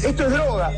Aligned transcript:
Esto 0.00 0.26
es 0.26 0.32
droga. 0.32 0.70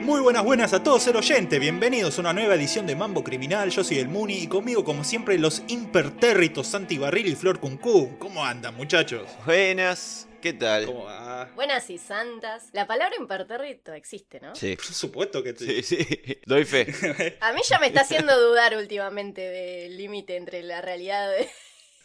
Muy 0.00 0.20
buenas, 0.20 0.44
buenas 0.44 0.72
a 0.72 0.82
todos, 0.82 1.02
ser 1.02 1.16
oyente. 1.16 1.58
Bienvenidos 1.58 2.16
a 2.16 2.20
una 2.20 2.32
nueva 2.32 2.54
edición 2.54 2.86
de 2.86 2.94
Mambo 2.94 3.24
Criminal. 3.24 3.70
Yo 3.70 3.82
soy 3.82 3.98
el 3.98 4.08
Muni 4.08 4.34
y 4.38 4.46
conmigo, 4.46 4.84
como 4.84 5.02
siempre, 5.02 5.36
los 5.38 5.64
impertérritos 5.66 6.68
Santi 6.68 6.96
Barril 6.96 7.26
y 7.26 7.34
Flor 7.34 7.58
Cuncú. 7.58 8.16
¿Cómo 8.18 8.44
andan, 8.44 8.76
muchachos? 8.76 9.28
Buenas, 9.44 10.28
¿qué 10.46 10.52
tal? 10.52 10.86
¿Cómo 10.86 11.04
va? 11.04 11.50
Buenas 11.56 11.90
y 11.90 11.98
santas. 11.98 12.68
La 12.72 12.86
palabra 12.86 13.16
impertérrito 13.18 13.92
existe, 13.92 14.38
¿no? 14.40 14.54
Sí, 14.54 14.76
Por 14.76 14.84
supuesto 14.84 15.42
que 15.42 15.56
sí, 15.56 15.82
sí. 15.82 16.04
sí. 16.04 16.38
Doy 16.46 16.64
fe. 16.64 17.36
A 17.40 17.52
mí 17.52 17.62
ya 17.68 17.80
me 17.80 17.88
está 17.88 18.02
haciendo 18.02 18.38
dudar 18.40 18.76
últimamente 18.76 19.40
del 19.40 19.96
límite 19.96 20.36
entre 20.36 20.62
la 20.62 20.80
realidad 20.82 21.30
de- 21.30 21.48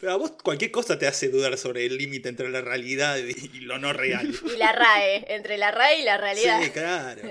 Pero 0.02 0.14
a 0.14 0.16
vos 0.16 0.32
cualquier 0.42 0.72
cosa 0.72 0.98
te 0.98 1.06
hace 1.06 1.28
dudar 1.28 1.56
sobre 1.56 1.86
el 1.86 1.96
límite 1.96 2.28
entre 2.28 2.48
la 2.50 2.60
realidad 2.60 3.18
y 3.18 3.60
lo 3.60 3.78
no 3.78 3.92
real. 3.92 4.34
y 4.52 4.58
la 4.58 4.72
RAE. 4.72 5.32
Entre 5.32 5.56
la 5.56 5.70
RAE 5.70 6.00
y 6.00 6.02
la 6.02 6.18
realidad. 6.18 6.60
Sí, 6.60 6.70
claro. 6.70 7.22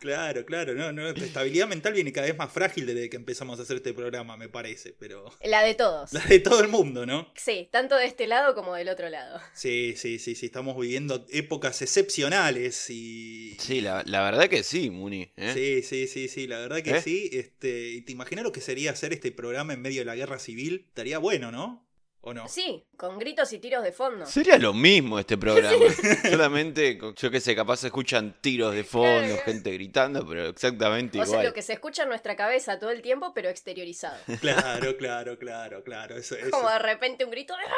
Claro, 0.00 0.44
claro. 0.44 0.74
No, 0.74 0.92
no, 0.92 1.12
la 1.12 1.24
estabilidad 1.24 1.68
mental 1.68 1.92
viene 1.92 2.12
cada 2.12 2.26
vez 2.26 2.36
más 2.36 2.52
frágil 2.52 2.84
desde 2.84 3.08
que 3.08 3.16
empezamos 3.16 3.60
a 3.60 3.62
hacer 3.62 3.76
este 3.76 3.94
programa, 3.94 4.36
me 4.36 4.48
parece. 4.48 4.92
Pero. 4.98 5.32
La 5.44 5.62
de 5.62 5.74
todos. 5.74 6.12
La 6.12 6.20
de 6.24 6.40
todo 6.40 6.60
el 6.60 6.68
mundo, 6.68 7.06
¿no? 7.06 7.32
Sí, 7.36 7.68
tanto 7.70 7.94
de 7.94 8.06
este 8.06 8.26
lado 8.26 8.56
como 8.56 8.74
del 8.74 8.88
otro 8.88 9.08
lado. 9.08 9.40
Sí, 9.54 9.94
sí, 9.96 10.18
sí, 10.18 10.34
sí. 10.34 10.46
Estamos 10.46 10.76
viviendo 10.76 11.24
épocas 11.30 11.80
excepcionales 11.80 12.90
y. 12.90 13.56
Sí, 13.60 13.80
la, 13.80 14.02
la 14.04 14.22
verdad 14.24 14.48
que 14.48 14.64
sí, 14.64 14.90
Muni. 14.90 15.32
¿eh? 15.36 15.52
Sí, 15.54 15.82
sí, 15.82 16.08
sí, 16.08 16.26
sí, 16.26 16.48
la 16.48 16.58
verdad 16.58 16.82
que 16.82 16.96
¿Eh? 16.96 17.02
sí. 17.02 17.30
Este, 17.32 17.90
y 17.90 18.00
te 18.00 18.10
imaginas 18.10 18.42
lo 18.42 18.50
que 18.50 18.60
sería 18.60 18.90
hacer 18.90 19.12
este 19.12 19.30
programa 19.30 19.74
en 19.74 19.80
medio 19.80 20.00
de 20.00 20.06
la 20.06 20.16
guerra 20.16 20.40
civil. 20.40 20.86
Estaría 20.88 21.18
bueno, 21.18 21.52
¿no? 21.52 21.83
¿O 22.26 22.32
no? 22.32 22.48
Sí, 22.48 22.82
con 22.96 23.18
gritos 23.18 23.52
y 23.52 23.58
tiros 23.58 23.84
de 23.84 23.92
fondo. 23.92 24.24
Sería 24.24 24.56
lo 24.56 24.72
mismo 24.72 25.18
este 25.18 25.36
programa. 25.36 25.76
Solamente, 26.30 26.98
yo 27.16 27.30
qué 27.30 27.38
sé, 27.38 27.54
capaz 27.54 27.80
se 27.80 27.88
escuchan 27.88 28.34
tiros 28.40 28.74
de 28.74 28.82
fondo, 28.82 29.36
gente 29.44 29.70
gritando, 29.72 30.26
pero 30.26 30.48
exactamente 30.48 31.20
O 31.20 31.24
sea, 31.26 31.32
igual. 31.34 31.46
lo 31.48 31.52
que 31.52 31.60
se 31.60 31.74
escucha 31.74 32.04
en 32.04 32.08
nuestra 32.08 32.34
cabeza 32.34 32.78
todo 32.78 32.88
el 32.90 33.02
tiempo, 33.02 33.34
pero 33.34 33.50
exteriorizado. 33.50 34.16
Claro, 34.40 34.96
claro, 34.96 35.38
claro, 35.38 35.84
claro. 35.84 36.16
Eso, 36.16 36.34
eso. 36.36 36.48
Como 36.50 36.70
de 36.70 36.78
repente 36.78 37.26
un 37.26 37.30
grito 37.30 37.54
de 37.56 37.62
¡Ah! 37.66 37.74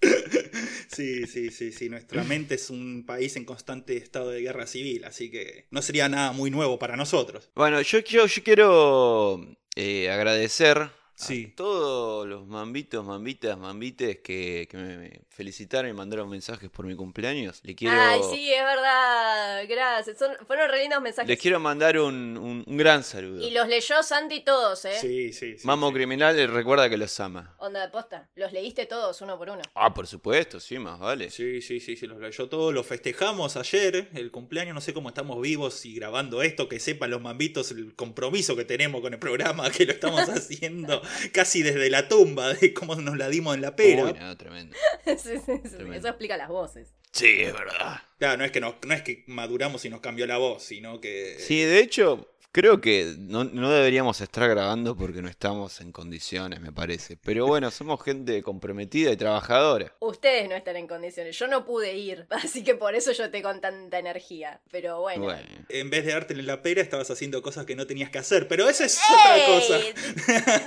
Sí, 0.88 1.26
sí, 1.26 1.50
sí, 1.50 1.72
sí. 1.72 1.88
Nuestra 1.88 2.24
mente 2.24 2.56
es 2.56 2.68
un 2.68 3.04
país 3.06 3.36
en 3.36 3.44
constante 3.44 3.96
estado 3.96 4.30
de 4.30 4.40
guerra 4.40 4.66
civil, 4.66 5.04
así 5.04 5.30
que 5.30 5.66
no 5.70 5.82
sería 5.82 6.08
nada 6.08 6.32
muy 6.32 6.50
nuevo 6.50 6.78
para 6.78 6.96
nosotros. 6.96 7.50
Bueno, 7.54 7.80
yo, 7.80 8.00
yo, 8.00 8.26
yo 8.26 8.42
quiero 8.42 9.40
eh, 9.76 10.10
agradecer 10.10 10.90
Sí. 11.20 11.50
a 11.52 11.56
todos 11.56 12.26
los 12.26 12.46
mambitos, 12.46 13.04
mambitas, 13.04 13.56
mambites 13.58 14.18
que, 14.20 14.66
que 14.70 14.76
me, 14.76 14.96
me 14.98 15.20
felicitaron 15.28 15.90
y 15.90 15.94
mandaron 15.94 16.28
mensajes 16.28 16.70
por 16.70 16.86
mi 16.86 16.94
cumpleaños. 16.94 17.60
Le 17.62 17.74
quiero, 17.74 17.94
Ay, 18.00 18.20
sí, 18.32 18.52
es 18.52 18.62
verdad. 18.64 19.64
Gracias. 19.68 20.18
Son, 20.18 20.30
fueron 20.46 20.70
re 20.70 20.80
lindos 20.82 21.00
mensajes. 21.02 21.28
les 21.28 21.38
quiero 21.38 21.60
mandar 21.60 21.98
un, 21.98 22.36
un- 22.36 22.64
un 22.66 22.76
gran 22.76 23.02
saludo. 23.04 23.46
Y 23.46 23.50
los 23.50 23.68
leyó 23.68 24.02
Santi 24.02 24.40
todos, 24.40 24.84
¿eh? 24.84 24.94
Sí, 25.00 25.32
sí, 25.32 25.58
sí. 25.58 25.66
Mambo 25.66 25.88
sí. 25.88 25.94
Criminal 25.94 26.48
recuerda 26.52 26.88
que 26.88 26.96
los 26.96 27.18
ama. 27.20 27.54
Onda 27.58 27.80
de 27.82 27.88
posta. 27.88 28.28
Los 28.34 28.52
leíste 28.52 28.86
todos 28.86 29.20
uno 29.20 29.36
por 29.38 29.50
uno. 29.50 29.62
Ah, 29.74 29.92
por 29.94 30.06
supuesto, 30.06 30.58
sí, 30.60 30.78
más 30.78 30.98
vale. 30.98 31.30
Sí, 31.30 31.60
sí, 31.60 31.80
sí, 31.80 31.96
sí, 31.96 32.06
los 32.06 32.18
leyó 32.20 32.48
todo, 32.48 32.72
lo 32.72 32.82
festejamos 32.84 33.56
ayer, 33.56 34.08
el 34.14 34.30
cumpleaños, 34.30 34.74
no 34.74 34.80
sé 34.80 34.94
cómo 34.94 35.08
estamos 35.08 35.40
vivos 35.40 35.84
y 35.84 35.94
grabando 35.94 36.42
esto, 36.42 36.68
que 36.68 36.80
sepan 36.80 37.10
los 37.10 37.20
mambitos 37.20 37.70
el 37.72 37.94
compromiso 37.94 38.56
que 38.56 38.64
tenemos 38.64 39.00
con 39.00 39.12
el 39.12 39.18
programa, 39.18 39.70
que 39.70 39.84
lo 39.86 39.92
estamos 39.92 40.28
haciendo 40.28 41.02
casi 41.32 41.62
desde 41.62 41.90
la 41.90 42.08
tumba, 42.08 42.54
de 42.54 42.74
cómo 42.74 42.94
nos 42.96 43.16
la 43.16 43.28
dimos 43.28 43.54
en 43.54 43.62
la 43.62 43.76
pera. 43.76 44.04
Uy, 44.04 44.12
no, 44.14 44.36
tremendo. 44.36 44.76
Sí, 45.04 45.16
sí, 45.16 45.38
sí, 45.44 45.68
Tremendo. 45.70 45.94
Eso 45.94 46.08
explica 46.08 46.36
las 46.36 46.48
voces. 46.48 46.88
Sí, 47.12 47.40
es 47.40 47.52
verdad. 47.52 48.00
Claro, 48.18 48.36
no 48.36 48.44
es 48.44 48.52
que 48.52 48.60
nos, 48.60 48.74
no 48.86 48.94
es 48.94 49.02
que 49.02 49.24
maduramos 49.26 49.84
y 49.84 49.90
nos 49.90 50.00
cambió 50.00 50.26
la 50.26 50.38
voz, 50.38 50.62
sino 50.62 51.00
que... 51.00 51.36
Sí, 51.38 51.62
de 51.62 51.80
hecho, 51.80 52.30
creo 52.52 52.80
que 52.80 53.14
no, 53.18 53.44
no 53.44 53.70
deberíamos 53.70 54.20
estar 54.20 54.48
grabando 54.48 54.96
porque 54.96 55.22
no 55.22 55.28
estamos 55.28 55.80
en 55.80 55.92
condiciones, 55.92 56.60
me 56.60 56.72
parece. 56.72 57.16
Pero 57.16 57.46
bueno, 57.46 57.70
somos 57.70 58.02
gente 58.02 58.42
comprometida 58.42 59.12
y 59.12 59.16
trabajadora. 59.16 59.94
Ustedes 60.00 60.48
no 60.48 60.56
están 60.56 60.76
en 60.76 60.88
condiciones. 60.88 61.38
Yo 61.38 61.46
no 61.46 61.64
pude 61.64 61.94
ir. 61.94 62.26
Así 62.30 62.64
que 62.64 62.74
por 62.74 62.94
eso 62.94 63.12
yo 63.12 63.30
te 63.30 63.42
con 63.42 63.60
tanta 63.60 63.98
energía. 63.98 64.60
Pero 64.70 65.00
bueno. 65.00 65.24
Bueno. 65.24 65.42
En 65.68 65.90
vez 65.90 66.04
de 66.04 66.12
darte 66.12 66.34
en 66.34 66.46
la 66.46 66.62
pera, 66.62 66.82
estabas 66.82 67.10
haciendo 67.10 67.42
cosas 67.42 67.66
que 67.66 67.76
no 67.76 67.86
tenías 67.86 68.10
que 68.10 68.18
hacer, 68.18 68.48
pero 68.48 68.68
esa 68.68 68.84
es 68.84 68.98
otra 68.98 69.46
cosa. 69.46 69.78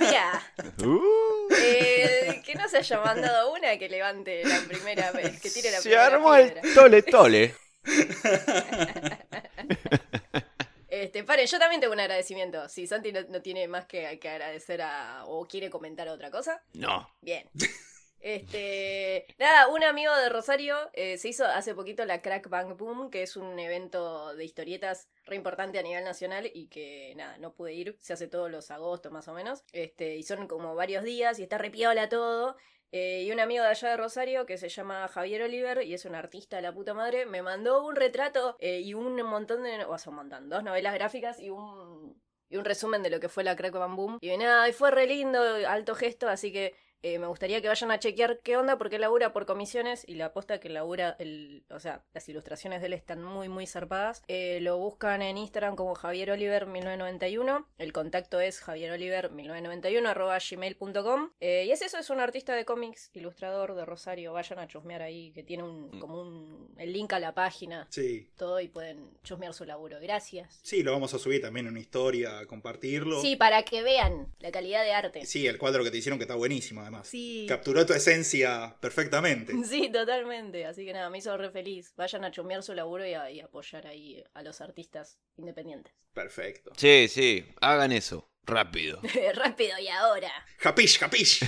Mira, 0.00 0.42
Uh, 0.84 1.48
eh, 1.56 2.42
que 2.44 2.54
no 2.54 2.68
se 2.68 2.78
haya 2.78 3.00
mandado 3.00 3.52
una 3.52 3.78
que 3.78 3.88
levante 3.88 4.44
la 4.44 4.60
primera 4.60 5.12
vez, 5.12 5.40
que 5.40 5.50
tire 5.50 5.70
la 5.70 5.78
se 5.78 5.90
primera 5.90 6.06
armó 6.06 6.34
el 6.34 6.52
tole 6.74 7.02
tole. 7.02 7.54
Este, 10.94 11.24
paren, 11.24 11.46
yo 11.46 11.58
también 11.58 11.80
tengo 11.80 11.92
un 11.92 11.98
agradecimiento. 11.98 12.68
Si 12.68 12.86
Santi 12.86 13.10
no, 13.10 13.20
no 13.28 13.42
tiene 13.42 13.66
más 13.66 13.84
que, 13.86 14.16
que 14.20 14.28
agradecer 14.28 14.80
a. 14.80 15.24
o 15.26 15.44
quiere 15.44 15.68
comentar 15.68 16.08
otra 16.08 16.30
cosa. 16.30 16.62
No. 16.74 17.08
Bien. 17.20 17.48
Este, 18.26 19.26
nada, 19.38 19.68
un 19.68 19.84
amigo 19.84 20.10
de 20.16 20.30
Rosario 20.30 20.74
eh, 20.94 21.18
se 21.18 21.28
hizo 21.28 21.44
hace 21.44 21.74
poquito 21.74 22.06
la 22.06 22.22
Crack 22.22 22.48
Bang 22.48 22.74
Boom, 22.74 23.10
que 23.10 23.22
es 23.22 23.36
un 23.36 23.58
evento 23.58 24.34
de 24.34 24.46
historietas 24.46 25.10
re 25.26 25.36
importante 25.36 25.78
a 25.78 25.82
nivel 25.82 26.04
nacional 26.04 26.50
y 26.54 26.68
que 26.68 27.12
nada, 27.16 27.36
no 27.36 27.52
pude 27.52 27.74
ir, 27.74 27.98
se 28.00 28.14
hace 28.14 28.26
todos 28.26 28.50
los 28.50 28.70
agostos 28.70 29.12
más 29.12 29.28
o 29.28 29.34
menos. 29.34 29.62
Este, 29.72 30.16
y 30.16 30.22
son 30.22 30.48
como 30.48 30.74
varios 30.74 31.04
días 31.04 31.38
y 31.38 31.42
está 31.42 31.58
re 31.58 31.70
piola 31.70 32.08
todo. 32.08 32.56
Eh, 32.96 33.24
y 33.24 33.32
un 33.32 33.40
amigo 33.40 33.64
de 33.64 33.70
allá 33.70 33.88
de 33.88 33.96
Rosario 33.96 34.46
que 34.46 34.56
se 34.56 34.68
llama 34.68 35.08
Javier 35.08 35.42
Oliver 35.42 35.82
y 35.82 35.94
es 35.94 36.04
un 36.04 36.14
artista 36.14 36.54
de 36.54 36.62
la 36.62 36.72
puta 36.72 36.94
madre, 36.94 37.26
me 37.26 37.42
mandó 37.42 37.84
un 37.84 37.96
retrato 37.96 38.56
eh, 38.60 38.82
y 38.82 38.94
un 38.94 39.20
montón 39.22 39.64
de, 39.64 39.84
o 39.84 39.98
sea, 39.98 40.10
un 40.10 40.16
montón, 40.16 40.48
dos 40.48 40.62
novelas 40.62 40.94
gráficas 40.94 41.40
y 41.40 41.50
un 41.50 42.22
y 42.48 42.56
un 42.56 42.64
resumen 42.64 43.02
de 43.02 43.10
lo 43.10 43.18
que 43.18 43.28
fue 43.28 43.42
la 43.42 43.56
Crack 43.56 43.72
Bam 43.72 43.96
Boom. 43.96 44.18
Y 44.20 44.36
nada, 44.36 44.68
y 44.68 44.72
fue 44.72 44.92
re 44.92 45.08
lindo, 45.08 45.40
alto 45.66 45.96
gesto, 45.96 46.28
así 46.28 46.52
que 46.52 46.76
eh, 47.04 47.18
me 47.18 47.26
gustaría 47.26 47.60
que 47.60 47.68
vayan 47.68 47.90
a 47.90 47.98
chequear 47.98 48.40
qué 48.42 48.56
onda, 48.56 48.78
porque 48.78 48.96
él 48.96 49.02
labura 49.02 49.32
por 49.34 49.44
comisiones 49.44 50.04
y 50.08 50.14
la 50.14 50.26
aposta 50.26 50.58
que 50.58 50.70
labura, 50.70 51.14
el, 51.18 51.62
o 51.70 51.78
sea, 51.78 52.02
las 52.14 52.26
ilustraciones 52.30 52.80
de 52.80 52.86
él 52.86 52.94
están 52.94 53.22
muy, 53.22 53.50
muy 53.50 53.66
zarpadas. 53.66 54.22
Eh, 54.26 54.58
lo 54.62 54.78
buscan 54.78 55.20
en 55.20 55.36
Instagram 55.36 55.76
como 55.76 55.94
Javier 55.94 56.30
Oliver 56.30 56.66
1991. 56.66 57.68
El 57.76 57.92
contacto 57.92 58.40
es 58.40 58.62
javieroliver1991 58.66 60.06
arroba 60.06 60.38
gmail.com. 60.38 61.30
Eh, 61.40 61.64
y 61.66 61.70
es 61.72 61.82
eso, 61.82 61.98
es 61.98 62.08
un 62.08 62.20
artista 62.20 62.54
de 62.54 62.64
cómics, 62.64 63.10
ilustrador 63.12 63.74
de 63.74 63.84
Rosario. 63.84 64.32
Vayan 64.32 64.58
a 64.58 64.66
chusmear 64.66 65.02
ahí, 65.02 65.30
que 65.32 65.42
tiene 65.42 65.62
un, 65.62 66.00
como 66.00 66.20
un, 66.22 66.74
el 66.78 66.92
link 66.92 67.12
a 67.12 67.18
la 67.18 67.34
página, 67.34 67.86
Sí. 67.90 68.30
todo 68.36 68.60
y 68.60 68.68
pueden 68.68 69.10
chusmear 69.22 69.52
su 69.52 69.64
laburo. 69.66 69.98
Gracias. 70.00 70.58
Sí, 70.62 70.82
lo 70.82 70.92
vamos 70.92 71.12
a 71.12 71.18
subir 71.18 71.42
también 71.42 71.66
en 71.66 71.72
una 71.72 71.80
historia, 71.80 72.38
a 72.38 72.46
compartirlo. 72.46 73.20
Sí, 73.20 73.36
para 73.36 73.62
que 73.62 73.82
vean 73.82 74.32
la 74.38 74.50
calidad 74.50 74.82
de 74.84 74.92
arte. 74.92 75.26
Sí, 75.26 75.46
el 75.46 75.58
cuadro 75.58 75.84
que 75.84 75.90
te 75.90 75.98
hicieron 75.98 76.18
que 76.18 76.24
está 76.24 76.34
buenísimo 76.34 76.80
además. 76.80 76.93
Sí. 77.02 77.46
Capturó 77.48 77.84
tu 77.84 77.92
esencia 77.94 78.76
perfectamente. 78.80 79.52
Sí, 79.64 79.90
totalmente. 79.90 80.66
Así 80.66 80.84
que 80.84 80.92
nada, 80.92 81.10
me 81.10 81.18
hizo 81.18 81.36
re 81.36 81.50
feliz. 81.50 81.92
Vayan 81.96 82.24
a 82.24 82.30
chumear 82.30 82.62
su 82.62 82.74
laburo 82.74 83.06
y 83.06 83.14
a, 83.14 83.30
y 83.30 83.40
apoyar 83.40 83.86
ahí 83.86 84.22
a 84.34 84.42
los 84.42 84.60
artistas 84.60 85.18
independientes. 85.36 85.92
Perfecto. 86.12 86.70
Sí, 86.76 87.08
sí, 87.08 87.44
hagan 87.60 87.90
eso. 87.92 88.30
Rápido. 88.44 89.00
Rápido 89.34 89.78
y 89.78 89.88
ahora. 89.88 90.30
Japish, 90.58 90.98
japish. 90.98 91.40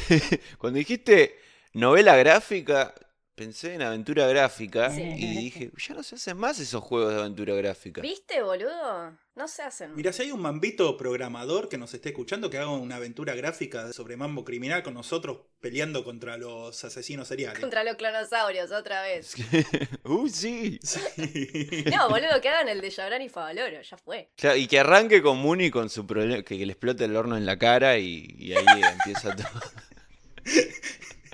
Cuando 0.59 0.79
dijiste 0.79 1.39
novela 1.75 2.17
gráfica, 2.17 2.95
pensé 3.37 3.75
en 3.75 3.83
aventura 3.83 4.27
gráfica 4.27 4.91
Sí. 4.91 5.03
y 5.03 5.37
dije, 5.37 5.71
ya 5.77 5.95
no 5.95 6.03
se 6.03 6.15
hacen 6.17 6.37
más 6.39 6.59
esos 6.59 6.83
juegos 6.83 7.13
de 7.15 7.21
aventura 7.21 7.55
gráfica. 7.55 8.01
¿Viste, 8.01 8.43
boludo? 8.43 9.13
No 9.35 9.47
se 9.47 9.63
hacen. 9.63 9.95
Mira, 9.95 10.15
si 10.15 10.23
hay 10.23 10.31
un 10.33 10.41
mambito 10.41 10.97
programador 10.97 11.69
que 11.69 11.77
nos 11.77 11.93
esté 11.93 12.09
escuchando 12.09 12.49
que 12.49 12.57
haga 12.57 12.71
una 12.71 12.97
aventura 12.97 13.35
gráfica 13.35 13.93
sobre 13.93 14.17
mambo 14.17 14.45
criminal 14.47 14.83
con 14.83 14.95
nosotros 14.95 15.41
peleando 15.61 16.03
contra 16.05 16.39
los 16.39 16.83
asesinos 16.85 17.29
seriales. 17.29 17.61
Contra 17.61 17.85
los 17.85 17.97
clonosaurios, 17.97 18.73
otra 18.73 19.03
vez. 19.03 19.35
Uy, 20.05 20.31
sí. 20.31 20.81
Sí. 20.83 21.85
No, 21.95 22.09
boludo, 22.09 22.41
que 22.41 22.49
hagan 22.49 22.69
el 22.71 22.81
de 22.81 22.91
Jabran 22.91 23.21
y 23.21 23.29
Favaloro, 23.29 23.83
ya 23.83 23.97
fue. 23.99 24.31
Claro, 24.37 24.57
y 24.57 24.67
que 24.67 24.79
arranque 24.81 25.21
con 25.21 25.37
Muni 25.37 25.71
con 25.71 25.91
su 25.91 26.07
problema, 26.07 26.43
que, 26.43 26.57
que 26.57 26.65
le 26.65 26.73
explote 26.73 27.05
el 27.05 27.15
horno 27.15 27.37
en 27.37 27.45
la 27.45 27.59
cara 27.59 27.99
y, 27.99 28.35
y 28.39 28.55
ahí 28.55 28.65
empieza 29.05 29.37
todo. 29.37 29.61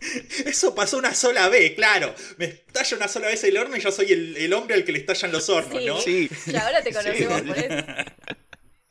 Eso 0.46 0.74
pasó 0.74 0.98
una 0.98 1.14
sola 1.14 1.48
vez, 1.48 1.72
claro. 1.74 2.14
Me 2.38 2.46
estalla 2.46 2.96
una 2.96 3.08
sola 3.08 3.28
vez 3.28 3.42
el 3.44 3.56
horno 3.56 3.76
y 3.76 3.80
yo 3.80 3.90
soy 3.92 4.12
el, 4.12 4.36
el 4.36 4.52
hombre 4.52 4.74
al 4.74 4.84
que 4.84 4.92
le 4.92 4.98
estallan 4.98 5.32
los 5.32 5.48
hornos, 5.48 5.80
Sí. 5.80 5.86
¿no? 5.86 6.00
Sí. 6.00 6.30
Ya 6.46 6.66
ahora 6.66 6.82
te 6.82 6.92
conocemos 6.92 7.42
por 7.42 7.58
eso. 7.58 7.74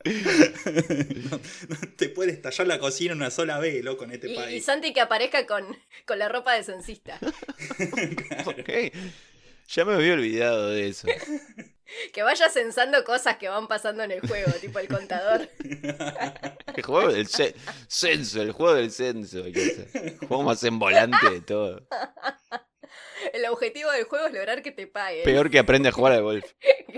no, 1.30 1.40
no 1.70 1.78
te 1.96 2.10
puede 2.10 2.32
estallar 2.32 2.66
la 2.68 2.80
cocina 2.80 3.14
una 3.14 3.30
sola 3.30 3.60
vez, 3.60 3.84
loco, 3.84 4.04
en 4.06 4.12
este 4.12 4.30
Y, 4.30 4.34
y 4.34 4.36
país. 4.36 4.66
Santi 4.66 4.94
que 4.94 5.02
aparezca 5.02 5.46
con, 5.46 5.66
con 6.06 6.18
la 6.20 6.28
ropa 6.30 6.54
de 6.56 6.64
censista. 6.64 7.20
Ok. 8.46 8.94
Ya 9.74 9.86
me 9.86 9.94
había 9.94 10.14
olvidado 10.14 10.70
de 10.72 10.90
eso. 10.90 11.08
que 12.14 12.24
vaya 12.24 12.50
censando 12.50 13.04
cosas 13.04 13.38
que 13.38 13.50
van 13.50 13.68
pasando 13.68 14.04
en 14.04 14.12
el 14.12 14.22
juego, 14.22 14.52
tipo 14.54 14.80
el 14.80 14.88
contador. 14.88 15.50
El 16.74 16.84
juego 16.84 17.12
del 17.12 17.28
ce- 17.28 17.54
censo, 17.90 18.42
el 18.42 18.54
juego 18.54 18.76
del 18.76 18.92
censo. 18.92 19.40
El 19.46 20.18
juego 20.20 20.44
más 20.44 20.64
en 20.64 20.80
volante 20.80 21.30
de 21.30 21.42
todo. 21.42 21.86
El 23.34 23.46
objetivo 23.46 23.92
del 23.92 24.04
juego 24.06 24.28
es 24.28 24.34
lograr 24.34 24.62
que 24.62 24.72
te 24.72 24.88
paguen. 24.88 25.24
Peor 25.24 25.50
que 25.50 25.60
aprende 25.60 25.90
a 25.90 25.92
jugar 25.92 26.14
al 26.14 26.24
golf. 26.24 26.46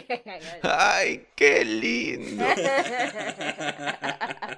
¡Ay, 0.64 1.28
qué 1.36 1.64
lindo! 1.66 2.44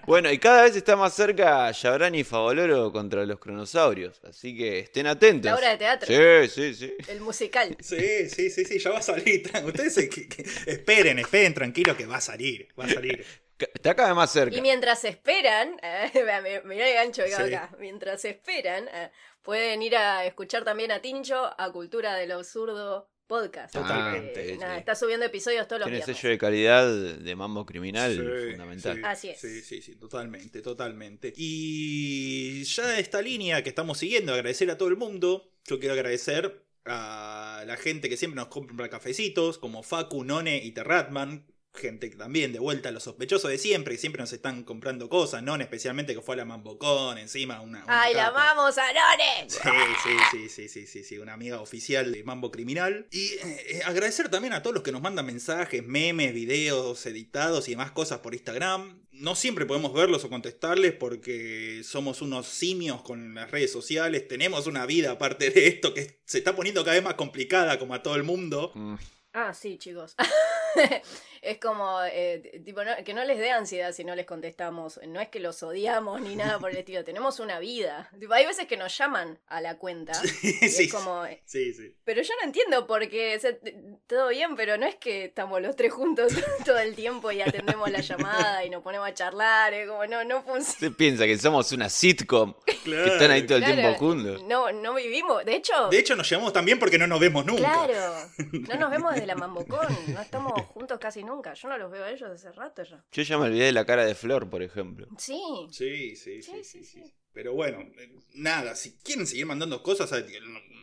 Bueno, 0.06 0.32
y 0.32 0.38
cada 0.38 0.64
vez 0.64 0.76
está 0.76 0.96
más 0.96 1.14
cerca 1.14 1.72
Yabrani 1.72 2.20
y 2.20 2.24
Favoloro 2.24 2.92
contra 2.92 3.26
los 3.26 3.40
cronosaurios. 3.40 4.22
Así 4.24 4.56
que 4.56 4.80
estén 4.80 5.08
atentos. 5.08 5.46
La 5.52 5.56
obra 5.58 5.70
de 5.72 5.78
teatro. 5.78 6.08
Sí, 6.08 6.48
sí, 6.50 6.74
sí. 6.76 6.94
El 7.08 7.22
musical. 7.22 7.76
Sí, 7.80 8.30
sí, 8.30 8.50
sí, 8.50 8.66
sí, 8.66 8.80
ya 8.80 8.92
va 8.92 9.00
a 9.00 9.02
salir. 9.02 9.50
Ustedes 9.66 9.94
se- 9.94 10.10
que- 10.10 10.28
que- 10.28 10.44
esperen, 10.68 11.20
esperen 11.20 11.54
tranquilo 11.54 11.96
que 11.98 12.06
va 12.06 12.18
a 12.18 12.22
salir. 12.22 12.68
Va 12.80 12.86
a 12.86 12.90
salir. 12.90 13.26
Está 13.58 13.96
cada 13.96 14.10
vez 14.10 14.16
más 14.18 14.32
cerca. 14.32 14.56
Y 14.56 14.62
mientras 14.62 15.04
esperan, 15.06 15.78
eh, 15.82 16.62
mirá 16.66 16.88
el 16.90 16.94
gancho 16.96 17.24
que 17.24 17.34
hago 17.34 17.48
Sí. 17.48 17.54
acá. 17.54 17.70
Mientras 17.80 18.26
esperan, 18.26 18.88
eh, 18.94 19.10
pueden 19.46 19.82
ir 19.82 19.96
a 19.96 20.26
escuchar 20.26 20.64
también 20.66 20.92
a 20.92 21.00
Tincho 21.02 21.54
a 21.58 21.72
Cultura 21.72 22.16
del 22.16 22.32
Absurdo 22.34 23.10
Podcast. 23.28 23.74
Totalmente, 23.74 24.54
Eh, 24.54 24.58
sí. 24.60 24.64
está 24.78 24.94
subiendo 24.96 25.26
episodios 25.26 25.68
todos 25.68 25.80
los 25.80 25.88
Tiene 25.88 25.98
viernes. 25.98 26.18
sello 26.18 26.30
de 26.32 26.38
calidad 26.38 26.94
de 27.18 27.36
mambo 27.36 27.66
criminal 27.66 28.12
Sí, 28.14 28.52
fundamental. 28.52 28.96
sí, 28.98 29.02
Así 29.04 29.30
es. 29.30 29.40
Sí, 29.42 29.62
sí, 29.62 29.82
sí, 29.82 29.96
totalmente, 29.96 30.62
totalmente. 30.62 31.34
Y 31.36 32.64
ya 32.66 33.00
esta 33.00 33.22
línea 33.22 33.64
que 33.64 33.70
estamos 33.70 33.98
siguiendo, 33.98 34.34
agradecer 34.34 34.70
a 34.70 34.78
todo 34.78 34.90
el 34.90 34.98
mundo. 34.98 35.50
Yo 35.66 35.80
quiero 35.80 35.94
agradecer 35.94 36.64
a 36.86 37.64
la 37.66 37.78
gente 37.78 38.10
que 38.10 38.18
siempre 38.18 38.36
nos 38.36 38.48
compra 38.50 38.90
cafecitos, 38.90 39.58
como 39.58 39.82
Facu, 39.82 40.24
None 40.24 40.58
y 40.64 40.72
Terratman. 40.72 41.48
Gente 41.76 42.10
que 42.10 42.16
también 42.16 42.54
de 42.54 42.60
vuelta 42.60 42.90
a 42.90 42.92
los 42.92 43.04
sospechosos 43.04 43.52
de 43.52 43.58
siempre, 43.58 43.96
que 43.96 44.00
siempre 44.00 44.22
nos 44.22 44.32
están 44.32 44.64
comprando 44.64 45.10
cosas, 45.10 45.44
None 45.44 45.64
especialmente 45.64 46.14
que 46.14 46.22
fue 46.22 46.36
a 46.36 46.38
la 46.38 46.46
Mambocón, 46.46 47.18
encima 47.18 47.62
una... 47.62 47.84
una 47.84 48.02
¡Ay, 48.02 48.14
la 48.14 48.28
amamos, 48.28 48.78
Anone! 48.78 49.50
Sí, 49.50 49.60
sí, 50.04 50.10
sí, 50.32 50.50
sí, 50.50 50.70
sí, 50.70 50.88
sí, 50.88 51.04
sí, 51.04 51.18
una 51.20 51.34
amiga 51.34 51.62
oficial 51.62 52.12
de 52.12 52.24
Mambo 52.24 52.52
Criminal. 52.52 53.08
Y 53.12 53.34
eh, 53.44 53.82
agradecer 53.86 54.30
también 54.30 54.54
a 54.54 54.62
todos 54.62 54.74
los 54.74 54.84
que 54.84 54.92
nos 54.92 55.02
mandan 55.02 55.26
mensajes, 55.26 55.86
memes, 55.86 56.34
videos 56.34 57.06
editados 57.06 57.68
y 57.68 57.72
demás 57.72 57.92
cosas 57.92 58.20
por 58.20 58.34
Instagram. 58.34 59.06
No 59.12 59.36
siempre 59.36 59.66
podemos 59.66 59.94
verlos 59.94 60.24
o 60.26 60.30
contestarles 60.30 60.94
porque 60.94 61.82
somos 61.84 62.22
unos 62.22 62.48
simios 62.48 63.02
con 63.02 63.36
las 63.36 63.52
redes 63.52 63.72
sociales. 63.72 64.28
Tenemos 64.28 64.68
una 64.68 64.86
vida 64.86 65.12
aparte 65.12 65.50
de 65.50 65.68
esto 65.68 65.94
que 65.94 66.20
se 66.26 66.38
está 66.38 66.56
poniendo 66.56 66.84
cada 66.84 66.96
vez 66.96 67.04
más 67.04 67.14
complicada 67.16 67.80
como 67.80 67.94
a 67.94 68.04
todo 68.04 68.16
el 68.16 68.24
mundo. 68.24 68.72
Mm. 68.76 68.96
Ah, 69.34 69.54
sí, 69.54 69.78
chicos. 69.78 70.16
es 71.46 71.60
como, 71.60 72.00
eh, 72.04 72.62
tipo, 72.66 72.84
no- 72.84 72.96
que 73.04 73.14
no 73.14 73.24
les 73.24 73.38
dé 73.38 73.52
ansiedad 73.52 73.92
si 73.94 74.04
no 74.04 74.16
les 74.16 74.26
contestamos. 74.26 75.00
No 75.08 75.22
es 75.22 75.30
que 75.30 75.40
los 75.40 75.62
odiamos 75.64 76.20
ni 76.22 76.36
nada 76.36 76.60
por 76.60 76.72
el 76.72 76.78
estilo. 76.78 77.04
Tenemos 77.04 77.40
una 77.40 77.60
vida. 77.60 78.10
Tipo, 78.20 78.34
hay 78.34 78.46
veces 78.46 78.68
que 78.68 78.78
nos 78.78 78.98
llaman 78.98 79.40
a 79.48 79.62
la 79.62 79.78
cuenta. 79.78 80.14
y 80.44 80.52
sí, 80.70 80.84
es 80.86 80.94
como, 80.94 81.24
sí, 81.46 81.74
sí. 81.74 81.96
Pero 82.04 82.22
yo 82.22 82.34
no 82.42 82.46
entiendo 82.48 82.88
porque 82.88 83.36
o 83.36 83.40
sea, 83.40 83.58
t- 83.58 83.76
todo 84.08 84.30
bien, 84.30 84.56
pero 84.56 84.78
no 84.78 84.86
es 84.86 84.96
que 84.96 85.26
estamos 85.26 85.62
los 85.62 85.76
tres 85.76 85.94
juntos 85.94 86.34
todo 86.66 86.80
el 86.80 86.96
tiempo 86.96 87.32
y 87.32 87.42
atendemos 87.42 87.90
la 87.92 88.02
llamada 88.02 88.66
y 88.66 88.70
nos 88.70 88.82
ponemos 88.84 89.08
a 89.08 89.14
charlar, 89.14 89.74
es 89.74 89.88
como 89.88 90.06
no, 90.08 90.24
no 90.24 90.42
funciona. 90.44 90.70
Usted 90.70 90.92
piensa 90.94 91.26
que 91.26 91.38
somos 91.38 91.72
una 91.72 91.90
sitcom 91.90 92.54
Claro. 92.84 93.04
que 93.06 93.10
están 93.12 93.32
ahí 93.32 93.44
todo 93.46 93.58
el 93.58 93.64
Claro, 93.64 93.82
tiempo 93.82 94.00
juntos. 94.00 94.44
No, 94.44 94.72
no 94.72 94.94
vivimos. 94.96 95.44
De 95.46 95.56
hecho, 95.56 95.90
De 95.90 96.00
hecho, 96.00 96.16
nos 96.16 96.30
llevamos 96.30 96.54
tan 96.54 96.66
bien 96.66 96.80
porque 96.80 96.98
no 96.98 97.08
nos 97.08 97.20
vemos 97.20 97.46
nunca. 97.46 97.62
claro, 97.64 98.30
no 98.52 98.76
nos 98.78 98.92
vemos 98.92 99.14
desde 99.14 99.26
la 99.28 99.36
Mambocón, 99.46 99.88
no 100.08 100.22
estamos 100.22 100.54
juntos 100.74 101.00
casi 101.00 101.24
nunca. 101.24 101.35
Yo 101.44 101.68
no 101.70 101.78
los 101.78 101.92
veo 101.92 102.04
a 102.04 102.12
ellos 102.12 102.30
hace 102.30 102.52
rato 102.52 102.84
ya. 102.84 103.04
Yo 103.12 103.24
ya 103.24 103.38
me 103.38 103.46
olvidé 103.46 103.66
de 103.66 103.72
la 103.72 103.86
cara 103.86 104.06
de 104.06 104.16
Flor, 104.16 104.50
por 104.50 104.62
ejemplo. 104.64 105.08
Sí. 105.18 105.42
Sí, 105.72 106.16
sí, 106.16 106.42
sí, 106.42 106.44
Sí, 106.44 106.64
sí, 106.64 106.64
sí, 106.64 106.84
sí. 106.84 107.04
sí. 107.04 107.14
Pero 107.34 107.54
bueno, 107.54 107.80
eh, 107.82 108.16
nada, 108.36 108.76
si 108.76 108.98
quieren 109.00 109.28
seguir 109.28 109.46
mandando 109.46 109.84
cosas, 109.84 110.10
eh, 110.14 110.26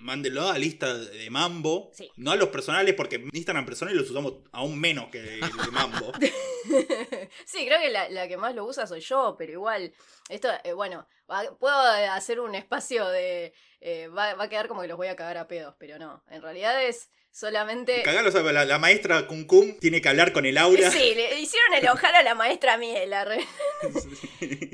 mándenlo 0.03 0.49
a 0.51 0.59
lista 0.59 0.93
de 0.99 1.31
Mambo. 1.31 1.91
Sí. 1.95 2.11
No 2.17 2.33
a 2.33 2.37
los 2.37 2.51
personales, 2.51 2.95
porque 2.95 3.25
Instagram 3.33 3.65
personales 3.65 3.99
los 4.01 4.11
usamos 4.11 4.35
aún 4.53 4.79
menos 4.79 5.09
que 5.11 5.19
el 5.37 5.41
de 5.41 5.71
Mambo. 5.73 6.13
sí, 7.47 7.67
creo 7.67 7.81
que 7.81 7.91
la, 7.91 8.09
la 8.11 8.29
que 8.29 8.37
más 8.37 8.55
lo 8.55 8.65
usa 8.67 8.87
soy 8.87 9.01
yo, 9.01 9.35
pero 9.39 9.53
igual, 9.53 9.93
esto, 10.29 10.49
eh, 10.65 10.73
bueno, 10.73 11.07
va- 11.31 11.57
puedo 11.59 11.75
hacer 11.77 12.41
un 12.41 12.55
espacio 12.55 13.09
de... 13.09 13.55
eh, 13.81 14.09
va, 14.09 14.35
va 14.35 14.45
a 14.45 14.49
quedar 14.49 14.69
como 14.69 14.83
que 14.83 14.89
los 14.89 14.97
voy 14.97 15.09
a 15.09 15.17
cagar 15.17 15.39
a 15.39 15.49
pedos, 15.49 15.75
pero 15.79 15.99
no, 15.99 16.23
en 16.29 16.43
realidad 16.43 16.83
es 16.85 17.11
solamente... 17.33 18.03
Cagalos, 18.03 18.35
la, 18.35 18.65
la 18.65 18.79
maestra 18.79 19.27
Kun 19.27 19.47
Kun 19.47 19.79
tiene 19.81 20.01
que 20.01 20.09
hablar 20.09 20.33
con 20.33 20.47
el 20.47 20.59
aula. 20.59 20.91
Sí, 20.91 21.15
le 21.15 21.41
hicieron 21.41 21.75
enojar 21.75 22.15
a 22.15 22.23
la 22.23 22.35
maestra 22.35 22.77
Miela. 22.77 23.27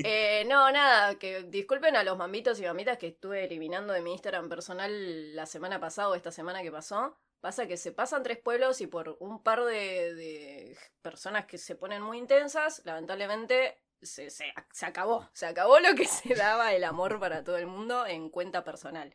Eh, 0.01 0.45
no, 0.47 0.71
nada, 0.71 1.15
que 1.19 1.43
disculpen 1.43 1.95
a 1.95 2.03
los 2.03 2.17
mambitos 2.17 2.59
y 2.59 2.63
mamitas 2.63 2.97
que 2.97 3.07
estuve 3.07 3.43
eliminando 3.43 3.93
de 3.93 4.01
mi 4.01 4.13
Instagram 4.13 4.49
personal 4.49 5.35
la 5.35 5.45
semana 5.45 5.79
pasada 5.79 6.09
o 6.09 6.15
esta 6.15 6.31
semana 6.31 6.61
que 6.61 6.71
pasó. 6.71 7.17
Pasa 7.41 7.67
que 7.67 7.77
se 7.77 7.91
pasan 7.91 8.23
tres 8.23 8.37
pueblos 8.37 8.81
y 8.81 8.87
por 8.87 9.17
un 9.19 9.43
par 9.43 9.63
de, 9.65 10.15
de 10.15 10.77
personas 11.01 11.45
que 11.45 11.57
se 11.57 11.75
ponen 11.75 12.01
muy 12.01 12.17
intensas, 12.17 12.81
lamentablemente 12.85 13.77
se, 14.01 14.29
se, 14.29 14.45
se 14.71 14.85
acabó. 14.85 15.29
Se 15.33 15.45
acabó 15.45 15.79
lo 15.79 15.93
que 15.95 16.05
se 16.05 16.33
daba 16.35 16.73
el 16.73 16.83
amor 16.83 17.19
para 17.19 17.43
todo 17.43 17.57
el 17.57 17.67
mundo 17.67 18.05
en 18.05 18.29
cuenta 18.29 18.63
personal. 18.63 19.13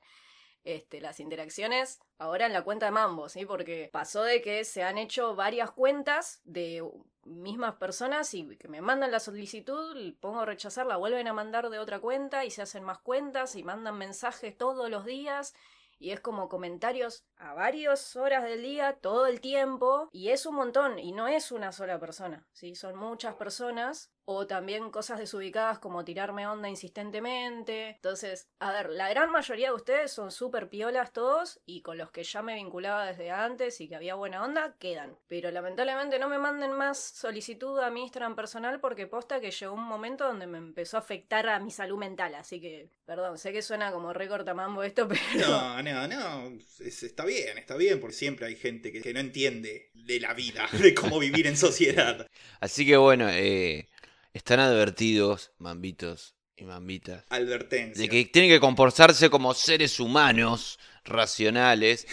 Este, 0.64 1.00
las 1.02 1.20
interacciones 1.20 2.00
ahora 2.16 2.46
en 2.46 2.55
la 2.55 2.62
cuenta 2.62 2.87
de 2.87 2.93
Mambo, 2.93 3.28
¿sí? 3.28 3.44
Porque 3.44 3.90
pasó 3.93 4.22
de 4.22 4.40
que 4.40 4.64
se 4.64 4.82
han 4.82 4.96
hecho 4.96 5.37
varias 5.37 5.70
cuentas 5.70 6.40
de 6.44 6.82
mismas 7.25 7.75
personas 7.75 8.32
y 8.32 8.56
que 8.56 8.69
me 8.69 8.81
mandan 8.81 9.11
la 9.11 9.20
solicitud, 9.20 10.14
pongo 10.20 10.40
a 10.40 10.46
rechazar, 10.46 10.87
la 10.87 10.96
vuelven 10.96 11.28
a 11.28 11.34
mandar 11.34 11.69
de 11.69 11.78
otra 11.78 12.00
cuenta 12.00 12.44
y 12.44 12.50
se 12.50 12.62
hacen 12.62 12.82
más 12.82 12.99
cuentas 12.99 13.56
y 13.56 13.62
mandan 13.62 13.99
mensajes 13.99 14.56
todos 14.56 14.88
los 14.88 15.05
días 15.05 15.55
y 15.99 16.11
es 16.11 16.20
como 16.20 16.49
comentarios 16.49 17.25
a 17.37 17.55
varias 17.55 18.17
horas 18.17 18.44
del 18.44 18.62
día, 18.62 18.99
todo 19.00 19.26
el 19.26 19.40
tiempo, 19.40 20.08
y 20.12 20.31
es 20.31 20.44
un 20.44 20.56
montón, 20.56 20.99
y 20.99 21.12
no 21.12 21.28
es 21.28 21.52
una 21.52 21.72
sola 21.72 21.99
persona, 21.99 22.46
¿sí? 22.52 22.75
Son 22.75 22.96
muchas 22.96 23.34
personas, 23.37 24.10
o 24.26 24.47
también 24.47 24.91
cosas 24.91 25.19
desubicadas 25.19 25.79
como 25.79 26.05
tirarme 26.05 26.47
onda 26.47 26.69
insistentemente. 26.69 27.91
Entonces, 27.91 28.49
a 28.59 28.73
ver, 28.73 28.91
la 28.91 29.09
gran 29.09 29.31
mayoría 29.31 29.69
de 29.69 29.75
ustedes 29.75 30.12
son 30.12 30.31
súper 30.31 30.69
piolas 30.69 31.12
todos, 31.12 31.61
y 31.67 31.82
con 31.82 31.99
los 31.99 32.11
que 32.11 32.25
ya 32.25 32.43
me 32.43 32.55
vinculaba 32.55 33.06
desde 33.06 33.31
antes 33.31 33.81
y 33.81 33.88
que 33.88 33.97
había 33.97 34.15
buena 34.15 34.43
onda, 34.44 34.76
quedan. 34.79 35.17
Pero 35.29 35.50
lamentablemente 35.50 36.19
no 36.19 36.29
me 36.29 36.38
manden 36.38 36.72
más 36.72 36.98
solicitud 36.98 37.79
a 37.81 37.91
mi 37.91 38.03
Instagram 38.03 38.34
personal 38.34 38.81
porque 38.81 39.06
posta 39.06 39.41
que 39.41 39.51
llegó 39.51 39.75
un 39.75 39.84
momento 39.84 40.25
donde 40.27 40.46
me 40.46 40.58
empezó 40.58 40.96
a 40.96 41.01
afectar 41.01 41.48
a 41.48 41.58
mi 41.60 41.70
salud 41.70 41.98
mental, 41.98 42.34
así 42.34 42.60
que, 42.60 42.89
perdón, 43.05 43.39
sé 43.39 43.53
que 43.53 43.63
suena 43.63 43.93
como 43.93 44.13
recortamambo 44.13 44.82
esto, 44.82 45.06
pero... 45.34 45.48
No, 45.48 45.82
no, 45.82 46.08
no. 46.08 46.48
es- 46.81 47.03
está 47.03 47.25
bien, 47.25 47.58
está 47.58 47.77
bien, 47.77 48.01
porque 48.01 48.15
siempre 48.15 48.46
hay 48.46 48.56
gente 48.56 48.93
que, 48.93 49.03
que 49.03 49.13
no 49.13 49.20
entiende 49.20 49.91
de 49.94 50.20
la 50.20 50.34
vida, 50.34 50.69
de 50.72 50.94
cómo 50.94 51.19
vivir 51.19 51.46
en 51.46 51.56
sociedad. 51.56 52.27
Así 52.60 52.87
que 52.87 52.96
bueno, 52.96 53.29
eh, 53.31 53.89
están 54.34 54.60
advertidos, 54.60 55.53
mambitos 55.58 56.34
y 56.56 56.64
mambitas, 56.67 57.24
Advertencia. 57.31 58.00
de 58.03 58.08
que 58.08 58.26
tienen 58.26 58.50
que 58.50 58.60
comportarse 58.60 59.29
como 59.31 59.55
seres 59.55 59.98
humanos 59.98 60.79
racionales 61.05 62.06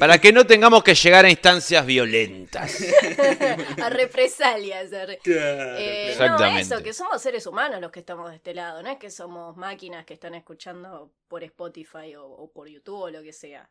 para 0.00 0.18
que 0.20 0.32
no 0.32 0.44
tengamos 0.46 0.82
que 0.82 0.94
llegar 0.96 1.24
a 1.24 1.30
instancias 1.30 1.86
violentas. 1.86 2.76
a 3.82 3.90
represalias. 3.90 4.92
a 4.92 5.06
re- 5.06 5.18
Claro, 5.22 5.76
Eh, 5.78 6.04
no, 6.06 6.12
Exactamente. 6.12 6.62
eso, 6.62 6.82
que 6.82 6.92
somos 6.92 7.22
seres 7.22 7.46
humanos 7.46 7.80
los 7.80 7.92
que 7.92 8.00
estamos 8.00 8.30
de 8.30 8.36
este 8.36 8.52
lado, 8.54 8.82
no 8.82 8.90
es 8.90 8.98
que 8.98 9.10
somos 9.10 9.56
máquinas 9.56 10.04
que 10.04 10.14
están 10.14 10.34
escuchando 10.34 11.12
por 11.28 11.44
Spotify 11.44 12.16
o, 12.16 12.26
o 12.26 12.50
por 12.50 12.68
YouTube 12.68 13.00
o 13.02 13.10
lo 13.10 13.22
que 13.22 13.32
sea. 13.32 13.70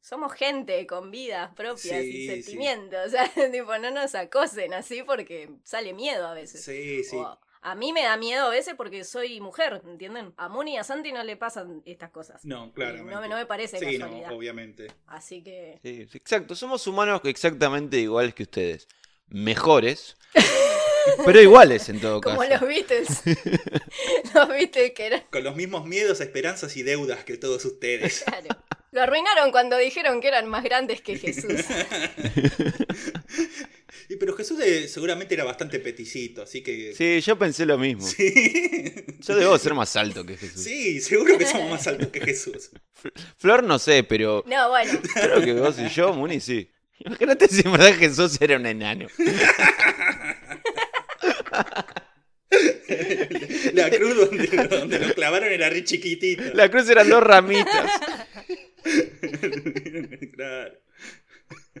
Somos 0.00 0.32
gente 0.32 0.86
con 0.86 1.10
vidas 1.10 1.52
propias 1.54 2.00
Sí, 2.02 2.08
y 2.08 2.12
sí. 2.28 2.42
sentimientos. 2.42 3.00
O 3.06 3.10
sea, 3.10 3.30
tipo, 3.50 3.76
no 3.78 3.90
nos 3.90 4.14
acosen 4.14 4.72
así 4.74 5.02
porque 5.02 5.50
sale 5.64 5.92
miedo 5.92 6.26
a 6.26 6.34
veces. 6.34 6.62
Sí, 6.64 7.04
sí. 7.04 7.16
O 7.16 7.38
a 7.60 7.74
mí 7.74 7.92
me 7.92 8.02
da 8.04 8.16
miedo 8.16 8.46
a 8.46 8.50
veces 8.50 8.74
porque 8.76 9.02
soy 9.04 9.40
mujer, 9.40 9.82
¿entienden? 9.84 10.32
A 10.36 10.48
Muni 10.48 10.74
y 10.74 10.76
a 10.76 10.84
Santi 10.84 11.10
no 11.12 11.22
le 11.24 11.36
pasan 11.36 11.82
estas 11.86 12.10
cosas. 12.10 12.44
No, 12.44 12.72
claro. 12.72 12.98
no, 13.04 13.20
me- 13.20 13.28
no 13.28 13.36
me 13.36 13.46
parece 13.46 13.78
Sí, 13.80 13.98
casualidad. 13.98 14.30
no, 14.30 14.36
obviamente. 14.36 14.86
Así 15.08 15.42
que. 15.42 15.78
Sí, 15.82 16.06
exacto, 16.14 16.54
somos 16.54 16.86
humanos 16.86 17.20
exactamente 17.24 17.98
iguales 17.98 18.32
que 18.34 18.44
ustedes. 18.44 18.86
Mejores, 19.26 20.16
pero 21.26 21.40
iguales 21.40 21.88
en 21.88 22.00
todo 22.00 22.20
Como 22.20 22.38
caso. 22.38 22.50
los 22.52 22.60
Beatles. 22.68 23.22
los 24.34 24.48
Beatles 24.48 24.92
que 24.92 25.06
eran. 25.06 25.22
Con 25.30 25.44
los 25.44 25.56
mismos 25.56 25.84
miedos, 25.84 26.20
esperanzas 26.20 26.76
y 26.76 26.82
deudas 26.84 27.24
que 27.24 27.36
todos 27.36 27.64
ustedes. 27.64 28.22
Claro. 28.24 28.48
Lo 28.90 29.02
arruinaron 29.02 29.50
cuando 29.52 29.76
dijeron 29.76 30.20
que 30.20 30.28
eran 30.28 30.48
más 30.48 30.64
grandes 30.64 31.00
que 31.00 31.18
Jesús. 31.18 31.60
Y, 34.10 34.16
pero 34.16 34.34
Jesús 34.34 34.58
eh, 34.60 34.88
seguramente 34.88 35.34
era 35.34 35.44
bastante 35.44 35.78
peticito, 35.80 36.40
así 36.42 36.62
que... 36.62 36.94
Sí, 36.94 37.20
yo 37.20 37.38
pensé 37.38 37.66
lo 37.66 37.76
mismo. 37.76 38.06
Sí. 38.06 38.94
Yo 39.20 39.36
debo 39.36 39.58
ser 39.58 39.74
más 39.74 39.94
alto 39.96 40.24
que 40.24 40.34
Jesús. 40.36 40.62
Sí, 40.64 40.98
seguro 41.02 41.36
que 41.36 41.44
somos 41.44 41.70
más 41.70 41.86
altos 41.86 42.08
que 42.08 42.20
Jesús. 42.22 42.70
Flor 43.36 43.62
no 43.64 43.78
sé, 43.78 44.04
pero 44.04 44.42
No, 44.46 44.70
bueno. 44.70 44.98
creo 45.12 45.42
que 45.42 45.52
vos 45.52 45.78
y 45.78 45.88
yo, 45.90 46.14
Muni, 46.14 46.40
sí. 46.40 46.70
Imagínate 47.00 47.48
si 47.48 47.60
en 47.66 47.72
verdad 47.72 47.94
Jesús 47.98 48.38
era 48.40 48.56
un 48.56 48.64
enano. 48.64 49.08
La 53.74 53.90
cruz 53.90 54.16
donde, 54.16 54.46
donde 54.68 54.98
lo 54.98 55.14
clavaron 55.14 55.52
era 55.52 55.68
re 55.68 55.84
chiquitita. 55.84 56.44
La 56.54 56.70
cruz 56.70 56.88
eran 56.88 57.08
dos 57.08 57.22
ramitas. 57.22 57.90
claro. 60.36 60.72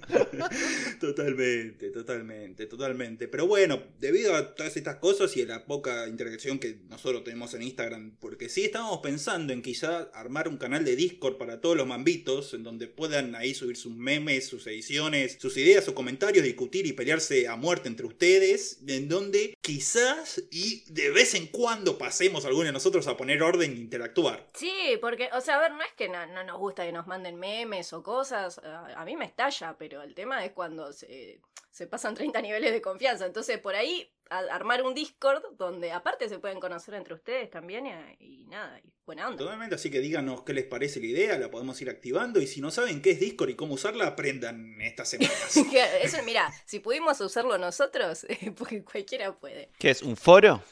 Totalmente, 1.00 1.90
totalmente, 1.90 2.66
totalmente. 2.66 3.28
Pero 3.28 3.46
bueno, 3.46 3.82
debido 4.00 4.34
a 4.34 4.54
todas 4.54 4.76
estas 4.76 4.96
cosas 4.96 5.36
y 5.36 5.42
a 5.42 5.46
la 5.46 5.64
poca 5.66 6.06
interacción 6.08 6.58
que 6.58 6.78
nosotros 6.88 7.24
tenemos 7.24 7.54
en 7.54 7.62
Instagram, 7.62 8.16
porque 8.20 8.48
sí 8.48 8.64
estábamos 8.64 8.98
pensando 8.98 9.52
en 9.52 9.62
quizá 9.62 10.10
armar 10.14 10.48
un 10.48 10.56
canal 10.56 10.84
de 10.84 10.96
Discord 10.96 11.38
para 11.38 11.60
todos 11.60 11.76
los 11.76 11.86
mambitos, 11.86 12.54
en 12.54 12.62
donde 12.62 12.86
puedan 12.86 13.34
ahí 13.34 13.54
subir 13.54 13.76
sus 13.76 13.92
memes, 13.92 14.46
sus 14.46 14.66
ediciones, 14.66 15.36
sus 15.40 15.56
ideas, 15.56 15.84
sus 15.84 15.94
comentarios, 15.94 16.44
discutir 16.44 16.86
y 16.86 16.92
pelearse 16.92 17.48
a 17.48 17.56
muerte 17.56 17.88
entre 17.88 18.06
ustedes, 18.06 18.80
en 18.86 19.08
donde 19.08 19.56
quizás 19.60 20.42
y 20.50 20.84
de 20.92 21.10
vez 21.10 21.34
en 21.34 21.46
cuando 21.46 21.98
pasemos 21.98 22.44
alguno 22.44 22.66
de 22.66 22.72
nosotros 22.72 23.06
a 23.06 23.16
poner 23.16 23.42
orden 23.42 23.72
e 23.72 23.76
interactuar. 23.76 24.48
Sí, 24.54 24.98
porque, 25.00 25.28
o 25.32 25.40
sea, 25.40 25.56
a 25.56 25.60
ver, 25.60 25.72
no 25.72 25.82
es 25.82 25.92
que 25.96 26.08
no, 26.08 26.26
no 26.26 26.44
nos 26.44 26.58
gusta 26.58 26.84
que 26.84 26.92
nos 26.92 27.06
manden 27.06 27.36
memes 27.36 27.92
o 27.92 28.02
cosas, 28.02 28.60
a 28.64 29.04
mí 29.04 29.16
me 29.16 29.24
estalla, 29.24 29.76
pero 29.78 29.87
el 29.88 30.14
tema 30.14 30.44
es 30.44 30.52
cuando 30.52 30.92
se, 30.92 31.40
se 31.70 31.86
pasan 31.86 32.14
30 32.14 32.40
niveles 32.42 32.72
de 32.72 32.80
confianza. 32.82 33.26
Entonces, 33.26 33.58
por 33.58 33.74
ahí, 33.74 34.12
a- 34.30 34.38
armar 34.54 34.82
un 34.82 34.94
Discord 34.94 35.42
donde 35.56 35.92
aparte 35.92 36.28
se 36.28 36.38
pueden 36.38 36.60
conocer 36.60 36.94
entre 36.94 37.14
ustedes 37.14 37.50
también 37.50 37.86
y, 37.86 38.42
y 38.42 38.46
nada, 38.46 38.78
y 38.80 38.92
buena 39.06 39.26
onda. 39.28 39.38
Totalmente, 39.38 39.74
así 39.74 39.90
que 39.90 40.00
díganos 40.00 40.42
qué 40.42 40.52
les 40.52 40.64
parece 40.66 41.00
la 41.00 41.06
idea, 41.06 41.38
la 41.38 41.50
podemos 41.50 41.80
ir 41.80 41.88
activando 41.90 42.40
y 42.40 42.46
si 42.46 42.60
no 42.60 42.70
saben 42.70 43.00
qué 43.00 43.12
es 43.12 43.20
Discord 43.20 43.50
y 43.50 43.56
cómo 43.56 43.74
usarla, 43.74 44.06
aprendan 44.06 44.80
estas 44.80 45.08
semanas. 45.10 45.56
Eso, 46.02 46.22
mira, 46.24 46.52
si 46.66 46.80
pudimos 46.80 47.20
usarlo 47.20 47.56
nosotros, 47.58 48.26
porque 48.58 48.84
cualquiera 48.84 49.36
puede. 49.38 49.70
¿Qué 49.78 49.90
es? 49.90 50.02
¿Un 50.02 50.16
foro? 50.16 50.62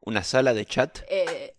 ¿Una 0.00 0.22
sala 0.22 0.54
de 0.54 0.64
chat? 0.64 0.98
Eh, 1.08 1.54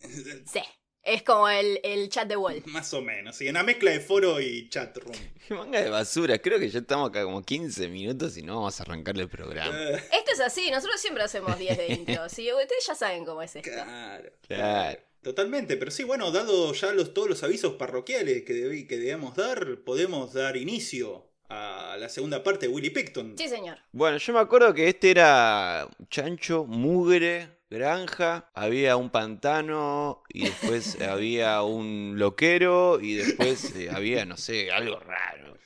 sí, 0.46 0.62
es 1.10 1.24
como 1.24 1.50
el, 1.50 1.80
el 1.84 2.10
chat 2.10 2.28
de 2.28 2.38
Wall. 2.38 2.62
Más 2.68 2.94
o 2.94 3.02
menos, 3.02 3.36
sí, 3.36 3.48
una 3.50 3.64
mezcla 3.64 3.92
de 3.92 4.00
foro 4.00 4.40
y 4.40 4.70
chat 4.70 4.96
room. 4.98 5.16
Qué 5.48 5.54
manga 5.54 5.82
de 5.82 5.90
basura. 5.90 6.38
Creo 6.40 6.60
que 6.60 6.70
ya 6.70 6.80
estamos 6.80 7.10
acá 7.10 7.24
como 7.24 7.42
15 7.44 7.88
minutos 7.88 8.38
y 8.38 8.44
no 8.44 8.56
vamos 8.56 8.80
a 8.80 8.84
arrancar 8.84 9.18
el 9.18 9.28
programa. 9.28 9.76
Eh, 9.78 9.96
Esto 10.14 10.32
es 10.34 10.40
así, 10.40 10.70
nosotros 10.72 11.00
siempre 11.02 11.24
hacemos 11.24 11.58
10 11.58 11.78
de 11.78 11.88
intro. 11.94 12.30
Sí, 12.30 12.52
ustedes 12.52 12.86
ya 12.86 12.96
saben 12.96 13.26
cómo 13.26 13.42
es 13.42 13.56
esto. 13.56 13.70
claro. 13.72 14.30
Claro. 14.48 15.00
Totalmente, 15.22 15.76
pero 15.76 15.92
sí, 15.92 16.06
bueno, 16.06 16.32
dado 16.32 16.72
ya 16.74 16.94
los, 16.94 17.14
todos 17.14 17.28
los 17.28 17.44
avisos 17.44 17.74
parroquiales 17.74 18.44
que, 18.44 18.88
que 18.88 18.98
debemos 18.98 19.36
dar, 19.36 19.80
podemos 19.84 20.32
dar 20.32 20.56
inicio 20.56 21.26
a 21.50 21.98
la 22.00 22.08
segunda 22.08 22.42
parte 22.42 22.68
de 22.68 22.74
Willy 22.74 22.90
Picton. 22.92 23.36
Sí, 23.38 23.50
señor. 23.50 23.80
Bueno, 23.92 24.18
yo 24.18 24.32
me 24.34 24.40
acuerdo 24.40 24.74
que 24.74 24.88
este 24.88 25.12
era 25.12 25.90
chancho, 26.10 26.64
mugre, 26.66 27.50
granja, 27.70 28.50
había 28.54 28.96
un 28.98 29.10
pantano 29.10 30.24
y 30.30 30.46
después 30.46 31.00
había 31.02 31.62
un 31.64 32.16
loquero 32.18 33.00
y 33.02 33.16
después 33.16 33.76
eh, 33.76 33.90
había, 33.92 34.26
no 34.26 34.38
sé, 34.38 34.72
algo 34.72 35.00
raro. 35.00 35.58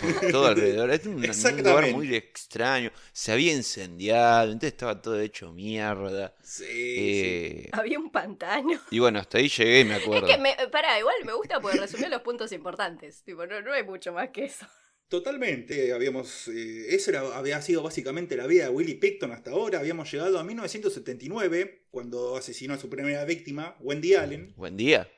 por 0.00 0.30
todo 0.30 0.46
alrededor. 0.46 0.90
Es 0.90 1.06
un, 1.06 1.24
un 1.24 1.56
lugar 1.62 1.90
muy 1.92 2.14
extraño. 2.14 2.90
Se 3.12 3.32
había 3.32 3.52
incendiado, 3.52 4.52
entonces 4.52 4.72
estaba 4.72 5.00
todo 5.00 5.20
hecho 5.20 5.52
mierda. 5.52 6.34
Sí, 6.42 6.64
sí. 6.64 7.66
Eh, 7.66 7.68
Había 7.72 7.98
un 7.98 8.10
pantano. 8.10 8.80
Y 8.90 8.98
bueno, 8.98 9.18
hasta 9.18 9.38
ahí 9.38 9.48
llegué 9.48 9.80
y 9.80 9.84
me 9.84 9.94
acuerdo. 9.94 10.26
Es 10.26 10.36
que, 10.36 10.40
me, 10.40 10.54
pará, 10.70 10.98
igual 10.98 11.14
me 11.24 11.32
gusta 11.32 11.60
porque 11.60 11.78
resumir 11.78 12.08
los 12.10 12.22
puntos 12.22 12.52
importantes. 12.52 13.22
Tipo, 13.24 13.46
no, 13.46 13.60
no 13.62 13.72
hay 13.72 13.82
mucho 13.84 14.12
más 14.12 14.30
que 14.30 14.44
eso. 14.44 14.66
Totalmente, 15.12 15.92
habíamos, 15.92 16.48
eh, 16.48 16.86
eso 16.94 17.10
era- 17.10 17.36
había 17.36 17.60
sido 17.60 17.82
básicamente 17.82 18.34
la 18.34 18.46
vida 18.46 18.64
de 18.64 18.70
Willie 18.70 18.94
Picton 18.94 19.30
hasta 19.30 19.50
ahora, 19.50 19.78
habíamos 19.78 20.10
llegado 20.10 20.38
a 20.38 20.42
1979, 20.42 21.84
cuando 21.90 22.34
asesinó 22.34 22.72
a 22.72 22.78
su 22.78 22.88
primera 22.88 23.22
víctima, 23.26 23.76
Wendy 23.80 24.14
Allen. 24.14 24.54
Buen 24.56 24.78
día. 24.78 25.10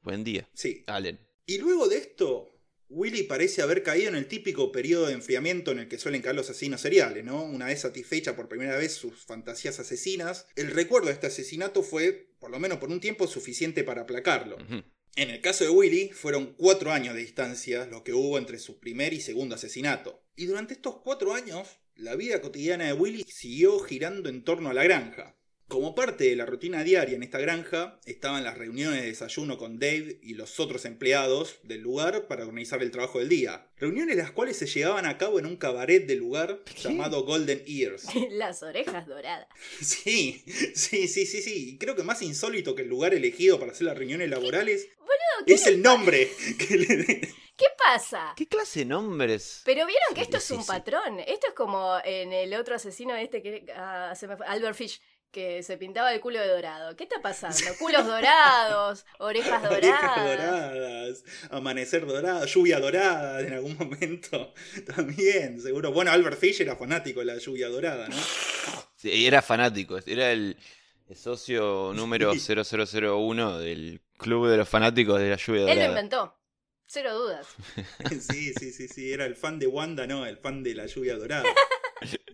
Buen 0.00 0.24
día. 0.24 0.48
Sí. 0.54 0.82
Allen. 0.86 1.18
Y 1.44 1.58
luego 1.58 1.88
de 1.88 1.98
esto, 1.98 2.58
Willie 2.88 3.24
parece 3.24 3.60
haber 3.60 3.82
caído 3.82 4.08
en 4.08 4.14
el 4.14 4.28
típico 4.28 4.72
periodo 4.72 5.08
de 5.08 5.12
enfriamiento 5.12 5.72
en 5.72 5.80
el 5.80 5.88
que 5.88 5.98
suelen 5.98 6.22
caer 6.22 6.36
los 6.36 6.48
asesinos 6.48 6.80
seriales, 6.80 7.22
¿no? 7.22 7.44
Una 7.44 7.66
vez 7.66 7.80
satisfecha 7.80 8.34
por 8.36 8.48
primera 8.48 8.78
vez 8.78 8.94
sus 8.94 9.26
fantasías 9.26 9.78
asesinas, 9.78 10.46
el 10.56 10.70
recuerdo 10.70 11.08
de 11.08 11.12
este 11.12 11.26
asesinato 11.26 11.82
fue, 11.82 12.30
por 12.38 12.50
lo 12.50 12.58
menos 12.58 12.78
por 12.78 12.88
un 12.90 12.98
tiempo, 13.00 13.26
suficiente 13.26 13.84
para 13.84 14.02
aplacarlo. 14.02 14.56
En 15.16 15.30
el 15.30 15.40
caso 15.40 15.62
de 15.62 15.70
Willy, 15.70 16.08
fueron 16.08 16.54
cuatro 16.54 16.90
años 16.90 17.14
de 17.14 17.20
distancia 17.20 17.86
lo 17.86 18.02
que 18.02 18.12
hubo 18.12 18.36
entre 18.36 18.58
su 18.58 18.80
primer 18.80 19.12
y 19.12 19.20
segundo 19.20 19.54
asesinato. 19.54 20.20
Y 20.34 20.46
durante 20.46 20.74
estos 20.74 20.96
cuatro 21.02 21.34
años, 21.34 21.68
la 21.94 22.16
vida 22.16 22.40
cotidiana 22.40 22.86
de 22.86 22.94
Willy 22.94 23.24
siguió 23.28 23.78
girando 23.78 24.28
en 24.28 24.42
torno 24.42 24.70
a 24.70 24.74
la 24.74 24.82
granja. 24.82 25.36
Como 25.68 25.94
parte 25.94 26.24
de 26.24 26.36
la 26.36 26.46
rutina 26.46 26.84
diaria 26.84 27.16
en 27.16 27.22
esta 27.22 27.38
granja, 27.38 27.98
estaban 28.04 28.44
las 28.44 28.58
reuniones 28.58 29.00
de 29.00 29.08
desayuno 29.08 29.56
con 29.56 29.78
Dave 29.78 30.18
y 30.22 30.34
los 30.34 30.60
otros 30.60 30.84
empleados 30.84 31.58
del 31.62 31.80
lugar 31.80 32.26
para 32.26 32.44
organizar 32.44 32.82
el 32.82 32.90
trabajo 32.90 33.18
del 33.18 33.28
día. 33.28 33.66
Reuniones 33.78 34.16
las 34.16 34.30
cuales 34.30 34.58
se 34.58 34.66
llevaban 34.66 35.06
a 35.06 35.18
cabo 35.18 35.38
en 35.38 35.46
un 35.46 35.56
cabaret 35.56 36.06
del 36.06 36.18
lugar 36.18 36.60
llamado 36.76 37.24
Golden 37.24 37.62
Ears. 37.66 38.06
Las 38.30 38.62
orejas 38.62 39.06
doradas. 39.06 39.48
Sí, 39.80 40.42
sí, 40.74 41.08
sí, 41.08 41.26
sí, 41.26 41.42
sí. 41.42 41.70
Y 41.70 41.78
creo 41.78 41.96
que 41.96 42.02
más 42.02 42.22
insólito 42.22 42.74
que 42.74 42.82
el 42.82 42.88
lugar 42.88 43.14
elegido 43.14 43.58
para 43.58 43.72
hacer 43.72 43.86
las 43.86 43.96
reuniones 43.96 44.30
laborales 44.30 44.88
¿qué 45.46 45.54
es 45.54 45.66
el 45.66 45.82
nombre 45.82 46.30
que 46.58 46.76
le 46.76 47.20
¿Qué 47.56 47.66
pasa? 47.78 48.34
¿Qué 48.36 48.48
clase 48.48 48.80
de 48.80 48.86
nombres? 48.86 49.62
Pero 49.64 49.86
vieron 49.86 50.12
que 50.12 50.22
esto 50.22 50.38
es 50.38 50.50
un 50.50 50.66
patrón. 50.66 51.20
Esto 51.20 51.46
es 51.48 51.54
como 51.54 51.98
en 52.04 52.32
el 52.32 52.52
otro 52.54 52.74
asesino 52.74 53.14
este 53.14 53.42
que. 53.42 53.64
ah, 53.76 54.12
se 54.16 54.26
me 54.26 54.36
fue, 54.36 54.44
Albert 54.44 54.76
Fish, 54.76 55.00
que 55.34 55.64
se 55.64 55.76
pintaba 55.76 56.14
el 56.14 56.20
culo 56.20 56.38
de 56.38 56.46
dorado. 56.46 56.94
¿Qué 56.94 57.02
está 57.02 57.20
pasando? 57.20 57.58
Culos 57.80 58.06
dorados, 58.06 59.04
orejas 59.18 59.60
doradas. 59.62 59.74
Orejas 59.82 60.24
doradas, 60.24 61.24
amanecer 61.50 62.06
dorado, 62.06 62.46
lluvia 62.46 62.78
dorada 62.78 63.40
en 63.40 63.52
algún 63.52 63.76
momento 63.76 64.54
también, 64.94 65.60
seguro. 65.60 65.90
Bueno, 65.92 66.12
Albert 66.12 66.38
Fish 66.38 66.60
era 66.62 66.76
fanático 66.76 67.18
de 67.20 67.26
la 67.26 67.38
lluvia 67.38 67.68
dorada, 67.68 68.08
¿no? 68.08 68.16
Sí, 68.94 69.26
era 69.26 69.42
fanático, 69.42 69.98
era 70.06 70.30
el 70.30 70.56
socio 71.14 71.92
número 71.94 72.32
Sí. 72.34 72.54
0001 72.54 73.58
del 73.58 74.00
Club 74.16 74.46
de 74.48 74.56
los 74.56 74.68
Fanáticos 74.68 75.18
de 75.20 75.30
la 75.30 75.36
Lluvia 75.36 75.62
Él 75.62 75.66
lo 75.66 75.74
Dorada. 75.74 75.88
inventó. 75.88 76.38
Cero 76.86 77.14
dudas. 77.18 77.48
Sí, 78.20 78.52
sí, 78.54 78.70
sí, 78.72 78.86
sí, 78.86 79.12
era 79.12 79.24
el 79.26 79.34
fan 79.34 79.58
de 79.58 79.66
Wanda, 79.66 80.06
no, 80.06 80.24
el 80.26 80.36
fan 80.38 80.62
de 80.62 80.74
la 80.74 80.86
lluvia 80.86 81.16
dorada. 81.16 81.44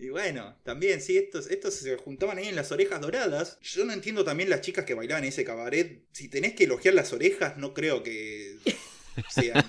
Y 0.00 0.08
bueno, 0.08 0.56
también, 0.64 1.00
sí, 1.00 1.16
estos, 1.18 1.50
estos 1.50 1.74
se 1.74 1.96
juntaban 1.96 2.38
ahí 2.38 2.48
en 2.48 2.56
las 2.56 2.72
orejas 2.72 3.00
doradas. 3.00 3.58
Yo 3.62 3.84
no 3.84 3.92
entiendo 3.92 4.24
también 4.24 4.50
las 4.50 4.62
chicas 4.62 4.84
que 4.84 4.94
bailaban 4.94 5.24
en 5.24 5.28
ese 5.28 5.44
cabaret. 5.44 6.00
Si 6.12 6.28
tenés 6.28 6.54
que 6.54 6.64
elogiar 6.64 6.94
las 6.94 7.12
orejas, 7.12 7.56
no 7.58 7.74
creo 7.74 8.02
que 8.02 8.56
sean 9.28 9.62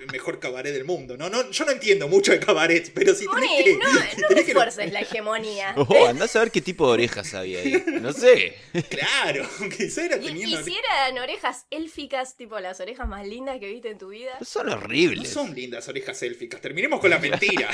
el 0.00 0.06
mejor 0.12 0.38
cabaret 0.38 0.72
del 0.72 0.84
mundo. 0.84 1.16
No, 1.16 1.28
no, 1.28 1.50
yo 1.50 1.64
no 1.64 1.72
entiendo 1.72 2.06
mucho 2.08 2.30
de 2.30 2.38
cabaret, 2.38 2.92
pero 2.94 3.14
si 3.14 3.26
tenés 3.26 3.64
que. 3.64 3.76
no, 3.76 3.88
si 3.88 4.20
no 4.20 4.28
tenés 4.28 4.44
que- 4.44 4.52
refuerces 4.54 4.92
la 4.92 5.00
hegemonía. 5.00 5.74
Oh, 5.76 6.06
andás 6.06 6.36
a 6.36 6.40
ver 6.40 6.50
qué 6.52 6.60
tipo 6.60 6.86
de 6.86 6.92
orejas 6.92 7.34
había 7.34 7.60
ahí. 7.60 7.82
No 8.00 8.12
sé. 8.12 8.54
Claro, 8.90 9.48
quizá 9.76 10.04
era 10.04 10.20
teniendo. 10.20 10.60
y 10.60 10.64
si 10.64 10.76
eran 10.76 11.18
orejas 11.18 11.66
élficas, 11.70 12.36
tipo 12.36 12.58
las 12.60 12.78
orejas 12.80 13.08
más 13.08 13.26
lindas 13.26 13.58
que 13.58 13.66
viste 13.68 13.90
en 13.90 13.98
tu 13.98 14.08
vida. 14.10 14.38
Son 14.44 14.66
No 14.66 14.74
horribles. 14.74 15.28
son 15.28 15.54
lindas 15.54 15.88
orejas 15.88 16.22
élficas. 16.22 16.60
Terminemos 16.60 17.00
con 17.00 17.10
la 17.10 17.18
mentira. 17.18 17.68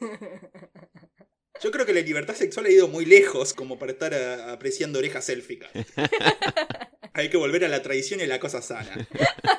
Yo 1.60 1.72
creo 1.72 1.84
que 1.84 1.92
la 1.92 2.00
libertad 2.02 2.34
sexual 2.34 2.66
ha 2.66 2.70
ido 2.70 2.86
muy 2.86 3.04
lejos 3.04 3.52
como 3.52 3.80
para 3.80 3.90
estar 3.90 4.14
a- 4.14 4.52
apreciando 4.52 5.00
orejas 5.00 5.28
élficas. 5.28 5.70
Hay 7.14 7.30
que 7.30 7.36
volver 7.36 7.64
a 7.64 7.68
la 7.68 7.82
tradición 7.82 8.20
y 8.20 8.22
a 8.22 8.26
la 8.28 8.38
cosa 8.38 8.62
sana. 8.62 9.08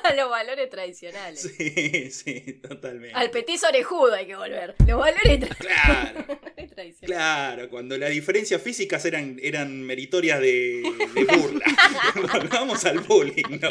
A 0.04 0.14
los 0.14 0.30
valores 0.30 0.70
tradicionales. 0.70 1.40
Sí, 1.42 2.10
sí, 2.10 2.54
totalmente. 2.54 3.14
Al 3.14 3.30
petiso 3.30 3.68
orejudo 3.68 4.14
hay 4.14 4.26
que 4.26 4.34
volver. 4.36 4.74
Los 4.86 4.98
valores 4.98 5.40
tra- 5.40 5.56
Claro, 5.58 6.24
tradicionales. 6.54 7.00
claro, 7.04 7.68
cuando 7.68 7.98
las 7.98 8.08
diferencias 8.08 8.62
físicas 8.62 9.04
eran, 9.04 9.38
eran 9.42 9.82
meritorias 9.82 10.40
de, 10.40 10.82
de 11.14 11.24
burla. 11.36 11.66
Volvamos 12.32 12.82
al 12.86 13.00
bullying, 13.00 13.60
¿no? 13.60 13.68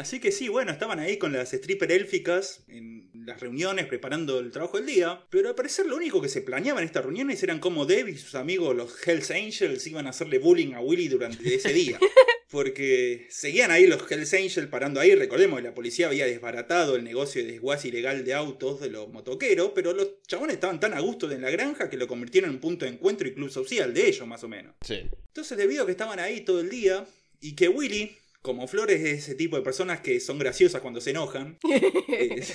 Así 0.00 0.18
que 0.18 0.32
sí, 0.32 0.48
bueno, 0.48 0.72
estaban 0.72 0.98
ahí 0.98 1.18
con 1.18 1.34
las 1.34 1.52
stripper 1.52 1.92
élficas 1.92 2.64
en 2.68 3.10
las 3.12 3.38
reuniones 3.38 3.84
preparando 3.84 4.38
el 4.38 4.50
trabajo 4.50 4.78
del 4.78 4.86
día, 4.86 5.26
pero 5.28 5.50
al 5.50 5.54
parecer 5.54 5.84
lo 5.84 5.96
único 5.96 6.22
que 6.22 6.30
se 6.30 6.40
planeaba 6.40 6.80
en 6.80 6.86
estas 6.86 7.04
reuniones 7.04 7.42
eran 7.42 7.58
cómo 7.58 7.84
Dave 7.84 8.12
y 8.12 8.16
sus 8.16 8.34
amigos 8.34 8.74
los 8.74 9.06
Hells 9.06 9.30
Angels 9.30 9.86
iban 9.86 10.06
a 10.06 10.10
hacerle 10.10 10.38
bullying 10.38 10.72
a 10.72 10.80
Willy 10.80 11.08
durante 11.08 11.54
ese 11.54 11.74
día. 11.74 11.98
Porque 12.50 13.26
seguían 13.28 13.70
ahí 13.70 13.86
los 13.86 14.10
Hells 14.10 14.32
Angels 14.32 14.68
parando 14.68 15.00
ahí, 15.00 15.14
recordemos 15.14 15.58
que 15.58 15.68
la 15.68 15.74
policía 15.74 16.06
había 16.06 16.24
desbaratado 16.24 16.96
el 16.96 17.04
negocio 17.04 17.44
de 17.44 17.52
desguace 17.52 17.88
ilegal 17.88 18.24
de 18.24 18.32
autos 18.32 18.80
de 18.80 18.88
los 18.88 19.10
motoqueros, 19.10 19.72
pero 19.74 19.92
los 19.92 20.22
chabones 20.26 20.54
estaban 20.54 20.80
tan 20.80 20.94
a 20.94 21.00
gusto 21.00 21.30
en 21.30 21.42
la 21.42 21.50
granja 21.50 21.90
que 21.90 21.98
lo 21.98 22.08
convirtieron 22.08 22.48
en 22.48 22.56
un 22.56 22.60
punto 22.62 22.86
de 22.86 22.92
encuentro 22.92 23.28
y 23.28 23.34
club 23.34 23.50
social 23.50 23.92
de 23.92 24.08
ellos 24.08 24.26
más 24.26 24.42
o 24.44 24.48
menos. 24.48 24.76
Sí. 24.80 25.02
Entonces, 25.26 25.58
debido 25.58 25.82
a 25.82 25.86
que 25.86 25.92
estaban 25.92 26.18
ahí 26.18 26.40
todo 26.40 26.60
el 26.60 26.70
día 26.70 27.04
y 27.42 27.54
que 27.54 27.68
Willy, 27.68 28.16
Como 28.42 28.66
Flores 28.66 29.00
es 29.02 29.24
ese 29.24 29.34
tipo 29.34 29.56
de 29.56 29.62
personas 29.62 30.00
que 30.00 30.18
son 30.20 30.38
graciosas 30.38 30.80
cuando 30.80 31.00
se 31.00 31.10
enojan, 31.10 31.58
eh, 31.68 32.46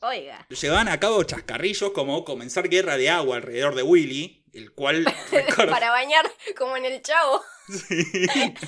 Oiga. 0.00 0.46
llevaban 0.48 0.88
a 0.88 0.98
cabo 0.98 1.22
chascarrillos 1.22 1.92
como 1.92 2.24
comenzar 2.24 2.68
guerra 2.68 2.96
de 2.96 3.08
agua 3.08 3.36
alrededor 3.36 3.76
de 3.76 3.84
Willy, 3.84 4.44
el 4.52 4.72
cual 4.72 5.04
Para 5.56 5.90
bañar, 5.90 6.28
como 6.58 6.76
en 6.76 6.84
el 6.86 7.00
chavo. 7.02 7.42
Sí. 7.68 8.04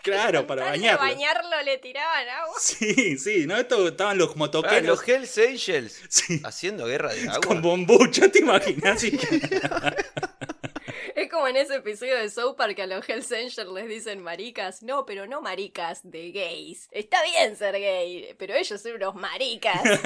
Claro, 0.00 0.46
para 0.46 0.62
Tal 0.62 0.72
de 0.74 0.78
bañarlo. 0.78 1.00
bañarlo 1.06 1.62
le 1.64 1.76
tiraban 1.78 2.28
agua. 2.28 2.54
Sí, 2.58 3.18
sí, 3.18 3.46
¿no? 3.46 3.56
Esto 3.58 3.88
estaban 3.88 4.16
los 4.16 4.30
Ah, 4.30 4.34
motoqueros. 4.36 4.86
los 4.86 5.06
Hells 5.08 5.36
Angels 5.38 6.00
Sí. 6.08 6.40
haciendo 6.44 6.86
guerra 6.86 7.12
de 7.12 7.28
agua. 7.28 7.40
Con 7.40 7.60
bombucha, 7.60 8.28
¿te 8.30 8.38
imaginas? 8.38 9.02
Es 11.18 11.28
como 11.28 11.48
en 11.48 11.56
ese 11.56 11.74
episodio 11.74 12.16
de 12.16 12.30
South 12.30 12.54
Park 12.54 12.76
que 12.76 12.82
a 12.82 12.86
los 12.86 13.08
Hells 13.08 13.32
Angels 13.32 13.72
les 13.74 13.88
dicen 13.88 14.22
maricas. 14.22 14.84
No, 14.84 15.04
pero 15.04 15.26
no 15.26 15.42
maricas 15.42 16.08
de 16.08 16.30
gays. 16.30 16.88
Está 16.92 17.24
bien 17.24 17.56
ser 17.56 17.74
gay, 17.74 18.36
pero 18.38 18.54
ellos 18.54 18.80
son 18.80 18.92
unos 18.92 19.16
maricas. 19.16 19.82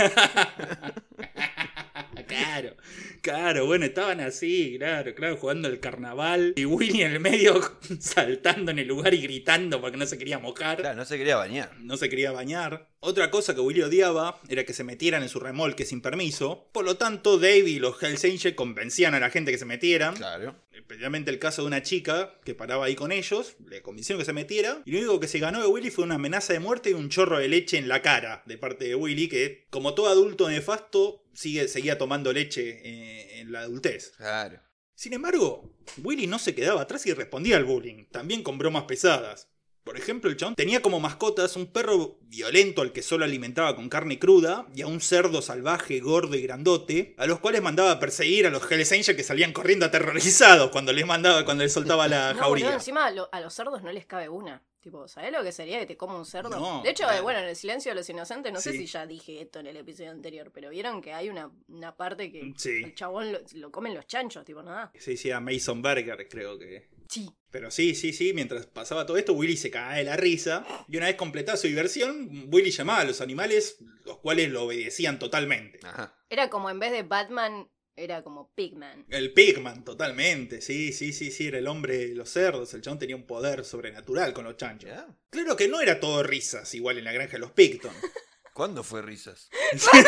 claro, 2.26 2.76
claro, 3.20 3.66
bueno, 3.66 3.84
estaban 3.84 4.20
así, 4.20 4.76
claro, 4.78 5.14
claro, 5.14 5.36
jugando 5.36 5.68
el 5.68 5.80
carnaval. 5.80 6.54
Y 6.56 6.64
Willy 6.64 7.02
en 7.02 7.12
el 7.12 7.20
medio 7.20 7.60
saltando 8.00 8.70
en 8.70 8.78
el 8.78 8.88
lugar 8.88 9.12
y 9.12 9.20
gritando 9.20 9.82
porque 9.82 9.98
no 9.98 10.06
se 10.06 10.16
quería 10.16 10.38
mojar. 10.38 10.78
Claro, 10.78 10.96
no 10.96 11.04
se 11.04 11.18
quería 11.18 11.36
bañar. 11.36 11.76
No 11.80 11.98
se 11.98 12.08
quería 12.08 12.32
bañar. 12.32 12.88
Otra 13.04 13.32
cosa 13.32 13.52
que 13.52 13.60
Willy 13.60 13.82
odiaba 13.82 14.40
era 14.48 14.62
que 14.62 14.72
se 14.72 14.84
metieran 14.84 15.24
en 15.24 15.28
su 15.28 15.40
remolque 15.40 15.84
sin 15.84 16.00
permiso. 16.00 16.68
Por 16.70 16.84
lo 16.84 16.96
tanto, 16.96 17.36
Dave 17.36 17.68
y 17.68 17.80
los 17.80 18.00
Hells 18.00 18.24
Angels 18.24 18.54
convencían 18.54 19.12
a 19.14 19.18
la 19.18 19.28
gente 19.28 19.50
que 19.50 19.58
se 19.58 19.64
metieran. 19.64 20.14
Claro. 20.14 20.54
Especialmente 20.70 21.32
el 21.32 21.40
caso 21.40 21.62
de 21.62 21.66
una 21.66 21.82
chica 21.82 22.38
que 22.44 22.54
paraba 22.54 22.84
ahí 22.84 22.94
con 22.94 23.10
ellos, 23.10 23.56
le 23.68 23.82
convencieron 23.82 24.20
que 24.20 24.24
se 24.24 24.32
metiera. 24.32 24.82
Y 24.84 24.92
lo 24.92 24.98
único 25.00 25.18
que 25.18 25.26
se 25.26 25.40
ganó 25.40 25.60
de 25.60 25.66
Willy 25.66 25.90
fue 25.90 26.04
una 26.04 26.14
amenaza 26.14 26.52
de 26.52 26.60
muerte 26.60 26.90
y 26.90 26.92
un 26.92 27.08
chorro 27.08 27.38
de 27.38 27.48
leche 27.48 27.76
en 27.76 27.88
la 27.88 28.02
cara 28.02 28.44
de 28.46 28.56
parte 28.56 28.84
de 28.84 28.94
Willy, 28.94 29.28
que 29.28 29.66
como 29.70 29.94
todo 29.94 30.06
adulto 30.06 30.48
nefasto, 30.48 31.24
sigue, 31.34 31.66
seguía 31.66 31.98
tomando 31.98 32.32
leche 32.32 32.82
eh, 32.84 33.40
en 33.40 33.50
la 33.50 33.62
adultez. 33.62 34.12
Claro. 34.16 34.60
Sin 34.94 35.12
embargo, 35.12 35.74
Willy 36.04 36.28
no 36.28 36.38
se 36.38 36.54
quedaba 36.54 36.82
atrás 36.82 37.04
y 37.06 37.12
respondía 37.12 37.56
al 37.56 37.64
bullying, 37.64 38.04
también 38.12 38.44
con 38.44 38.58
bromas 38.58 38.84
pesadas. 38.84 39.48
Por 39.84 39.96
ejemplo, 39.96 40.30
el 40.30 40.36
chabón 40.36 40.54
tenía 40.54 40.80
como 40.80 41.00
mascotas 41.00 41.56
un 41.56 41.66
perro 41.66 42.16
violento 42.22 42.82
al 42.82 42.92
que 42.92 43.02
solo 43.02 43.24
alimentaba 43.24 43.74
con 43.74 43.88
carne 43.88 44.18
cruda 44.18 44.66
y 44.74 44.82
a 44.82 44.86
un 44.86 45.00
cerdo 45.00 45.42
salvaje, 45.42 45.98
gordo 46.00 46.36
y 46.36 46.42
grandote, 46.42 47.14
a 47.18 47.26
los 47.26 47.40
cuales 47.40 47.62
mandaba 47.62 47.90
a 47.90 47.98
perseguir 47.98 48.46
a 48.46 48.50
los 48.50 48.70
Hells 48.70 48.92
Angels 48.92 49.16
que 49.16 49.24
salían 49.24 49.52
corriendo 49.52 49.84
aterrorizados 49.86 50.70
cuando 50.70 50.92
les 50.92 51.04
mandaba, 51.04 51.44
cuando 51.44 51.64
les 51.64 51.72
soltaba 51.72 52.06
la 52.06 52.32
No, 52.34 52.38
jauría. 52.40 52.66
boludo, 52.66 52.78
encima 52.78 53.06
a, 53.06 53.10
lo- 53.10 53.28
a 53.32 53.40
los 53.40 53.52
cerdos 53.52 53.82
no 53.82 53.90
les 53.92 54.06
cabe 54.06 54.28
una. 54.28 54.62
Tipo, 54.80 55.06
¿sabés 55.06 55.30
lo 55.32 55.44
que 55.44 55.52
sería 55.52 55.78
que 55.78 55.86
te 55.86 55.96
coma 55.96 56.16
un 56.18 56.26
cerdo? 56.26 56.50
No, 56.50 56.82
de 56.82 56.90
hecho, 56.90 57.04
claro. 57.04 57.22
bueno, 57.22 57.38
en 57.40 57.46
el 57.46 57.54
silencio 57.56 57.92
de 57.92 57.96
los 57.96 58.08
inocentes, 58.08 58.52
no 58.52 58.60
sé 58.60 58.72
Sí. 58.72 58.78
si 58.78 58.86
ya 58.86 59.06
dije 59.06 59.40
esto 59.40 59.60
en 59.60 59.68
el 59.68 59.76
episodio 59.76 60.10
anterior, 60.10 60.50
pero 60.52 60.70
vieron 60.70 61.00
que 61.00 61.12
hay 61.12 61.28
una, 61.28 61.50
una 61.68 61.94
parte 61.96 62.32
que 62.32 62.52
Sí. 62.56 62.82
el 62.84 62.94
chabón 62.94 63.32
lo, 63.32 63.38
lo 63.54 63.70
comen 63.70 63.94
los 63.94 64.06
chanchos, 64.08 64.44
tipo, 64.44 64.60
nada. 64.62 64.90
Se 64.98 65.12
decía 65.12 65.38
Mason 65.38 65.82
Berger, 65.82 66.28
creo 66.28 66.58
que. 66.58 66.88
Sí. 67.08 67.30
Pero 67.52 67.70
sí, 67.70 67.94
sí, 67.94 68.14
sí, 68.14 68.32
mientras 68.32 68.66
pasaba 68.66 69.04
todo 69.04 69.18
esto, 69.18 69.34
Willy 69.34 69.58
se 69.58 69.70
cagaba 69.70 69.96
de 69.96 70.04
la 70.04 70.16
risa. 70.16 70.66
Y 70.88 70.96
una 70.96 71.06
vez 71.06 71.16
completada 71.16 71.58
su 71.58 71.68
diversión, 71.68 72.48
Willy 72.50 72.70
llamaba 72.70 73.00
a 73.00 73.04
los 73.04 73.20
animales, 73.20 73.76
los 74.06 74.18
cuales 74.18 74.50
lo 74.50 74.64
obedecían 74.64 75.18
totalmente. 75.18 75.78
Ajá. 75.82 76.18
Era 76.30 76.48
como 76.48 76.70
en 76.70 76.80
vez 76.80 76.92
de 76.92 77.02
Batman, 77.02 77.68
era 77.94 78.22
como 78.22 78.50
Pigman. 78.54 79.04
El 79.10 79.34
Pigman, 79.34 79.84
totalmente. 79.84 80.62
Sí, 80.62 80.94
sí, 80.94 81.12
sí, 81.12 81.30
sí, 81.30 81.48
era 81.48 81.58
el 81.58 81.66
hombre 81.66 82.08
de 82.08 82.14
los 82.14 82.30
cerdos. 82.30 82.72
El 82.72 82.80
chabón 82.80 82.98
tenía 82.98 83.16
un 83.16 83.26
poder 83.26 83.66
sobrenatural 83.66 84.32
con 84.32 84.44
los 84.44 84.56
chanchos. 84.56 84.90
Claro 85.28 85.54
que 85.54 85.68
no 85.68 85.80
era 85.82 86.00
todo 86.00 86.22
risas, 86.22 86.74
igual 86.74 86.96
en 86.96 87.04
la 87.04 87.12
granja 87.12 87.32
de 87.32 87.40
los 87.40 87.52
Picton. 87.52 87.92
¿Cuándo 88.52 88.82
fue 88.84 89.00
risas? 89.00 89.48
fue 89.78 90.02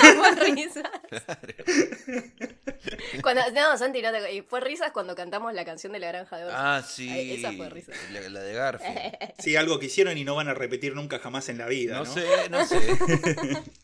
risas. 0.53 0.85
Cuando, 3.23 3.41
no, 3.53 3.79
Santi, 3.79 4.03
no 4.03 4.13
te- 4.13 4.43
fue 4.43 4.61
risas 4.61 4.93
cuando 4.93 5.15
cantamos 5.15 5.55
la 5.55 5.65
canción 5.65 5.95
de 5.95 5.99
la 6.01 6.09
granja 6.09 6.37
de 6.37 6.45
Oz. 6.45 6.53
Ah, 6.55 6.83
sí. 6.87 7.09
Ay, 7.09 7.33
esa 7.37 7.53
fue 7.53 7.71
risa. 7.71 7.93
La, 8.13 8.21
la 8.29 8.41
de 8.41 8.53
Garfield. 8.53 9.15
Sí, 9.39 9.57
algo 9.57 9.79
que 9.79 9.87
hicieron 9.87 10.19
y 10.19 10.25
no 10.25 10.35
van 10.35 10.49
a 10.49 10.55
repetir 10.55 10.95
nunca 10.95 11.19
jamás 11.19 11.49
en 11.49 11.57
la 11.59 11.67
vida. 11.67 11.95
No 11.95 12.05
No, 12.05 12.13
sé, 12.13 12.27
no 12.51 12.67
sé. 12.67 12.79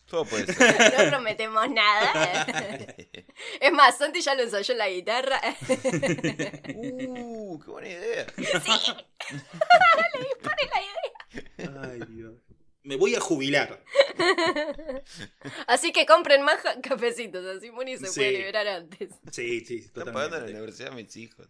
Todo 0.06 0.26
puede 0.26 0.52
ser. 0.52 0.92
No 0.98 1.08
prometemos 1.08 1.70
nada. 1.70 2.12
Es 3.60 3.72
más, 3.72 3.96
Santi 3.96 4.20
ya 4.20 4.34
lo 4.34 4.42
ensayó 4.42 4.72
en 4.72 4.78
la 4.78 4.88
guitarra. 4.90 5.40
Uh, 6.74 7.58
qué 7.60 7.70
buena 7.70 7.88
idea. 7.88 8.26
Pone 10.42 10.62
la 10.70 10.82
idea. 10.82 11.80
Ay, 11.82 12.00
Dios. 12.08 12.34
Me 12.82 12.96
voy 12.96 13.14
a 13.14 13.20
jubilar. 13.20 13.84
Así 15.66 15.92
que 15.92 16.06
compren 16.06 16.42
más 16.42 16.58
cafecitos, 16.82 17.44
así 17.44 17.70
Muni 17.70 17.96
se 17.98 18.06
Sí. 18.06 18.20
puede 18.20 18.32
liberar 18.32 18.66
antes. 18.68 19.10
Sí, 19.30 19.60
sí, 19.64 19.76
Están 19.76 20.04
pagando 20.06 20.20
la 20.20 20.28
totalmente. 20.46 20.52
universidad 20.58 20.92
a 20.92 20.94
mis 20.96 21.16
hijos. 21.16 21.48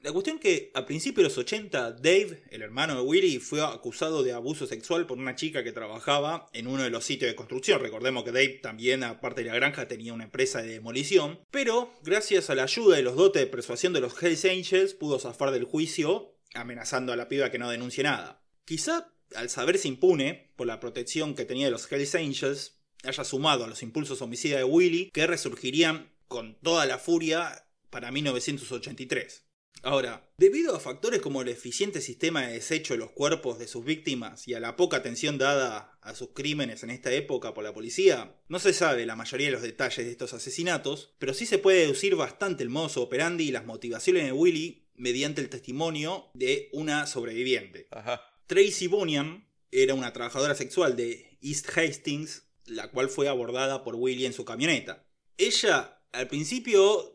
La 0.00 0.12
cuestión 0.12 0.38
que 0.38 0.70
a 0.74 0.84
principios 0.84 1.22
de 1.22 1.28
los 1.30 1.38
80, 1.38 1.92
Dave, 1.92 2.42
el 2.50 2.60
hermano 2.60 2.94
de 2.94 3.00
Willy, 3.00 3.38
fue 3.38 3.62
acusado 3.64 4.22
de 4.22 4.32
abuso 4.34 4.66
sexual 4.66 5.06
por 5.06 5.16
una 5.16 5.34
chica 5.34 5.64
que 5.64 5.72
trabajaba 5.72 6.46
en 6.52 6.66
uno 6.66 6.82
de 6.82 6.90
los 6.90 7.04
sitios 7.04 7.30
de 7.30 7.34
construcción. 7.34 7.80
Recordemos 7.80 8.22
que 8.22 8.30
Dave 8.32 8.60
también, 8.62 9.02
aparte 9.02 9.42
de 9.42 9.48
la 9.48 9.54
granja, 9.54 9.88
tenía 9.88 10.12
una 10.12 10.24
empresa 10.24 10.60
de 10.60 10.68
demolición. 10.68 11.40
Pero, 11.50 11.90
gracias 12.02 12.50
a 12.50 12.54
la 12.54 12.64
ayuda 12.64 13.00
y 13.00 13.02
los 13.02 13.16
dotes 13.16 13.40
de 13.40 13.46
persuasión 13.46 13.94
de 13.94 14.00
los 14.02 14.22
Hells 14.22 14.44
Angels, 14.44 14.92
pudo 14.92 15.18
zafar 15.18 15.52
del 15.52 15.64
juicio, 15.64 16.36
amenazando 16.52 17.14
a 17.14 17.16
la 17.16 17.28
piba 17.28 17.50
que 17.50 17.58
no 17.58 17.70
denuncie 17.70 18.04
nada. 18.04 18.42
Quizá, 18.66 19.10
al 19.34 19.50
saberse 19.50 19.88
impune 19.88 20.52
por 20.56 20.66
la 20.66 20.80
protección 20.80 21.34
que 21.34 21.44
tenía 21.44 21.66
de 21.66 21.72
los 21.72 21.90
Hells 21.90 22.14
Angels, 22.14 22.80
haya 23.02 23.24
sumado 23.24 23.64
a 23.64 23.68
los 23.68 23.82
impulsos 23.82 24.22
homicidas 24.22 24.58
de 24.58 24.64
Willy, 24.64 25.10
que 25.12 25.26
resurgirían 25.26 26.12
con 26.28 26.56
toda 26.60 26.86
la 26.86 26.98
furia 26.98 27.66
para 27.90 28.10
1983. 28.10 29.44
Ahora, 29.82 30.30
debido 30.38 30.74
a 30.74 30.80
factores 30.80 31.20
como 31.20 31.42
el 31.42 31.48
eficiente 31.48 32.00
sistema 32.00 32.46
de 32.46 32.54
desecho 32.54 32.94
de 32.94 32.98
los 32.98 33.10
cuerpos 33.10 33.58
de 33.58 33.68
sus 33.68 33.84
víctimas 33.84 34.48
y 34.48 34.54
a 34.54 34.60
la 34.60 34.76
poca 34.76 34.96
atención 34.96 35.36
dada 35.36 35.98
a 36.00 36.14
sus 36.14 36.30
crímenes 36.30 36.82
en 36.82 36.90
esta 36.90 37.12
época 37.12 37.52
por 37.52 37.64
la 37.64 37.74
policía, 37.74 38.34
no 38.48 38.58
se 38.58 38.72
sabe 38.72 39.04
la 39.04 39.14
mayoría 39.14 39.48
de 39.48 39.52
los 39.52 39.62
detalles 39.62 40.06
de 40.06 40.12
estos 40.12 40.32
asesinatos, 40.32 41.14
pero 41.18 41.34
sí 41.34 41.44
se 41.44 41.58
puede 41.58 41.80
deducir 41.80 42.14
bastante 42.16 42.62
el 42.62 42.70
modus 42.70 42.96
operandi 42.96 43.48
y 43.48 43.52
las 43.52 43.66
motivaciones 43.66 44.24
de 44.24 44.32
Willy 44.32 44.86
mediante 44.96 45.42
el 45.42 45.50
testimonio 45.50 46.30
de 46.34 46.70
una 46.72 47.06
sobreviviente. 47.06 47.86
Ajá. 47.90 48.22
Tracy 48.46 48.86
Bunyan 48.88 49.48
era 49.70 49.94
una 49.94 50.12
trabajadora 50.12 50.54
sexual 50.54 50.96
de 50.96 51.38
East 51.40 51.68
Hastings, 51.76 52.42
la 52.66 52.90
cual 52.90 53.08
fue 53.08 53.28
abordada 53.28 53.82
por 53.82 53.94
Willy 53.96 54.26
en 54.26 54.32
su 54.32 54.44
camioneta. 54.44 55.06
Ella, 55.36 56.00
al 56.12 56.28
principio, 56.28 57.14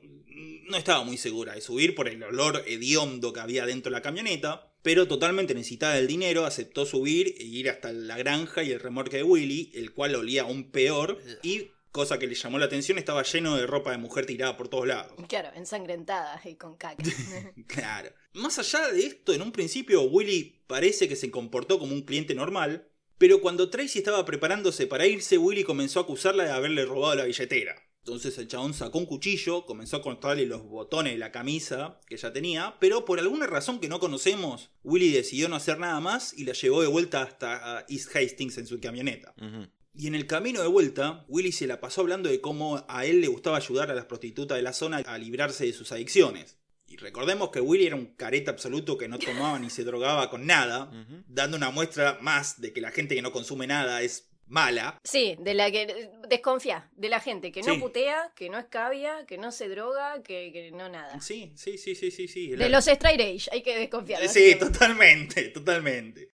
no 0.68 0.78
estaba 0.78 1.04
muy 1.04 1.18
segura 1.18 1.54
de 1.54 1.62
subir 1.62 1.96
por 1.96 2.08
el 2.08 2.22
olor 2.24 2.64
hediondo 2.68 3.34
que 3.34 3.40
había 3.40 3.66
dentro 3.66 3.92
de 3.92 3.98
la 3.98 4.02
camioneta, 4.02 4.74
pero 4.82 5.08
totalmente 5.08 5.54
necesitada 5.54 5.96
del 5.96 6.08
dinero, 6.08 6.46
aceptó 6.46 6.86
subir 6.86 7.36
e 7.38 7.44
ir 7.44 7.70
hasta 7.70 7.92
la 7.92 8.18
granja 8.18 8.64
y 8.64 8.72
el 8.72 8.80
remolque 8.80 9.18
de 9.18 9.24
Willy, 9.24 9.72
el 9.76 9.92
cual 9.92 10.16
olía 10.16 10.44
aún 10.44 10.72
peor, 10.72 11.20
y, 11.44 11.72
cosa 11.92 12.20
que 12.20 12.28
le 12.28 12.36
llamó 12.36 12.60
la 12.60 12.66
atención, 12.66 12.98
estaba 12.98 13.24
lleno 13.24 13.56
de 13.56 13.68
ropa 13.68 13.92
de 13.92 13.98
mujer 13.98 14.26
tirada 14.26 14.58
por 14.58 14.68
todos 14.68 14.88
lados. 14.88 15.14
Claro, 15.28 15.50
ensangrentada 15.56 16.42
y 16.46 16.56
con 16.56 16.76
caca. 16.76 17.04
Claro. 17.68 18.10
Más 18.34 18.60
allá 18.60 18.88
de 18.90 19.06
esto, 19.06 19.34
en 19.34 19.42
un 19.42 19.52
principio 19.52 20.04
Willy 20.04 20.62
parece 20.68 21.08
que 21.08 21.16
se 21.16 21.32
comportó 21.32 21.80
como 21.80 21.94
un 21.94 22.04
cliente 22.04 22.36
normal, 22.36 22.88
pero 23.18 23.42
cuando 23.42 23.70
Tracy 23.70 24.00
estaba 24.00 24.26
preparándose 24.26 24.88
para 24.88 25.08
irse, 25.08 25.38
Willy 25.38 25.64
comenzó 25.64 26.00
a 26.00 26.04
acusarla 26.04 26.46
de 26.46 26.52
haberle 26.52 26.86
robado 26.86 27.16
la 27.16 27.26
billetera. 27.26 27.76
Entonces 28.00 28.38
el 28.38 28.48
chabón 28.48 28.74
sacó 28.74 28.98
un 28.98 29.06
cuchillo, 29.06 29.66
comenzó 29.66 29.98
a 29.98 30.02
cortarle 30.02 30.46
los 30.46 30.64
botones 30.64 31.14
de 31.14 31.20
la 31.20 31.32
camisa 31.32 32.00
que 32.08 32.16
ella 32.16 32.34
tenía, 32.34 32.76
pero 32.80 33.06
por 33.06 33.20
alguna 33.20 33.46
razón 33.46 33.80
que 33.80 33.90
no 33.90 34.00
conocemos, 34.00 34.72
Willy 34.84 35.12
decidió 35.12 35.50
no 35.50 35.58
hacer 35.58 35.80
nada 35.80 36.00
más 36.00 36.34
y 36.34 36.46
la 36.46 36.54
llevó 36.54 36.82
de 36.82 36.88
vuelta 36.88 37.22
hasta 37.22 37.86
East 37.90 38.16
Hastings 38.16 38.58
en 38.58 38.68
su 38.68 38.80
camioneta. 38.80 39.34
Ujú. 39.38 39.68
Y 39.94 40.08
en 40.08 40.16
el 40.16 40.28
camino 40.28 40.62
de 40.62 40.68
vuelta, 40.68 41.26
Willy 41.28 41.52
se 41.52 41.68
la 41.68 41.80
pasó 41.82 42.02
hablando 42.02 42.30
de 42.30 42.40
cómo 42.42 42.86
a 42.88 43.06
él 43.06 43.22
le 43.22 43.28
gustaba 43.28 43.58
ayudar 43.58 43.92
a 43.92 43.96
las 43.96 44.06
prostitutas 44.06 44.56
de 44.58 44.62
la 44.62 44.74
zona 44.74 44.98
a 45.06 45.18
librarse 45.18 45.66
de 45.66 45.74
sus 45.74 45.92
adicciones. 45.92 46.58
Y 46.88 46.98
recordemos 46.98 47.50
que 47.50 47.60
Willy 47.62 47.86
era 47.88 47.96
un 47.96 48.16
careta 48.16 48.52
absoluto 48.52 48.98
que 48.98 49.08
no 49.08 49.20
tomaba 49.20 49.60
ni 49.60 49.70
se 49.70 49.84
drogaba 49.84 50.30
con 50.30 50.46
nada, 50.46 50.92
dando 51.28 51.58
una 51.58 51.70
muestra 51.70 52.18
más 52.22 52.62
de 52.62 52.74
que 52.74 52.82
la 52.82 52.92
gente 52.92 53.14
que 53.16 53.22
no 53.22 53.32
consume 53.32 53.68
nada 53.68 54.02
es 54.02 54.30
mala. 54.48 54.98
Sí, 55.04 55.36
de 55.40 55.54
la 55.54 55.70
que 55.70 56.10
desconfía, 56.28 56.90
de 56.96 57.10
la 57.10 57.20
gente 57.20 57.52
que 57.52 57.62
no 57.62 57.76
Sí. 57.76 57.80
putea, 57.80 58.34
que 58.36 58.50
no 58.50 58.58
escabia, 58.58 59.26
que 59.28 59.38
no 59.38 59.52
se 59.52 59.70
droga, 59.70 60.24
que, 60.24 60.52
que 60.52 60.72
no 60.72 60.90
nada. 60.90 61.22
Sí, 61.22 61.52
sí, 61.56 61.78
sí, 61.78 61.94
sí, 61.94 62.10
sí, 62.10 62.28
sí. 62.28 62.48
De 62.56 62.70
los 62.70 62.88
straight 62.88 63.22
age, 63.22 63.50
hay 63.52 63.62
que 63.62 63.78
desconfiar. 63.78 64.28
Sí, 64.28 64.56
totalmente, 64.60 65.50
totalmente. 65.50 66.30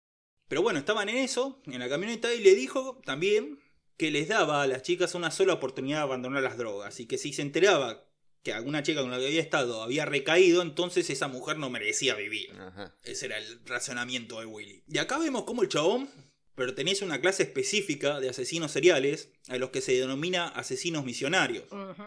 Pero 0.53 0.61
bueno, 0.61 0.79
estaban 0.79 1.09
en 1.09 1.17
eso, 1.17 1.63
en 1.65 1.79
la 1.79 1.89
camioneta, 1.89 2.35
y 2.35 2.41
le 2.41 2.55
dijo 2.55 3.01
también 3.07 3.59
que 3.97 4.11
les 4.11 4.29
daba 4.29 4.63
a 4.63 4.67
las 4.67 4.83
chicas 4.83 5.15
una 5.15 5.31
sola 5.31 5.55
oportunidad 5.55 5.97
de 5.97 6.03
abandonar 6.03 6.43
las 6.43 6.59
drogas 6.59 7.01
y 7.01 7.07
que 7.07 7.17
si 7.17 7.33
se 7.33 7.41
enteraba 7.41 8.05
que 8.43 8.53
alguna 8.53 8.83
chica 8.83 9.01
con 9.01 9.11
la 9.11 9.19
que 9.19 9.29
había 9.29 9.41
estado 9.41 9.83
había 9.83 10.05
recaído, 10.05 10.61
entonces 10.61 11.09
esa 11.09 11.27
mujer 11.27 11.57
no 11.57 11.71
merecía 11.71 12.15
vivir. 12.17 12.53
Ajá. 12.61 12.95
Ese 13.03 13.25
era 13.25 13.39
el 13.39 13.65
razonamiento 13.65 14.41
de 14.41 14.45
Willy. 14.45 14.85
Y 14.87 14.99
acá 14.99 15.17
vemos 15.17 15.45
cómo 15.45 15.63
el 15.63 15.71
chabón 15.71 16.11
pertenece 16.55 17.05
a 17.05 17.07
una 17.07 17.23
clase 17.23 17.45
específica 17.45 18.21
de 18.21 18.29
asesinos 18.29 18.73
seriales 18.73 19.31
a 19.49 19.57
los 19.57 19.71
que 19.71 19.81
se 19.81 19.99
denomina 19.99 20.49
asesinos 20.49 21.07
misionarios. 21.07 21.65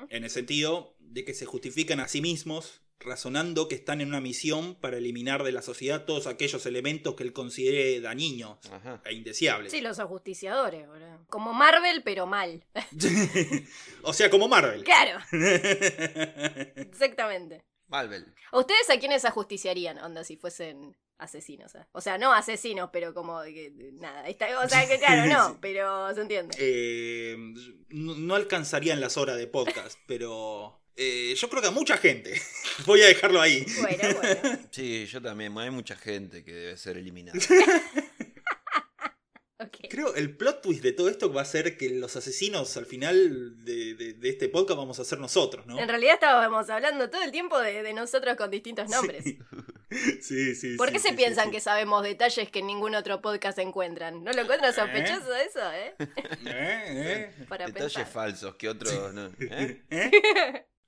En 0.09 0.23
el 0.23 0.29
sentido 0.29 0.95
de 0.99 1.25
que 1.25 1.33
se 1.33 1.47
justifican 1.47 1.99
a 1.99 2.07
sí 2.07 2.21
mismos 2.21 2.83
razonando 2.99 3.67
que 3.67 3.75
están 3.75 4.01
en 4.01 4.07
una 4.07 4.21
misión 4.21 4.75
para 4.75 4.97
eliminar 4.97 5.43
de 5.43 5.51
la 5.51 5.61
sociedad 5.61 6.05
todos 6.05 6.27
aquellos 6.27 6.65
elementos 6.65 7.15
que 7.15 7.23
él 7.23 7.33
considere 7.33 7.99
dañinos 8.01 8.57
Ajá. 8.71 9.01
e 9.05 9.13
indeseables. 9.13 9.71
Sí, 9.71 9.81
los 9.81 9.99
ajusticiadores, 9.99 10.87
boludo. 10.87 11.25
Como 11.29 11.53
Marvel, 11.53 12.01
pero 12.03 12.25
mal. 12.25 12.63
o 14.03 14.13
sea, 14.13 14.29
como 14.29 14.47
Marvel. 14.47 14.83
claro, 14.83 15.19
exactamente. 16.75 17.63
Malvel. 17.87 18.33
¿A 18.51 18.57
¿Ustedes 18.59 18.89
a 18.89 18.97
quiénes 18.99 19.25
ajusticiarían, 19.25 19.99
onda, 19.99 20.23
si 20.23 20.37
fuesen 20.37 20.97
asesinos? 21.17 21.75
eh? 21.75 21.85
O 21.91 22.01
sea, 22.01 22.17
no 22.17 22.33
asesinos, 22.33 22.89
pero 22.91 23.13
como 23.13 23.41
que, 23.43 23.71
nada. 23.93 24.27
está- 24.27 24.59
o 24.59 24.67
sea, 24.67 24.87
que 24.87 24.97
claro, 24.97 25.31
no, 25.31 25.57
pero 25.61 26.13
se 26.15 26.21
entiende. 26.21 26.55
Eh, 26.59 27.35
no, 27.89 28.15
no 28.15 28.35
alcanzarían 28.35 28.99
las 29.01 29.17
horas 29.17 29.37
de 29.37 29.47
podcast, 29.47 29.99
pero 30.07 30.81
eh, 30.95 31.33
yo 31.35 31.49
creo 31.49 31.61
que 31.61 31.67
a 31.67 31.71
mucha 31.71 31.97
gente. 31.97 32.39
Voy 32.85 33.01
a 33.01 33.07
dejarlo 33.07 33.41
ahí. 33.41 33.65
Bueno, 33.81 34.03
bueno. 34.21 34.59
Sí, 34.71 35.05
yo 35.05 35.21
también. 35.21 35.57
Hay 35.57 35.69
mucha 35.71 35.95
gente 35.95 36.43
que 36.43 36.53
debe 36.53 36.77
ser 36.77 36.97
eliminada. 36.97 37.37
Ok. 39.57 39.87
Creo 39.89 40.13
el 40.15 40.35
plot 40.35 40.61
twist 40.63 40.83
de 40.83 40.91
todo 40.91 41.07
esto 41.07 41.31
va 41.31 41.41
a 41.41 41.45
ser 41.45 41.77
que 41.77 41.89
los 41.89 42.13
asesinos 42.17 42.75
al 42.75 42.85
final 42.85 43.63
de, 43.63 43.93
de- 43.95 44.13
de 44.13 44.29
este 44.29 44.49
podcast 44.49 44.77
vamos 44.77 44.99
a 44.99 45.05
ser 45.05 45.17
nosotros, 45.19 45.65
¿no? 45.65 45.79
En 45.79 45.87
realidad 45.87 46.15
estábamos 46.15 46.69
hablando 46.69 47.09
todo 47.09 47.23
el 47.23 47.31
tiempo 47.31 47.57
de, 47.59 47.81
de 47.81 47.93
nosotros 47.93 48.35
con 48.35 48.51
distintos 48.51 48.89
nombres. 48.89 49.23
Sí, 50.21 50.55
sí. 50.55 50.75
¿Por 50.75 50.89
sí, 50.89 50.93
qué 50.93 50.99
se 50.99 51.09
sí, 51.11 51.15
piensan 51.15 51.45
sí, 51.45 51.51
que 51.51 51.61
sabemos 51.61 52.03
detalles 52.03 52.51
que 52.51 52.59
en 52.59 52.67
ningún 52.67 52.95
otro 52.95 53.21
podcast 53.21 53.57
encuentran? 53.59 54.25
¿No 54.25 54.33
lo 54.33 54.41
encuentran 54.41 54.73
sospechoso 54.73 55.33
eso, 55.33 55.71
eh? 55.71 55.95
¿Eh? 55.99 56.11
¿Eh? 56.47 57.45
Para 57.47 57.67
Detalles 57.67 57.93
pensar. 57.93 58.11
falsos 58.11 58.55
que 58.55 58.67
otros 58.67 59.13
no. 59.13 59.31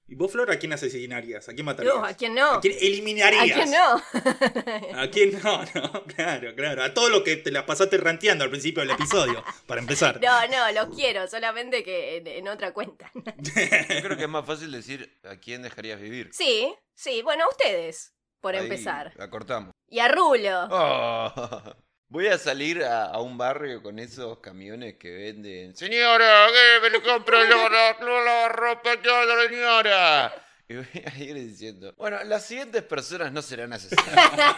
¿Y 0.10 0.16
vos, 0.16 0.32
Flor, 0.32 0.50
a 0.52 0.58
quién 0.58 0.72
asesinarías? 0.72 1.50
¿A 1.50 1.54
quién 1.54 1.66
matarías? 1.66 1.94
No, 1.94 2.06
¿a 2.06 2.14
quién 2.14 2.34
no? 2.34 2.52
¿A 2.54 2.62
quién 2.62 2.78
eliminarías? 2.80 3.52
¿A 3.52 3.54
quién 3.54 3.72
no? 3.72 4.98
¿A 5.02 5.08
quién 5.12 5.42
no? 5.44 5.66
No, 5.76 6.04
claro, 6.06 6.56
claro. 6.56 6.84
A 6.84 6.94
todo 6.94 7.10
lo 7.10 7.24
que 7.26 7.36
te 7.36 7.52
la 7.52 7.66
pasaste 7.66 7.98
ranteando 7.98 8.46
al 8.46 8.50
principio 8.50 8.82
del 8.82 8.92
episodio, 8.92 9.44
para 9.66 9.82
empezar. 9.82 10.20
No, 10.28 10.48
no, 10.48 10.72
los 10.72 10.96
quiero, 10.96 11.28
solamente 11.28 11.84
que 11.84 12.18
en, 12.18 12.28
en 12.28 12.48
otra 12.48 12.74
cuenta. 12.74 13.12
Yo 13.14 14.02
creo 14.02 14.18
que 14.18 14.24
es 14.24 14.30
más 14.30 14.46
fácil 14.46 14.72
decir 14.72 15.20
a 15.24 15.36
quién 15.38 15.62
dejarías 15.62 16.00
vivir. 16.00 16.30
Sí, 16.32 16.74
sí, 16.94 17.22
bueno, 17.22 17.44
a 17.44 17.50
ustedes, 17.50 18.14
por 18.40 18.56
Ahí 18.56 18.64
empezar. 18.64 19.14
La 19.18 19.30
cortamos. 19.30 19.72
Y 19.90 20.00
a 20.00 20.08
Rulo. 20.08 20.68
Oh. 20.70 21.76
Voy 22.10 22.28
a 22.28 22.38
salir 22.38 22.84
a, 22.84 23.06
a 23.06 23.20
un 23.22 23.38
barrio 23.38 23.84
con 23.84 24.00
esos 24.00 24.40
camiones 24.40 24.96
que 24.98 25.12
venden. 25.12 25.76
Señora, 25.76 26.48
que 26.48 26.80
me 26.82 26.90
le 26.90 27.02
compro 27.02 27.44
la, 27.44 27.70
la- 27.70 27.98
la 28.24 28.48
ropa 28.50 29.02
toda, 29.02 29.48
señora. 29.48 30.34
Y 30.70 30.76
voy 30.76 30.88
a 31.06 31.18
ir 31.20 31.34
diciendo, 31.36 31.94
bueno, 31.98 32.24
las 32.24 32.46
siguientes 32.46 32.82
personas 32.84 33.32
no 33.34 33.42
serán 33.42 33.74
asesinadas. 33.74 34.56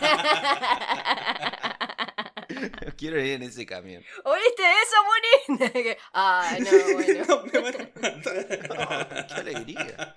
Quiero 2.97 3.19
ir 3.19 3.33
en 3.33 3.43
ese 3.43 3.65
camión. 3.65 4.03
¿Oíste 4.25 4.63
eso, 4.83 5.57
Munin? 5.57 5.95
ah, 6.13 6.55
no, 6.59 6.69
bueno. 6.93 7.25
No, 7.27 7.43
me 7.45 7.59
van 7.59 7.75
a 7.75 7.79
matar. 8.01 9.27
¡Qué 9.27 9.33
alegría! 9.35 10.15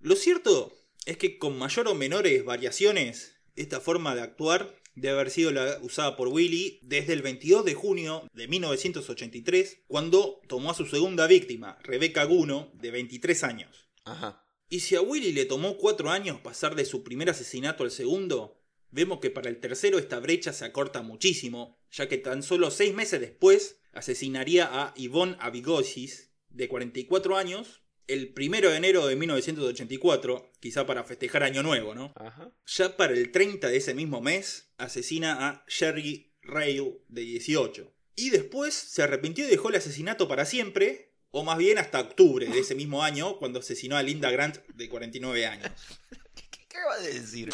Lo 0.00 0.14
cierto 0.16 0.72
es 1.06 1.16
que 1.16 1.38
con 1.38 1.56
mayor 1.58 1.88
o 1.88 1.94
menores 1.94 2.44
variaciones, 2.44 3.37
esta 3.62 3.80
forma 3.80 4.14
de 4.14 4.22
actuar 4.22 4.74
debe 4.94 5.14
haber 5.14 5.30
sido 5.30 5.52
la 5.52 5.78
usada 5.82 6.16
por 6.16 6.28
Willy 6.28 6.80
desde 6.82 7.12
el 7.12 7.22
22 7.22 7.64
de 7.64 7.74
junio 7.74 8.28
de 8.32 8.48
1983, 8.48 9.82
cuando 9.86 10.40
tomó 10.48 10.70
a 10.70 10.74
su 10.74 10.86
segunda 10.86 11.26
víctima, 11.26 11.78
Rebecca 11.82 12.24
Guno, 12.24 12.70
de 12.74 12.90
23 12.90 13.44
años. 13.44 13.88
Ajá. 14.04 14.44
Y 14.68 14.80
si 14.80 14.96
a 14.96 15.00
Willy 15.00 15.32
le 15.32 15.44
tomó 15.44 15.78
4 15.78 16.10
años 16.10 16.40
pasar 16.40 16.74
de 16.74 16.84
su 16.84 17.02
primer 17.02 17.30
asesinato 17.30 17.84
al 17.84 17.90
segundo, 17.90 18.60
vemos 18.90 19.20
que 19.20 19.30
para 19.30 19.48
el 19.48 19.60
tercero 19.60 19.98
esta 19.98 20.18
brecha 20.18 20.52
se 20.52 20.64
acorta 20.64 21.02
muchísimo, 21.02 21.78
ya 21.90 22.08
que 22.08 22.18
tan 22.18 22.42
solo 22.42 22.70
6 22.70 22.94
meses 22.94 23.20
después 23.20 23.80
asesinaría 23.92 24.68
a 24.70 24.94
Yvonne 24.94 25.36
Abigosis, 25.40 26.32
de 26.50 26.68
44 26.68 27.36
años, 27.36 27.82
el 28.08 28.34
1 28.36 28.70
de 28.70 28.76
enero 28.76 29.06
de 29.06 29.16
1984, 29.16 30.52
quizá 30.60 30.86
para 30.86 31.04
festejar 31.04 31.42
Año 31.44 31.62
Nuevo, 31.62 31.94
¿no? 31.94 32.12
Ajá. 32.16 32.50
Ya 32.66 32.96
para 32.96 33.12
el 33.12 33.30
30 33.30 33.68
de 33.68 33.76
ese 33.76 33.94
mismo 33.94 34.20
mes, 34.20 34.72
asesina 34.78 35.46
a 35.48 35.64
Sherry 35.68 36.34
Rail, 36.42 36.98
de 37.08 37.22
18. 37.22 37.94
Y 38.16 38.30
después 38.30 38.74
se 38.74 39.02
arrepintió 39.02 39.46
y 39.46 39.50
dejó 39.50 39.68
el 39.68 39.76
asesinato 39.76 40.26
para 40.26 40.44
siempre, 40.44 41.12
o 41.30 41.44
más 41.44 41.58
bien 41.58 41.78
hasta 41.78 42.00
octubre 42.00 42.46
de 42.46 42.58
ese 42.58 42.74
mismo 42.74 43.04
año, 43.04 43.38
cuando 43.38 43.60
asesinó 43.60 43.96
a 43.96 44.02
Linda 44.02 44.30
Grant, 44.30 44.56
de 44.74 44.88
49 44.88 45.46
años. 45.46 45.70
¿Qué, 46.34 46.42
qué- 46.50 46.66
qué 46.68 46.78
acabas 46.78 47.02
de 47.04 47.12
decir? 47.14 47.50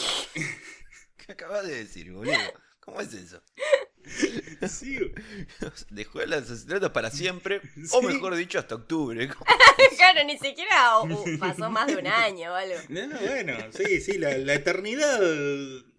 ¿Qué 1.27 1.33
acabas 1.33 1.67
de 1.67 1.75
decir, 1.77 2.13
boludo? 2.13 2.33
¿Cómo 2.81 3.01
es 3.01 3.13
eso? 3.15 3.43
Sí, 4.69 4.99
Dejó 5.91 6.21
el 6.21 6.33
asesinato 6.33 6.93
para 6.93 7.11
siempre, 7.11 7.61
o 7.93 8.03
mejor 8.03 8.37
dicho, 8.37 8.59
hasta 8.59 8.75
octubre. 8.75 9.29
claro, 9.97 10.25
ni 10.25 10.39
siquiera 10.39 11.01
uh, 11.01 11.39
pasó 11.39 11.71
más 11.71 11.87
de 11.87 11.97
un 11.97 12.07
año 12.07 12.53
o 12.53 12.55
algo. 12.55 12.77
no, 12.89 13.19
bueno, 13.21 13.55
sí, 13.71 14.01
sí, 14.01 14.19
la, 14.19 14.37
la 14.39 14.55
eternidad 14.55 15.21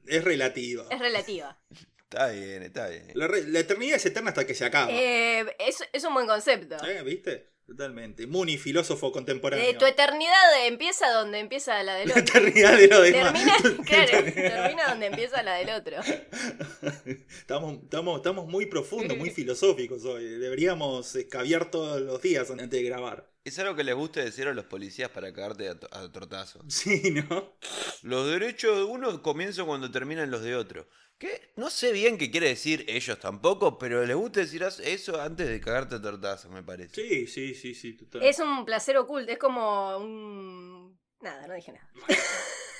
es 0.07 0.23
relativa. 0.23 0.85
Es 0.89 0.99
relativa. 0.99 1.57
Está 2.03 2.29
bien, 2.29 2.63
está 2.63 2.87
bien. 2.87 3.11
La 3.13 3.59
eternidad 3.59 3.97
es 3.97 4.05
eterna 4.05 4.29
hasta 4.29 4.45
que 4.45 4.55
se 4.55 4.65
acaba. 4.65 4.91
Eh, 4.91 5.45
es, 5.59 5.83
es 5.91 6.03
un 6.03 6.13
buen 6.13 6.27
concepto. 6.27 6.77
¿Eh? 6.85 7.01
¿Viste? 7.03 7.54
Totalmente. 7.67 8.27
Muni, 8.27 8.57
filósofo 8.59 9.11
contemporáneo. 9.11 9.65
Eh, 9.67 9.73
tu 9.73 9.85
eternidad 9.85 10.65
empieza 10.67 11.09
donde 11.11 11.39
empieza 11.39 11.81
la 11.83 11.95
del 11.95 12.09
La 12.15 12.21
otro. 12.21 12.23
eternidad 12.39 12.77
de 12.77 12.87
lo 12.87 13.01
demás. 13.01 13.33
Termina, 13.33 13.83
claro, 13.85 14.23
termina 14.33 14.89
donde 14.89 15.05
empieza 15.07 15.41
la 15.43 15.55
del 15.55 15.69
otro. 15.69 15.97
Estamos, 17.29 17.83
estamos, 17.83 18.17
estamos 18.17 18.47
muy 18.47 18.65
profundos, 18.67 19.17
muy 19.17 19.29
filosóficos 19.29 20.03
hoy. 20.05 20.23
Deberíamos 20.25 21.15
escabiar 21.15 21.69
todos 21.71 22.01
los 22.01 22.21
días 22.21 22.49
antes 22.51 22.69
de 22.69 22.83
grabar. 22.83 23.29
Es 23.43 23.59
algo 23.59 23.75
que 23.75 23.83
les 23.83 23.93
gusta 23.95 24.23
decir 24.23 24.47
a 24.47 24.53
los 24.53 24.65
policías 24.65 25.09
para 25.11 25.31
cagarte 25.31 25.69
a, 25.69 25.79
to- 25.79 25.87
a 25.91 26.11
tortazo. 26.11 26.63
Sí, 26.67 27.11
¿no? 27.29 27.55
Los 28.01 28.27
derechos 28.27 28.75
de 28.77 28.83
uno 28.83 29.21
comienzan 29.21 29.65
cuando 29.67 29.91
terminan 29.91 30.31
los 30.31 30.41
de 30.41 30.55
otro. 30.55 30.87
Que 31.17 31.53
no 31.55 31.69
sé 31.69 31.93
bien 31.93 32.17
qué 32.17 32.29
quiere 32.29 32.49
decir 32.49 32.85
ellos 32.89 33.19
tampoco, 33.19 33.77
pero 33.77 34.05
les 34.05 34.15
gusta 34.15 34.41
decir 34.41 34.63
eso 34.63 35.21
antes 35.21 35.47
de 35.47 35.61
cagarte 35.61 35.95
a 35.95 36.01
tortazo, 36.01 36.49
me 36.49 36.61
parece. 36.61 36.95
Sí, 36.95 37.27
sí, 37.27 37.55
sí, 37.55 37.73
sí, 37.73 37.93
total. 37.93 38.23
Es 38.23 38.39
un 38.39 38.65
placer 38.65 38.97
oculto, 38.97 39.31
es 39.31 39.37
como 39.37 39.97
un... 39.97 40.99
Nada, 41.21 41.47
no 41.47 41.53
dije 41.53 41.71
nada. 41.71 41.89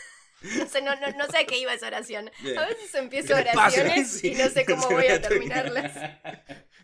No 0.58 0.68
sé, 0.68 0.82
no, 0.82 0.96
no, 0.96 1.12
no 1.18 1.28
sé 1.28 1.40
a 1.40 1.46
qué 1.46 1.58
iba 1.58 1.74
esa 1.74 1.88
oración. 1.88 2.30
Bien. 2.42 2.58
A 2.58 2.68
veces 2.68 2.94
empiezo 2.96 3.34
oraciones 3.36 4.12
Sí, 4.12 4.30
y 4.30 4.36
no 4.36 4.50
sé 4.50 4.66
cómo 4.66 4.90
voy 4.90 5.08
a 5.08 5.22
terminarlas. 5.22 5.92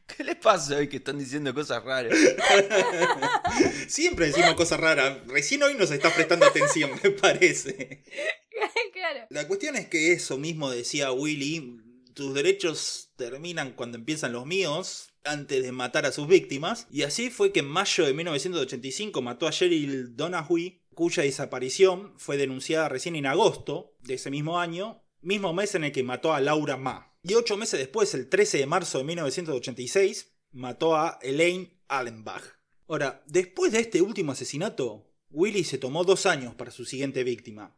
¿Qué 0.08 0.24
les 0.24 0.36
pasa 0.36 0.76
hoy 0.76 0.88
que 0.88 0.98
están 0.98 1.18
diciendo 1.18 1.54
cosas 1.54 1.84
raras? 1.84 2.14
Siempre 3.88 4.28
decimos 4.28 4.56
cosas 4.56 4.80
raras. 4.80 5.20
Recién 5.28 5.64
hoy 5.64 5.76
nos 5.76 5.92
está 5.92 6.14
prestando 6.14 6.46
atención, 6.46 6.92
me 7.04 7.12
parece. 7.12 8.04
claro. 8.94 9.28
La 9.30 9.48
cuestión 9.48 9.76
es 9.76 9.88
que 9.88 10.12
eso 10.12 10.38
mismo 10.38 10.70
decía 10.70 11.12
Willy. 11.12 11.78
Tus 12.14 12.34
derechos 12.34 13.14
terminan 13.16 13.72
cuando 13.72 13.98
empiezan 13.98 14.34
los 14.34 14.46
míos, 14.46 15.14
antes 15.24 15.64
de 15.64 15.72
matar 15.72 16.06
a 16.06 16.12
sus 16.12 16.28
víctimas. 16.28 16.88
Y 16.92 17.04
así 17.04 17.30
fue 17.30 17.54
que 17.54 17.62
en 17.62 17.68
mayo 17.68 18.06
de 18.06 18.14
1985 18.14 19.22
mató 19.22 19.48
a 19.48 19.52
Cheryl 19.52 20.16
Donahue, 20.16 20.81
cuya 21.02 21.24
desaparición 21.24 22.14
fue 22.18 22.38
denunciada 22.38 22.88
recién 22.88 23.16
en 23.16 23.26
agosto 23.26 23.96
de 24.02 24.14
ese 24.14 24.30
mismo 24.30 24.60
año, 24.60 25.02
mismo 25.22 25.52
mes 25.52 25.74
en 25.74 25.84
el 25.84 25.92
que 25.92 26.04
mató 26.04 26.32
a 26.32 26.40
Laura 26.40 26.78
Ma. 26.78 27.18
Y 27.24 27.34
ocho 27.34 27.58
meses 27.58 27.80
después, 27.80 28.14
el 28.14 28.30
13 28.30 28.60
de 28.60 28.66
marzo 28.68 29.00
de 29.00 29.06
1986, 29.06 30.32
mató 30.52 30.96
a 30.96 31.18
Elaine 31.24 31.82
Allenbach. 31.88 32.44
Ahora, 32.88 33.24
después 33.26 33.72
de 33.72 33.80
este 33.80 34.04
último 34.04 34.34
asesinato, 34.34 35.12
Willy 35.32 35.64
se 35.64 35.80
tomó 35.80 36.04
dos 36.04 36.28
años 36.28 36.54
para 36.54 36.70
su 36.70 36.86
siguiente 36.86 37.24
víctima. 37.24 37.76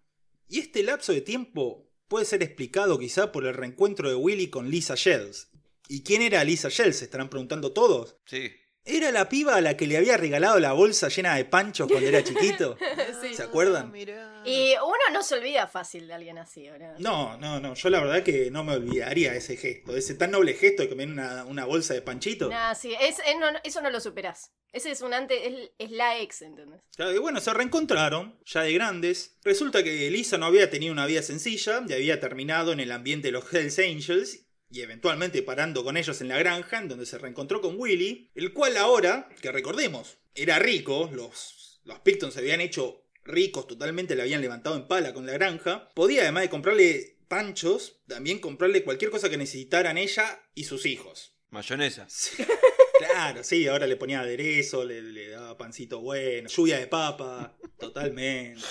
Y 0.50 0.60
este 0.60 0.84
lapso 0.84 1.14
de 1.14 1.22
tiempo 1.22 1.90
puede 2.10 2.26
ser 2.26 2.44
explicado 2.44 3.00
quizá 3.00 3.32
por 3.32 3.46
el 3.46 3.54
reencuentro 3.54 4.10
de 4.10 4.16
Willy 4.16 4.50
con 4.50 4.70
Lisa 4.70 4.96
Shells. 4.98 5.48
¿Y 5.88 6.04
quién 6.04 6.24
era 6.24 6.44
Lisa 6.44 6.68
Shells? 6.68 6.98
Se 6.98 7.06
estarán 7.06 7.30
preguntando 7.30 7.72
todos. 7.72 8.18
Sí. 8.26 8.52
Era 8.86 9.12
la 9.12 9.30
piba 9.30 9.56
a 9.56 9.62
la 9.62 9.78
que 9.78 9.88
le 9.88 9.96
había 9.98 10.18
regalado 10.18 10.60
la 10.60 10.74
bolsa 10.74 11.08
llena 11.08 11.36
de 11.36 11.46
panchos 11.46 11.88
cuando 11.88 12.08
era 12.08 12.24
chiquito. 12.24 12.78
Sí. 13.22 13.36
¿Se 13.36 13.44
acuerdan? 13.44 13.94
Ah. 13.96 14.44
Y 14.46 14.74
uno 14.74 14.98
no 15.14 15.24
se 15.24 15.36
olvida 15.36 15.66
fácil 15.68 16.08
de 16.08 16.14
alguien 16.14 16.38
así, 16.38 16.68
¿o 16.70 16.78
¿no? 16.78 16.94
No, 17.00 17.38
no, 17.38 17.60
no. 17.62 17.74
Yo 17.74 17.90
la 17.90 18.02
verdad 18.02 18.22
que 18.24 18.52
no 18.52 18.66
me 18.66 18.74
olvidaría 18.74 19.34
ese 19.34 19.56
gesto. 19.56 19.96
Ese 19.96 20.16
tan 20.16 20.32
noble 20.32 20.54
gesto 20.56 20.82
de 20.84 20.90
que 20.90 20.96
me 20.96 21.04
den 21.04 21.14
una, 21.14 21.46
una 21.46 21.64
bolsa 21.64 21.94
de 21.94 22.02
panchito. 22.02 22.50
Nah, 22.50 22.74
sí, 22.76 22.94
es, 23.00 23.20
es- 23.26 23.38
no, 23.40 23.50
no, 23.52 23.60
eso 23.64 23.82
no 23.82 23.90
lo 23.90 24.02
superás. 24.02 24.52
Ese 24.74 24.92
es 24.92 25.02
un 25.02 25.14
antes, 25.14 25.40
es, 25.42 25.72
es 25.78 25.92
la 25.92 26.20
ex, 26.20 26.42
¿entendés? 26.42 26.82
Claro, 26.98 27.14
y 27.14 27.20
bueno, 27.20 27.40
se 27.40 27.54
reencontraron, 27.54 28.38
ya 28.46 28.64
de 28.64 28.74
grandes. 28.74 29.38
Resulta 29.44 29.84
que 29.84 30.10
Lisa 30.12 30.38
no 30.38 30.48
había 30.48 30.70
tenido 30.70 30.92
una 30.92 31.06
vida 31.06 31.22
sencilla 31.22 31.82
y 31.88 31.94
había 31.94 32.20
terminado 32.20 32.74
en 32.74 32.80
el 32.82 32.92
ambiente 32.92 33.30
de 33.30 33.32
los 33.34 33.54
Hells 33.54 33.80
Angels 33.80 34.43
y 34.74 34.82
eventualmente 34.82 35.44
parando 35.44 35.84
con 35.84 35.98
ellos 35.98 36.20
en 36.22 36.30
la 36.30 36.40
granja, 36.40 36.80
en 36.80 36.88
donde 36.88 37.06
se 37.06 37.20
reencontró 37.20 37.62
con 37.62 37.80
Willy, 37.80 38.32
el 38.34 38.54
cual 38.54 38.76
ahora, 38.78 39.30
que 39.40 39.52
recordemos, 39.52 40.18
era 40.34 40.58
rico, 40.58 41.12
los, 41.14 41.80
los 41.86 42.00
Pictons 42.00 42.34
se 42.34 42.40
habían 42.40 42.60
hecho 42.60 43.06
ricos 43.24 43.68
totalmente, 43.68 44.16
le 44.16 44.24
habían 44.24 44.42
levantado 44.42 44.76
en 44.76 44.88
pala 44.88 45.14
con 45.14 45.28
la 45.28 45.34
granja, 45.34 45.90
podía 45.94 46.24
además 46.24 46.42
de 46.42 46.50
comprarle 46.50 47.18
panchos, 47.28 48.02
también 48.08 48.40
comprarle 48.40 48.84
cualquier 48.84 49.12
cosa 49.12 49.30
que 49.30 49.38
necesitaran 49.38 50.00
ella 50.00 50.42
y 50.56 50.64
sus 50.64 50.88
hijos. 50.88 51.36
Mayonesa. 51.52 52.08
Sí, 52.10 52.44
claro, 53.14 53.44
sí, 53.44 53.68
ahora 53.68 53.88
le 53.88 53.96
ponía 53.96 54.22
aderezo, 54.22 54.84
le, 54.84 55.02
le 55.02 55.30
daba 55.30 55.58
pancito 55.58 56.02
bueno, 56.02 56.50
lluvia 56.50 56.80
de 56.80 56.88
papa, 56.88 57.56
totalmente, 57.78 58.62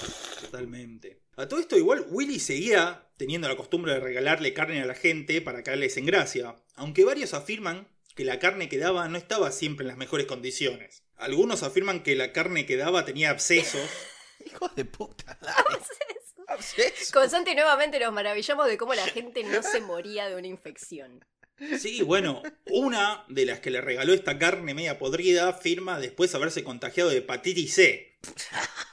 totalmente. 0.41 1.23
A 1.37 1.49
todo 1.49 1.61
esto 1.61 1.77
igual 1.77 2.07
Willy 2.11 2.39
seguía 2.39 3.09
teniendo 3.17 3.49
la 3.49 3.57
costumbre 3.57 3.95
de 3.95 4.01
regalarle 4.01 4.53
carne 4.53 4.83
a 4.83 4.87
la 4.87 4.95
gente 4.95 5.41
para 5.41 5.63
caerles 5.63 5.97
en 5.97 6.07
gracia, 6.07 6.57
aunque 6.75 7.05
varios 7.05 7.35
afirman 7.35 7.89
que 8.15 8.25
la 8.25 8.39
carne 8.39 8.69
que 8.69 8.79
daba 8.79 9.09
no 9.09 9.17
estaba 9.17 9.51
siempre 9.53 9.85
en 9.85 9.89
las 9.89 9.97
mejores 9.97 10.27
condiciones. 10.27 11.03
Algunos 11.17 11.63
afirman 11.63 12.03
que 12.03 12.17
la 12.17 12.33
carne 12.33 12.67
que 12.67 12.77
daba 12.77 13.05
tenía 13.05 13.31
abscesos. 13.31 13.89
Hijo 14.47 14.69
de 14.75 14.85
puta, 14.85 15.39
dale. 15.41 15.79
Absceso. 16.49 17.13
Con 17.15 17.31
Santi 17.31 17.55
nuevamente 17.55 17.99
nos 17.99 18.13
maravillamos 18.13 18.67
de 18.67 18.77
cómo 18.77 18.93
la 18.93 19.07
gente 19.07 19.43
no 19.45 19.63
se 19.63 19.81
moría 19.81 20.29
de 20.29 20.37
una 20.37 20.49
infección. 20.49 21.25
Sí, 21.79 22.03
bueno, 22.03 22.43
una 22.71 23.25
de 23.29 23.47
las 23.47 23.61
que 23.61 23.71
le 23.71 23.81
regaló 23.81 24.13
esta 24.13 24.39
carne 24.39 24.75
media 24.75 24.99
podrida 24.99 25.49
afirma 25.49 26.01
después 26.01 26.35
haberse 26.35 26.65
contagiado 26.65 27.11
de 27.11 27.19
hepatitis 27.19 27.75
C 27.75 28.19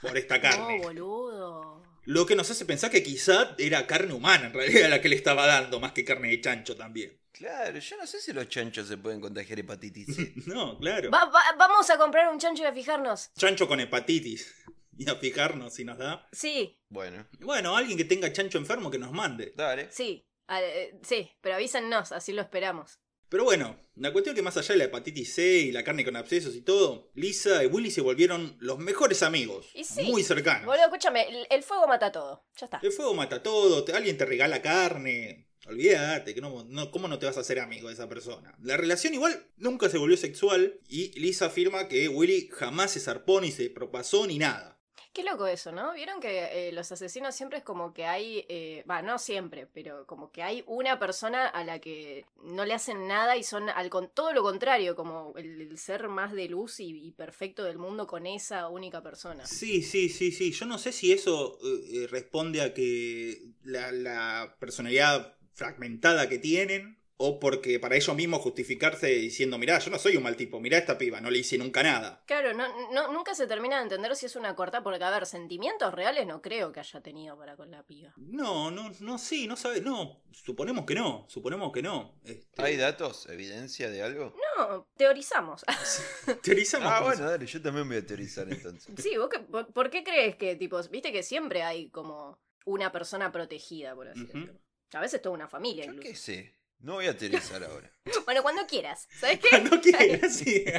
por 0.02 0.18
esta 0.18 0.40
carne. 0.42 0.78
No, 0.78 0.84
boludo. 0.84 1.84
Lo 2.06 2.26
que 2.26 2.36
nos 2.36 2.50
hace 2.50 2.66
pensar 2.66 2.90
que 2.92 3.04
quizá 3.04 3.56
era 3.58 3.86
carne 3.88 4.14
humana 4.14 4.48
en 4.48 4.54
realidad 4.54 4.90
la 4.90 5.02
que 5.02 5.10
le 5.10 5.16
estaba 5.16 5.46
dando, 5.46 5.80
más 5.80 5.92
que 5.94 6.04
carne 6.06 6.30
de 6.30 6.42
chancho 6.42 6.76
también. 6.76 7.18
Claro, 7.32 7.78
yo 7.80 7.98
no 7.98 8.06
sé 8.08 8.20
si 8.20 8.34
los 8.34 8.50
chanchos 8.50 8.88
se 8.88 8.98
pueden 8.98 9.22
contagiar 9.22 9.60
hepatitis 9.60 10.16
C. 10.16 10.34
No, 10.48 10.78
claro. 10.80 11.10
Va- 11.12 11.26
va- 11.26 11.56
vamos 11.58 11.90
a 11.90 11.98
comprar 11.98 12.30
un 12.32 12.40
chancho 12.40 12.64
y 12.64 12.66
a 12.66 12.74
fijarnos. 12.74 13.32
Chancho 13.38 13.68
con 13.68 13.80
hepatitis. 13.80 14.54
Y 14.98 15.10
a 15.10 15.16
fijarnos 15.16 15.74
si 15.74 15.86
nos 15.86 15.98
da. 15.98 16.28
Sí, 16.34 16.78
Bueno, 16.90 17.26
Bueno, 17.40 17.78
alguien 17.78 17.98
que 17.98 18.04
tenga 18.04 18.34
chancho 18.34 18.58
enfermo 18.58 18.92
que 18.92 18.98
nos 19.00 19.12
mande. 19.14 19.54
dale. 19.56 19.88
sí. 19.92 20.26
A- 20.50 20.62
eh, 20.64 21.00
sí, 21.04 21.32
pero 21.42 21.56
avísennos, 21.56 22.12
así 22.12 22.34
lo 22.34 22.42
esperamos. 22.42 23.00
Pero 23.30 23.44
bueno, 23.44 23.80
la 23.96 24.12
cuestión 24.12 24.36
que 24.36 24.42
más 24.42 24.58
allá 24.58 24.70
de 24.74 24.80
la 24.80 24.84
hepatitis 24.86 25.36
C 25.36 25.44
y 25.60 25.72
la 25.72 25.84
carne 25.84 26.04
con 26.04 26.16
abscesos 26.16 26.56
y 26.56 26.62
todo, 26.62 27.12
Lisa 27.14 27.64
y 27.64 27.68
Willy 27.68 27.92
se 27.92 28.02
volvieron 28.02 28.58
los 28.60 28.80
mejores 28.80 29.22
amigos. 29.22 29.68
Y 29.76 29.84
sí. 29.84 30.02
Muy 30.04 30.24
cercanos. 30.24 30.66
Boludo, 30.66 30.86
escúchame, 30.86 31.28
el, 31.30 31.46
el 31.52 31.62
fuego 31.62 31.88
mata 31.88 32.12
todo. 32.12 32.44
Ya 32.60 32.66
está. 32.66 32.80
El 32.82 32.92
fuego 32.92 33.14
mata 33.14 33.44
todo, 33.44 33.84
te- 33.84 33.94
alguien 33.94 34.18
te 34.18 34.26
regala 34.26 34.64
carne. 34.64 35.46
Olvídate, 35.68 36.34
que 36.34 36.42
no, 36.42 36.64
no, 36.68 36.90
¿cómo 36.90 37.08
no 37.08 37.20
te 37.20 37.28
vas 37.28 37.38
a 37.38 37.42
hacer 37.42 37.60
amigo 37.60 37.90
de 37.90 37.94
esa 37.94 38.10
persona? 38.10 38.56
La 38.64 38.76
relación 38.78 39.14
igual 39.14 39.46
nunca 39.58 39.88
se 39.90 40.00
volvió 40.00 40.18
sexual 40.18 40.80
y 40.88 41.12
Lisa 41.20 41.46
afirma 41.48 41.88
que 41.88 42.10
Willy 42.10 42.50
jamás 42.52 42.90
se 42.92 43.00
zarpó 43.00 43.40
ni 43.42 43.52
se 43.52 43.70
propasó 43.70 44.26
ni 44.26 44.40
nada. 44.40 44.79
Qué 45.20 45.26
loco 45.26 45.48
eso, 45.48 45.74
¿no? 45.74 45.94
Vieron 45.96 46.22
que 46.22 46.70
eh, 46.70 46.72
los 46.72 46.90
asesinos 46.94 47.36
siempre 47.36 47.58
es 47.58 47.64
como 47.66 47.94
que 47.94 48.06
hay, 48.06 48.46
eh, 48.48 48.86
va, 48.90 49.02
no 49.02 49.20
siempre, 49.20 49.68
pero 49.68 50.08
como 50.08 50.32
que 50.32 50.44
hay 50.44 50.64
una 50.66 50.98
persona 50.98 51.46
a 51.46 51.66
la 51.66 51.80
que 51.80 52.26
no 52.42 52.64
le 52.64 52.74
hacen 52.74 53.06
nada 53.06 53.36
y 53.36 53.44
son 53.44 53.70
al 53.70 53.90
con 53.90 54.08
todo 54.08 54.32
lo 54.32 54.42
contrario, 54.44 54.96
como 54.96 55.34
el, 55.36 55.78
ser 55.78 56.08
más 56.08 56.32
de 56.32 56.48
luz 56.48 56.80
y, 56.80 57.12
perfecto 57.18 57.66
del 57.66 57.78
mundo 57.78 58.08
con 58.08 58.28
esa 58.28 58.70
única 58.70 59.04
persona. 59.04 59.46
Sí, 59.46 59.82
sí, 59.82 60.08
sí, 60.08 60.32
sí. 60.32 60.54
Yo 60.54 60.66
no 60.66 60.78
sé 60.78 60.94
si 60.94 61.12
eso 61.12 61.60
eh, 61.66 62.08
responde 62.10 62.62
a 62.62 62.74
que 62.74 63.42
la 63.66 64.56
personalidad 64.58 65.36
fragmentada 65.54 66.30
que 66.30 66.40
tienen 66.40 66.99
o 67.22 67.38
porque 67.38 67.80
para 67.82 67.98
ellos 67.98 68.16
mismos 68.16 68.40
justificarse 68.42 69.08
diciendo, 69.08 69.58
mirá, 69.58 69.78
yo 69.80 69.92
no 69.92 70.00
soy 70.00 70.16
un 70.16 70.24
mal 70.24 70.38
tipo, 70.38 70.62
mirá 70.62 70.78
a 70.78 70.80
esta 70.80 70.98
piba, 70.98 71.20
no 71.20 71.30
le 71.30 71.40
hice 71.40 71.58
nunca 71.58 71.84
nada. 71.84 72.24
Claro, 72.26 72.54
no, 72.54 72.92
no, 72.94 73.12
nunca 73.12 73.36
se 73.36 73.46
termina 73.46 73.76
de 73.78 73.84
entender 73.84 74.16
si 74.16 74.26
es 74.26 74.38
una 74.38 74.56
corta, 74.56 74.82
porque 74.84 75.04
a 75.04 75.10
ver, 75.12 75.26
sentimientos 75.26 75.94
reales 75.94 76.26
no 76.26 76.42
creo 76.42 76.72
que 76.72 76.80
haya 76.80 77.02
tenido 77.02 77.38
para 77.38 77.58
con 77.58 77.72
la 77.72 77.84
piba. 77.84 78.14
No, 78.16 78.72
no, 78.72 78.90
no, 79.02 79.18
sí, 79.18 79.48
no 79.48 79.58
sabe, 79.58 79.82
no, 79.82 80.22
suponemos 80.32 80.86
que 80.86 80.96
no, 80.96 81.26
suponemos 81.28 81.74
que 81.74 81.82
no. 81.82 82.16
Este, 82.24 82.62
¿Hay 82.62 82.78
datos, 82.78 83.28
evidencia 83.28 83.90
de 83.90 84.02
algo? 84.02 84.34
No, 84.58 84.88
teorizamos. 84.96 85.66
Teorizamos. 86.42 86.88
Ah, 86.90 87.02
bueno, 87.04 87.30
dale, 87.30 87.46
yo 87.46 87.62
también 87.62 87.86
voy 87.88 87.98
a 87.98 88.06
teorizar 88.06 88.48
entonces. 88.50 88.94
Sí, 88.98 89.18
¿vos 89.18 89.28
qué- 89.30 89.40
por, 89.40 89.72
por 89.74 89.90
qué 89.90 90.04
crees 90.06 90.38
que, 90.38 90.56
tipo, 90.56 90.82
viste 90.90 91.12
que 91.12 91.24
siempre 91.24 91.64
hay 91.64 91.90
como 91.90 92.40
una 92.66 92.92
persona 92.94 93.30
protegida, 93.32 93.94
por 93.94 94.08
así 94.08 94.22
decirlo? 94.26 94.54
A 94.94 95.02
veces 95.02 95.22
toda 95.22 95.36
una 95.36 95.48
familia, 95.48 95.86
Yo 95.86 95.92
incluso. 95.92 96.10
qué 96.10 96.16
sé. 96.16 96.59
No 96.80 96.94
voy 96.94 97.08
a 97.08 97.18
teorizar 97.18 97.64
ahora. 97.64 97.92
Bueno, 98.26 98.42
cuando 98.42 98.66
quieras. 98.66 99.08
¿Sabes 99.20 99.40
qué? 99.40 99.50
Cuando 99.50 99.80
quieras, 99.82 100.36
sí. 100.36 100.66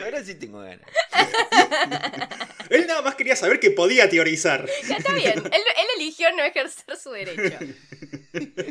Ahora 0.00 0.22
sí 0.22 0.36
tengo 0.36 0.60
ganas. 0.60 0.86
Él 2.70 2.86
nada 2.86 3.02
más 3.02 3.16
quería 3.16 3.34
saber 3.34 3.58
que 3.58 3.72
podía 3.72 4.08
teorizar. 4.08 4.68
Ya 4.88 4.98
está 4.98 5.12
bien. 5.14 5.32
Él, 5.36 5.44
él 5.52 5.86
eligió 5.96 6.30
no 6.36 6.44
ejercer 6.44 6.96
su 6.96 7.10
derecho. 7.10 7.58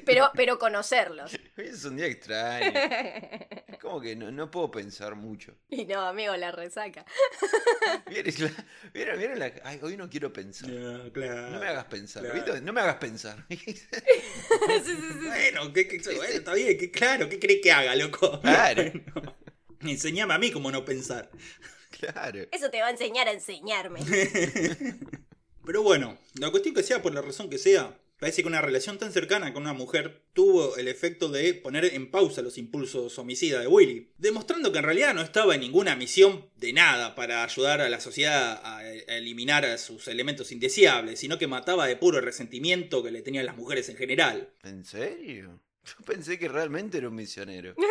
Pero, 0.05 0.31
pero 0.33 0.57
conocerlos. 0.57 1.33
Hoy 1.57 1.65
es 1.67 1.83
un 1.83 1.97
día 1.97 2.05
extraño. 2.05 2.71
Como 3.83 3.99
que 3.99 4.15
no, 4.15 4.31
no 4.31 4.49
puedo 4.49 4.71
pensar 4.71 5.13
mucho. 5.15 5.53
Y 5.69 5.85
no, 5.85 5.99
amigo, 6.01 6.35
la 6.37 6.51
resaca. 6.51 7.05
¿Vieron 8.07 8.33
la- 8.39 8.65
vieron- 8.93 9.17
vieron 9.19 9.39
la- 9.39 9.51
Ay, 9.65 9.77
hoy 9.81 9.97
no 9.97 10.09
quiero 10.09 10.31
pensar. 10.31 10.69
No, 10.69 11.11
claro. 11.11 11.49
No 11.49 11.59
me 11.59 11.67
hagas 11.67 11.85
pensar. 11.85 12.23
Claro. 12.23 12.35
¿viste? 12.45 12.61
No 12.61 12.71
me 12.71 12.79
hagas 12.81 12.95
pensar. 12.95 13.45
Sí, 13.49 13.57
sí, 13.57 14.95
sí. 14.95 15.27
Bueno, 15.27 15.73
¿qué, 15.73 15.87
qué- 15.87 15.99
bueno, 16.15 16.23
está 16.33 16.53
bien, 16.53 16.77
que, 16.77 16.89
claro, 16.91 17.27
¿qué 17.27 17.39
crees 17.39 17.59
que 17.61 17.71
haga, 17.73 17.93
loco? 17.95 18.39
Claro. 18.41 18.83
Enseñame 19.81 20.33
a 20.33 20.37
mí 20.37 20.49
cómo 20.51 20.71
no 20.71 20.85
pensar. 20.85 21.29
Claro. 21.99 22.39
Eso 22.51 22.69
te 22.69 22.79
va 22.79 22.87
a 22.87 22.91
enseñar 22.91 23.27
a 23.27 23.31
enseñarme. 23.33 23.99
Pero 25.65 25.83
bueno, 25.83 26.17
la 26.39 26.49
cuestión 26.51 26.73
que 26.73 26.83
sea 26.83 27.01
por 27.01 27.13
la 27.13 27.21
razón 27.21 27.49
que 27.49 27.57
sea, 27.57 27.97
parece 28.23 28.41
que 28.41 28.47
una 28.47 28.61
relación 28.61 28.97
tan 28.97 29.11
cercana 29.11 29.51
con 29.51 29.63
una 29.63 29.73
mujer 29.73 30.21
tuvo 30.31 30.77
el 30.77 30.87
efecto 30.87 31.27
de 31.27 31.53
poner 31.55 31.83
en 31.83 32.09
pausa 32.09 32.41
los 32.41 32.57
impulsos 32.57 33.19
homicidas 33.19 33.59
de 33.59 33.67
Willy, 33.67 34.11
demostrando 34.17 34.71
que 34.71 34.77
en 34.77 34.85
realidad 34.85 35.13
no 35.13 35.21
estaba 35.21 35.55
en 35.55 35.59
ninguna 35.59 35.97
misión 35.97 36.45
de 36.55 36.71
nada 36.71 37.15
para 37.15 37.43
ayudar 37.43 37.81
a 37.81 37.89
la 37.89 37.99
sociedad 37.99 38.61
a 38.63 38.89
eliminar 39.07 39.65
a 39.65 39.77
sus 39.77 40.07
elementos 40.07 40.53
indeseables, 40.53 41.19
sino 41.19 41.37
que 41.37 41.47
mataba 41.47 41.85
de 41.85 41.97
puro 41.97 42.21
resentimiento 42.21 43.03
que 43.03 43.11
le 43.11 43.23
tenían 43.23 43.45
las 43.45 43.57
mujeres 43.57 43.89
en 43.89 43.97
general. 43.97 44.53
¿En 44.63 44.85
serio? 44.85 45.59
Yo 45.85 46.05
pensé 46.05 46.39
que 46.39 46.47
realmente 46.47 46.97
era 46.97 47.09
un 47.09 47.15
misionero. 47.15 47.75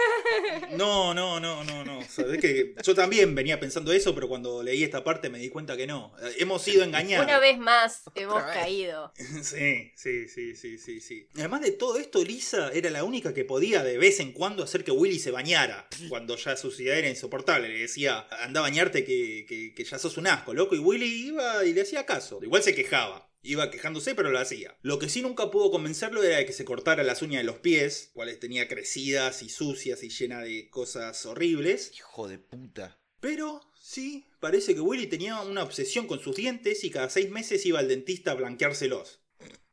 No, 0.72 1.12
no, 1.12 1.38
no, 1.38 1.62
no, 1.64 1.84
no. 1.84 2.00
Sabés 2.08 2.40
que 2.40 2.74
yo 2.82 2.94
también 2.94 3.34
venía 3.34 3.60
pensando 3.60 3.92
eso, 3.92 4.14
pero 4.14 4.28
cuando 4.28 4.62
leí 4.62 4.82
esta 4.82 5.04
parte 5.04 5.28
me 5.28 5.38
di 5.38 5.50
cuenta 5.50 5.76
que 5.76 5.86
no. 5.86 6.14
Hemos 6.38 6.62
sido 6.62 6.82
engañados. 6.84 7.26
Una 7.26 7.38
vez 7.38 7.58
más 7.58 8.02
hemos 8.14 8.42
vez. 8.44 8.54
caído. 8.54 9.12
Sí, 9.42 9.92
sí, 9.94 10.28
sí, 10.28 10.56
sí, 10.56 10.78
sí, 10.78 11.00
sí. 11.00 11.28
Además 11.36 11.60
de 11.60 11.72
todo 11.72 11.98
esto, 11.98 12.24
Lisa 12.24 12.70
era 12.72 12.88
la 12.90 13.04
única 13.04 13.34
que 13.34 13.44
podía 13.44 13.82
de 13.82 13.98
vez 13.98 14.20
en 14.20 14.32
cuando 14.32 14.62
hacer 14.64 14.84
que 14.84 14.90
Willy 14.90 15.18
se 15.18 15.30
bañara. 15.30 15.86
Cuando 16.08 16.36
ya 16.36 16.56
su 16.56 16.70
ciudad 16.70 16.96
era 16.96 17.08
insoportable. 17.08 17.68
Le 17.68 17.80
decía, 17.80 18.26
anda 18.42 18.60
a 18.60 18.62
bañarte 18.62 19.04
que, 19.04 19.44
que, 19.46 19.74
que 19.74 19.84
ya 19.84 19.98
sos 19.98 20.16
un 20.16 20.26
asco, 20.28 20.54
loco. 20.54 20.74
Y 20.74 20.78
Willy 20.78 21.26
iba 21.28 21.64
y 21.64 21.74
le 21.74 21.82
hacía 21.82 22.06
caso. 22.06 22.40
Igual 22.42 22.62
se 22.62 22.74
quejaba. 22.74 23.28
Iba 23.42 23.70
quejándose, 23.70 24.14
pero 24.14 24.30
lo 24.30 24.38
hacía. 24.38 24.76
Lo 24.82 24.98
que 24.98 25.08
sí 25.08 25.20
nunca 25.20 25.50
pudo 25.50 25.70
convencerlo 25.70 26.22
era 26.22 26.36
de 26.36 26.46
que 26.46 26.52
se 26.52 26.64
cortara 26.64 27.02
las 27.02 27.22
uñas 27.22 27.40
de 27.40 27.44
los 27.44 27.58
pies, 27.58 28.10
cuales 28.14 28.38
tenía 28.38 28.68
crecidas 28.68 29.42
y 29.42 29.48
sucias 29.48 30.02
y 30.04 30.10
llenas 30.10 30.44
de 30.44 30.70
cosas 30.70 31.26
horribles. 31.26 31.92
Hijo 31.96 32.28
de 32.28 32.38
puta. 32.38 33.00
Pero 33.18 33.60
sí, 33.80 34.26
parece 34.40 34.74
que 34.74 34.80
Willy 34.80 35.06
tenía 35.08 35.40
una 35.40 35.62
obsesión 35.64 36.06
con 36.06 36.20
sus 36.20 36.36
dientes 36.36 36.84
y 36.84 36.90
cada 36.90 37.10
seis 37.10 37.30
meses 37.30 37.66
iba 37.66 37.78
al 37.80 37.88
dentista 37.88 38.30
a 38.32 38.34
blanqueárselos. 38.34 39.20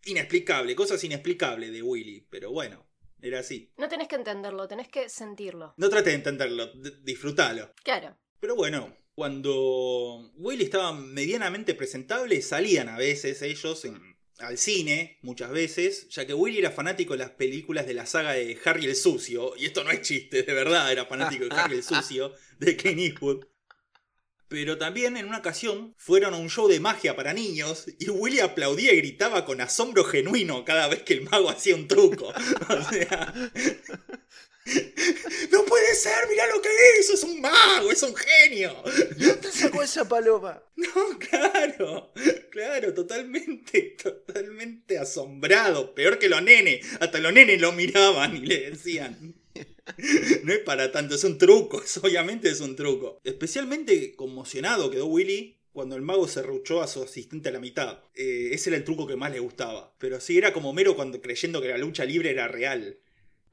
Inexplicable, 0.06 0.76
cosas 0.76 1.04
inexplicables 1.04 1.72
de 1.72 1.84
Willy, 1.84 2.26
pero 2.30 2.52
bueno, 2.52 2.88
era 3.22 3.40
así. 3.40 3.72
No 3.78 3.88
tenés 3.90 4.08
que 4.08 4.16
entenderlo, 4.16 4.68
tenés 4.68 4.88
que 4.88 5.10
sentirlo. 5.10 5.74
No 5.78 5.90
trate 5.90 6.10
de 6.12 6.16
entenderlo, 6.16 6.68
d- 6.74 6.94
disfrutalo. 7.04 7.74
Claro. 7.84 8.18
Pero 8.40 8.56
bueno, 8.56 8.96
cuando 9.20 10.32
Willy 10.38 10.64
estaba 10.64 10.94
medianamente 10.94 11.76
presentable, 11.76 12.42
salían 12.42 12.88
a 12.88 12.96
veces 12.96 13.42
ellos 13.42 13.84
en, 13.84 14.16
al 14.38 14.58
cine 14.58 15.18
muchas 15.24 15.52
veces, 15.52 16.08
ya 16.08 16.26
que 16.26 16.34
Willy 16.34 16.60
era 16.60 16.72
fanático 16.72 17.12
de 17.12 17.20
las 17.20 17.32
películas 17.32 17.86
de 17.86 17.96
la 17.96 18.06
saga 18.06 18.32
de 18.32 18.58
Harry 18.64 18.86
el 18.86 18.96
Sucio, 18.96 19.58
y 19.58 19.66
esto 19.66 19.84
no 19.84 19.92
es 19.92 20.04
chiste, 20.04 20.44
de 20.44 20.54
verdad 20.54 20.90
era 20.90 21.06
fanático 21.06 21.44
de 21.44 21.52
Harry 21.54 21.76
el 21.76 21.84
Sucio, 21.84 22.34
de 22.60 22.78
Clint 22.78 23.02
Eastwood. 23.02 23.44
Pero 24.50 24.80
también 24.80 25.16
en 25.16 25.28
una 25.28 25.38
ocasión 25.38 25.94
fueron 25.98 26.34
a 26.34 26.38
un 26.38 26.50
show 26.50 26.68
de 26.68 26.80
magia 26.80 27.16
para 27.16 27.34
niños 27.34 27.86
y 28.00 28.10
Willy 28.10 28.40
aplaudía 28.40 28.94
y 28.94 28.98
gritaba 28.98 29.46
con 29.46 29.62
asombro 29.62 30.04
genuino 30.04 30.66
cada 30.66 30.88
vez 30.88 31.04
que 31.04 31.14
el 31.14 31.22
mago 31.22 31.50
hacía 31.50 31.76
un 31.76 31.88
truco. 31.88 32.34
O 32.70 32.90
sea, 32.90 33.34
no 35.52 35.66
puede 35.66 35.96
ser, 35.96 36.28
mira 36.30 36.48
lo 36.48 36.62
que 36.62 36.70
hizo, 37.00 37.14
es 37.14 37.24
un 37.24 37.42
mago, 37.42 37.92
es 37.92 38.04
un 38.04 38.16
genio. 38.16 38.76
¿Dónde 39.18 39.52
sacó 39.52 39.84
esa 39.84 40.08
paloma? 40.08 40.62
No, 40.80 41.20
claro, 41.20 42.14
claro, 42.50 42.94
totalmente, 42.94 43.98
totalmente 44.02 44.98
asombrado. 44.98 45.94
Peor 45.94 46.18
que 46.18 46.30
los 46.30 46.42
nenes, 46.42 46.86
hasta 47.02 47.20
los 47.20 47.34
nenes 47.34 47.60
lo 47.60 47.74
miraban 47.74 48.38
y 48.38 48.46
le 48.46 48.72
decían. 48.72 49.36
No 50.44 50.54
es 50.54 50.60
para 50.60 50.92
tanto, 50.92 51.16
es 51.16 51.24
un 51.24 51.38
truco, 51.38 51.82
es, 51.82 51.98
obviamente 51.98 52.50
es 52.50 52.62
un 52.62 52.76
truco. 52.76 53.20
Especialmente 53.24 54.16
conmocionado 54.16 54.90
quedó 54.90 55.08
Willy 55.08 55.58
cuando 55.72 55.96
el 55.96 56.02
mago 56.02 56.28
se 56.28 56.42
ruchó 56.42 56.82
a 56.82 56.88
su 56.88 57.04
asistente 57.04 57.50
a 57.50 57.52
la 57.52 57.60
mitad. 57.60 58.04
Eh, 58.16 58.50
ese 58.52 58.70
era 58.70 58.78
el 58.78 58.84
truco 58.84 59.08
que 59.08 59.16
más 59.16 59.32
le 59.32 59.40
gustaba. 59.40 59.96
Pero 59.98 60.20
sí, 60.20 60.38
era 60.38 60.54
como 60.54 60.74
mero 60.74 60.96
cuando 60.96 61.22
creyendo 61.22 61.62
que 61.62 61.70
la 61.70 61.78
lucha 61.78 62.06
libre 62.06 62.32
era 62.32 62.48
real. 62.48 63.00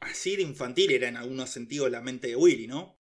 Así 0.01 0.37
de 0.37 0.43
infantil 0.43 0.93
era 0.93 1.09
en 1.09 1.17
algunos 1.17 1.51
sentidos 1.51 1.91
la 1.91 2.01
mente 2.01 2.29
de 2.29 2.37
Willy, 2.37 2.67
¿no? 2.67 2.99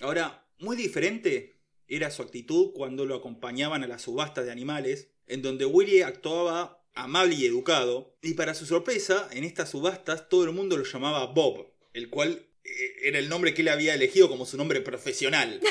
Ahora, 0.00 0.46
muy 0.58 0.76
diferente 0.76 1.54
era 1.88 2.10
su 2.10 2.22
actitud 2.22 2.72
cuando 2.72 3.04
lo 3.04 3.16
acompañaban 3.16 3.82
a 3.82 3.88
las 3.88 4.02
subastas 4.02 4.46
de 4.46 4.52
animales, 4.52 5.10
en 5.26 5.42
donde 5.42 5.66
Willy 5.66 6.02
actuaba 6.02 6.84
amable 6.94 7.34
y 7.34 7.46
educado, 7.46 8.16
y 8.22 8.34
para 8.34 8.54
su 8.54 8.66
sorpresa, 8.66 9.28
en 9.32 9.44
estas 9.44 9.70
subastas 9.70 10.28
todo 10.28 10.44
el 10.44 10.52
mundo 10.52 10.76
lo 10.76 10.84
llamaba 10.84 11.26
Bob, 11.26 11.73
el 11.94 12.10
cual 12.10 12.46
eh, 12.64 12.96
era 13.04 13.18
el 13.18 13.30
nombre 13.30 13.54
que 13.54 13.62
él 13.62 13.68
había 13.68 13.94
elegido 13.94 14.28
como 14.28 14.44
su 14.44 14.58
nombre 14.58 14.82
profesional. 14.82 15.60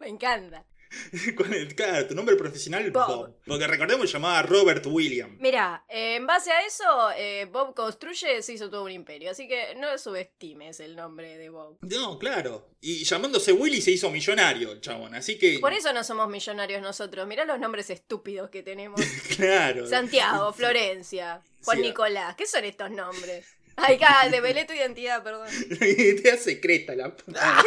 Me 0.00 0.08
encanta. 0.08 0.64
Con 1.36 1.52
el- 1.54 1.74
claro, 1.74 2.06
tu 2.06 2.14
nombre 2.14 2.36
profesional 2.36 2.90
Bob. 2.90 3.06
Bob. 3.06 3.36
Porque 3.46 3.66
recordemos 3.66 4.12
llamaba 4.12 4.42
Robert 4.42 4.84
William. 4.86 5.36
Mira, 5.40 5.84
eh, 5.88 6.16
en 6.16 6.26
base 6.26 6.50
a 6.52 6.64
eso, 6.66 7.10
eh, 7.16 7.46
Bob 7.50 7.74
Construye 7.74 8.42
se 8.42 8.52
hizo 8.52 8.68
todo 8.70 8.84
un 8.84 8.90
imperio, 8.90 9.30
así 9.30 9.48
que 9.48 9.74
no 9.76 9.96
subestimes 9.98 10.80
el 10.80 10.94
nombre 10.96 11.36
de 11.38 11.48
Bob. 11.48 11.78
No, 11.82 12.18
claro. 12.18 12.68
Y 12.80 13.04
llamándose 13.04 13.52
Willy 13.52 13.80
se 13.80 13.92
hizo 13.92 14.10
millonario 14.10 14.72
el 14.72 14.80
chabón, 14.80 15.14
así 15.14 15.38
que... 15.38 15.58
Por 15.60 15.72
eso 15.72 15.92
no 15.92 16.02
somos 16.04 16.28
millonarios 16.28 16.82
nosotros. 16.82 17.26
Mirá 17.26 17.44
los 17.44 17.58
nombres 17.60 17.90
estúpidos 17.90 18.50
que 18.50 18.62
tenemos. 18.62 19.00
Claro. 19.36 19.86
Santiago, 19.86 20.52
Florencia, 20.52 21.40
Juan 21.64 21.78
Sí. 21.78 21.82
Nicolás. 21.84 22.34
¿Qué 22.36 22.46
son 22.46 22.64
estos 22.64 22.90
nombres? 22.90 23.46
Ay, 23.76 23.98
cada 23.98 24.28
develé 24.28 24.64
tu 24.66 24.72
identidad, 24.74 25.22
perdón. 25.22 25.48
Idea 25.80 26.36
secreta 26.36 26.94
la 26.94 27.14
puta. 27.16 27.64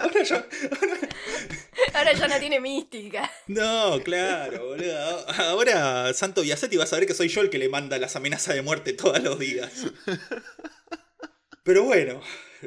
Ahora 0.00 0.22
ya- 0.22 0.46
Ahora 1.94 2.12
ya 2.12 2.28
no 2.28 2.38
tiene 2.38 2.60
mística. 2.60 3.30
No, 3.46 4.00
claro, 4.02 4.66
boludo. 4.68 5.26
Ahora 5.28 6.12
Santo 6.14 6.42
Biasetti 6.42 6.76
va 6.76 6.84
a 6.84 6.86
saber 6.86 7.06
que 7.06 7.14
soy 7.14 7.28
yo 7.28 7.40
el 7.40 7.50
que 7.50 7.58
le 7.58 7.68
manda 7.68 7.98
las 7.98 8.16
amenazas 8.16 8.54
de 8.54 8.62
muerte 8.62 8.92
todos 8.92 9.22
los 9.22 9.38
días. 9.38 9.72
Pero 11.62 11.84
bueno, 11.84 12.20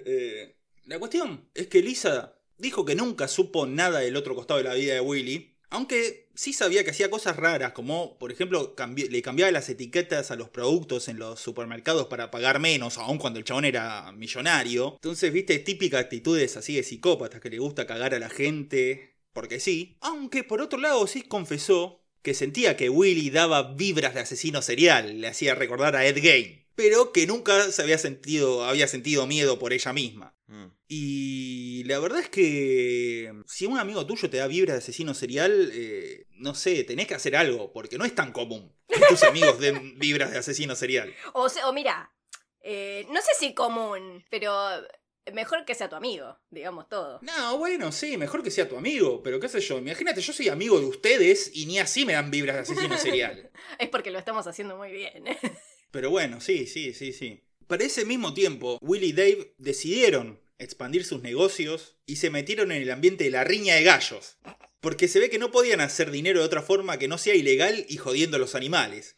eh, 0.05 0.55
la 0.85 0.99
cuestión 0.99 1.49
es 1.53 1.67
que 1.67 1.81
Lisa 1.81 2.39
dijo 2.57 2.85
que 2.85 2.95
nunca 2.95 3.27
supo 3.27 3.65
nada 3.65 3.99
del 3.99 4.15
otro 4.15 4.35
costado 4.35 4.57
de 4.59 4.63
la 4.63 4.73
vida 4.75 4.93
de 4.93 5.01
Willy, 5.01 5.57
aunque 5.69 6.24
sí 6.35 6.53
sabía 6.53 6.83
que 6.83 6.91
hacía 6.91 7.09
cosas 7.09 7.37
raras, 7.37 7.73
como 7.73 8.17
por 8.17 8.31
ejemplo 8.31 8.75
le 8.95 9.21
cambiaba 9.21 9.51
las 9.51 9.69
etiquetas 9.69 10.31
a 10.31 10.35
los 10.35 10.49
productos 10.49 11.07
en 11.07 11.17
los 11.17 11.39
supermercados 11.39 12.07
para 12.07 12.31
pagar 12.31 12.59
menos, 12.59 12.97
aun 12.97 13.17
cuando 13.17 13.39
el 13.39 13.45
chabón 13.45 13.65
era 13.65 14.11
millonario. 14.11 14.93
Entonces, 14.95 15.31
viste, 15.31 15.59
típica 15.59 15.99
actitudes 15.99 16.57
así 16.57 16.75
de 16.75 16.83
psicópatas 16.83 17.41
que 17.41 17.49
le 17.49 17.59
gusta 17.59 17.87
cagar 17.87 18.13
a 18.13 18.19
la 18.19 18.29
gente, 18.29 19.15
porque 19.33 19.59
sí. 19.59 19.97
Aunque 20.01 20.43
por 20.43 20.61
otro 20.61 20.79
lado 20.79 21.07
sí 21.07 21.21
confesó 21.21 22.01
que 22.21 22.33
sentía 22.33 22.75
que 22.75 22.89
Willy 22.89 23.29
daba 23.29 23.73
vibras 23.73 24.13
de 24.13 24.21
asesino 24.21 24.61
serial, 24.61 25.21
le 25.21 25.27
hacía 25.27 25.55
recordar 25.55 25.95
a 25.95 26.05
Ed 26.05 26.17
Gein, 26.17 26.65
pero 26.75 27.11
que 27.11 27.27
nunca 27.27 27.71
se 27.71 27.81
había 27.81 27.97
sentido, 27.97 28.65
había 28.65 28.87
sentido 28.87 29.27
miedo 29.27 29.59
por 29.59 29.73
ella 29.73 29.93
misma. 29.93 30.34
Mm. 30.47 30.65
Y 30.87 31.83
la 31.85 31.99
verdad 31.99 32.19
es 32.19 32.29
que 32.29 33.31
si 33.47 33.65
un 33.65 33.77
amigo 33.79 34.05
tuyo 34.05 34.29
te 34.29 34.37
da 34.37 34.47
vibras 34.47 34.75
de 34.75 34.77
asesino 34.79 35.13
serial, 35.13 35.71
eh, 35.73 36.27
no 36.31 36.53
sé, 36.55 36.83
tenés 36.83 37.07
que 37.07 37.15
hacer 37.15 37.35
algo, 37.35 37.71
porque 37.73 37.97
no 37.97 38.05
es 38.05 38.13
tan 38.13 38.31
común 38.31 38.71
que 38.87 39.01
tus 39.09 39.23
amigos 39.23 39.59
den 39.59 39.97
vibras 39.97 40.31
de 40.31 40.37
asesino 40.37 40.75
serial. 40.75 41.13
O, 41.33 41.49
se- 41.49 41.63
o 41.63 41.73
mira, 41.73 42.13
eh, 42.61 43.05
no 43.09 43.21
sé 43.21 43.29
si 43.39 43.53
común, 43.53 44.23
pero 44.29 44.53
mejor 45.33 45.65
que 45.65 45.73
sea 45.73 45.89
tu 45.89 45.95
amigo, 45.95 46.37
digamos 46.51 46.87
todo. 46.87 47.19
No, 47.23 47.57
bueno, 47.57 47.91
sí, 47.91 48.15
mejor 48.17 48.43
que 48.43 48.51
sea 48.51 48.69
tu 48.69 48.77
amigo, 48.77 49.23
pero 49.23 49.39
qué 49.39 49.49
sé 49.49 49.59
yo, 49.59 49.79
imagínate, 49.79 50.21
yo 50.21 50.31
soy 50.33 50.49
amigo 50.49 50.79
de 50.79 50.85
ustedes 50.85 51.49
y 51.55 51.65
ni 51.65 51.79
así 51.79 52.05
me 52.05 52.13
dan 52.13 52.29
vibras 52.29 52.55
de 52.55 52.61
asesino 52.61 52.97
serial. 52.99 53.51
Es 53.79 53.89
porque 53.89 54.11
lo 54.11 54.19
estamos 54.19 54.45
haciendo 54.45 54.77
muy 54.77 54.91
bien. 54.91 55.23
Pero 55.89 56.11
bueno, 56.11 56.39
sí, 56.41 56.67
sí, 56.67 56.93
sí, 56.93 57.13
sí. 57.13 57.41
Para 57.67 57.83
ese 57.83 58.05
mismo 58.05 58.35
tiempo, 58.35 58.77
Will 58.81 59.03
y 59.03 59.11
Dave 59.11 59.55
decidieron 59.57 60.39
expandir 60.59 61.03
sus 61.03 61.23
negocios 61.23 61.97
y 62.05 62.17
se 62.17 62.29
metieron 62.29 62.71
en 62.71 62.83
el 62.83 62.91
ambiente 62.91 63.23
de 63.23 63.31
la 63.31 63.43
riña 63.43 63.73
de 63.73 63.83
gallos. 63.83 64.37
Porque 64.81 65.07
se 65.07 65.19
ve 65.19 65.31
que 65.31 65.39
no 65.39 65.49
podían 65.49 65.81
hacer 65.81 66.11
dinero 66.11 66.41
de 66.41 66.45
otra 66.45 66.61
forma 66.61 66.99
que 66.99 67.07
no 67.07 67.17
sea 67.17 67.33
ilegal 67.33 67.83
y 67.89 67.97
jodiendo 67.97 68.37
a 68.37 68.39
los 68.39 68.53
animales. 68.53 69.15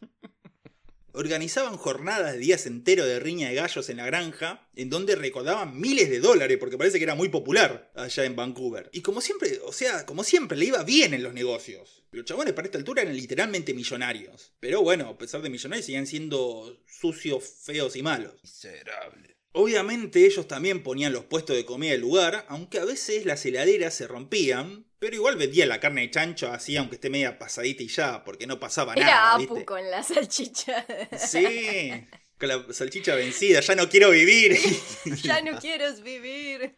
Organizaban 1.13 1.77
jornadas 1.77 2.33
de 2.33 2.39
días 2.39 2.65
enteros 2.65 3.07
de 3.07 3.19
riña 3.19 3.49
de 3.49 3.55
gallos 3.55 3.89
en 3.89 3.97
la 3.97 4.05
granja, 4.05 4.67
en 4.75 4.89
donde 4.89 5.15
recaudaban 5.15 5.79
miles 5.79 6.09
de 6.09 6.19
dólares, 6.19 6.57
porque 6.59 6.77
parece 6.77 6.97
que 6.97 7.05
era 7.05 7.15
muy 7.15 7.29
popular 7.29 7.91
allá 7.95 8.25
en 8.25 8.35
Vancouver. 8.35 8.89
Y 8.93 9.01
como 9.01 9.21
siempre, 9.21 9.59
o 9.65 9.71
sea, 9.71 10.05
como 10.05 10.23
siempre, 10.23 10.57
le 10.57 10.65
iba 10.65 10.83
bien 10.83 11.13
en 11.13 11.23
los 11.23 11.33
negocios. 11.33 12.03
Los 12.11 12.25
chabones 12.25 12.53
para 12.53 12.67
esta 12.67 12.77
altura 12.77 13.01
eran 13.01 13.15
literalmente 13.15 13.73
millonarios. 13.73 14.53
Pero 14.59 14.81
bueno, 14.81 15.07
a 15.09 15.17
pesar 15.17 15.41
de 15.41 15.49
millonarios, 15.49 15.85
seguían 15.85 16.07
siendo 16.07 16.83
sucios, 16.85 17.43
feos 17.63 17.95
y 17.95 18.03
malos. 18.03 18.33
Miserable. 18.43 19.36
Obviamente 19.53 20.25
ellos 20.25 20.47
también 20.47 20.83
ponían 20.83 21.13
los 21.13 21.25
puestos 21.25 21.55
de 21.55 21.65
comida 21.65 21.91
del 21.91 22.01
lugar, 22.01 22.45
aunque 22.47 22.79
a 22.79 22.85
veces 22.85 23.25
las 23.25 23.45
heladeras 23.45 23.93
se 23.95 24.07
rompían, 24.07 24.85
pero 24.99 25.15
igual 25.15 25.35
vendían 25.35 25.69
la 25.69 25.79
carne 25.79 26.01
de 26.01 26.11
chancho 26.11 26.51
así, 26.51 26.77
aunque 26.77 26.95
esté 26.95 27.09
media 27.09 27.39
pasadita 27.39 27.83
y 27.83 27.87
ya, 27.87 28.23
porque 28.23 28.47
no 28.47 28.59
pasaba 28.59 28.93
Era 28.93 29.05
nada, 29.05 29.33
Apu 29.35 29.55
¿viste? 29.55 29.65
con 29.65 29.89
la 29.89 30.03
salchicha. 30.03 30.85
Sí, 31.17 32.07
con 32.37 32.49
la 32.49 32.65
salchicha 32.71 33.15
vencida, 33.15 33.61
ya 33.61 33.75
no 33.75 33.89
quiero 33.89 34.11
vivir. 34.11 34.57
ya 35.23 35.41
no 35.41 35.59
quieres 35.59 36.01
vivir. 36.01 36.77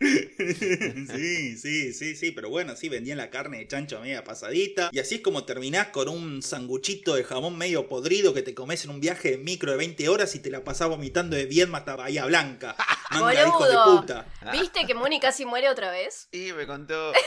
sí, 0.00 1.56
sí, 1.56 1.92
sí, 1.92 2.16
sí, 2.16 2.30
pero 2.30 2.50
bueno, 2.50 2.76
sí, 2.76 2.88
vendían 2.88 3.18
la 3.18 3.30
carne 3.30 3.58
de 3.58 3.66
chancho 3.66 4.00
media 4.00 4.22
pasadita. 4.22 4.90
Y 4.92 5.00
así 5.00 5.16
es 5.16 5.20
como 5.22 5.44
terminás 5.44 5.88
con 5.88 6.08
un 6.08 6.42
sanguchito 6.42 7.14
de 7.14 7.24
jamón 7.24 7.58
medio 7.58 7.88
podrido 7.88 8.32
que 8.32 8.42
te 8.42 8.54
comes 8.54 8.84
en 8.84 8.90
un 8.90 9.00
viaje 9.00 9.32
de 9.32 9.38
micro 9.38 9.72
de 9.72 9.78
20 9.78 10.08
horas 10.08 10.34
y 10.34 10.40
te 10.40 10.50
la 10.50 10.62
pasás 10.62 10.88
vomitando 10.88 11.36
de 11.36 11.46
Viedma 11.46 11.78
hasta 11.78 11.96
Bahía 11.96 12.26
Blanca. 12.26 12.76
Manga 13.10 13.46
hijos 13.46 13.68
de 13.68 13.76
Boludo. 13.76 14.00
puta. 14.00 14.26
¿Viste 14.52 14.86
que 14.86 14.94
Moni 14.94 15.18
casi 15.18 15.44
muere 15.44 15.68
otra 15.68 15.90
vez? 15.90 16.28
Y 16.32 16.52
me 16.52 16.66
contó. 16.66 17.12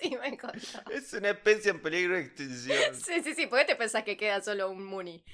Sí, 0.00 0.14
me 0.20 0.36
contó. 0.36 0.90
Es 0.92 1.12
una 1.14 1.30
especie 1.30 1.70
en 1.72 1.80
peligro 1.80 2.14
de 2.14 2.20
extinción. 2.20 2.78
Sí, 2.94 3.14
sí, 3.24 3.34
sí, 3.34 3.46
¿por 3.46 3.58
qué 3.58 3.64
te 3.64 3.74
pensás 3.74 4.04
que 4.04 4.16
queda 4.16 4.40
solo 4.42 4.70
un 4.70 4.84
Muni? 4.84 5.24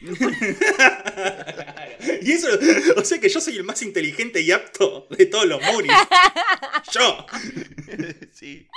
Y 2.22 2.32
eso, 2.32 2.48
o 2.96 3.04
sea 3.04 3.20
que 3.20 3.28
yo 3.28 3.40
soy 3.40 3.56
el 3.56 3.64
más 3.64 3.82
inteligente 3.82 4.40
y 4.40 4.52
apto 4.52 5.06
de 5.10 5.26
todos 5.26 5.46
los 5.46 5.62
muris. 5.62 5.92
Yo, 6.92 7.26
sí. 8.32 8.68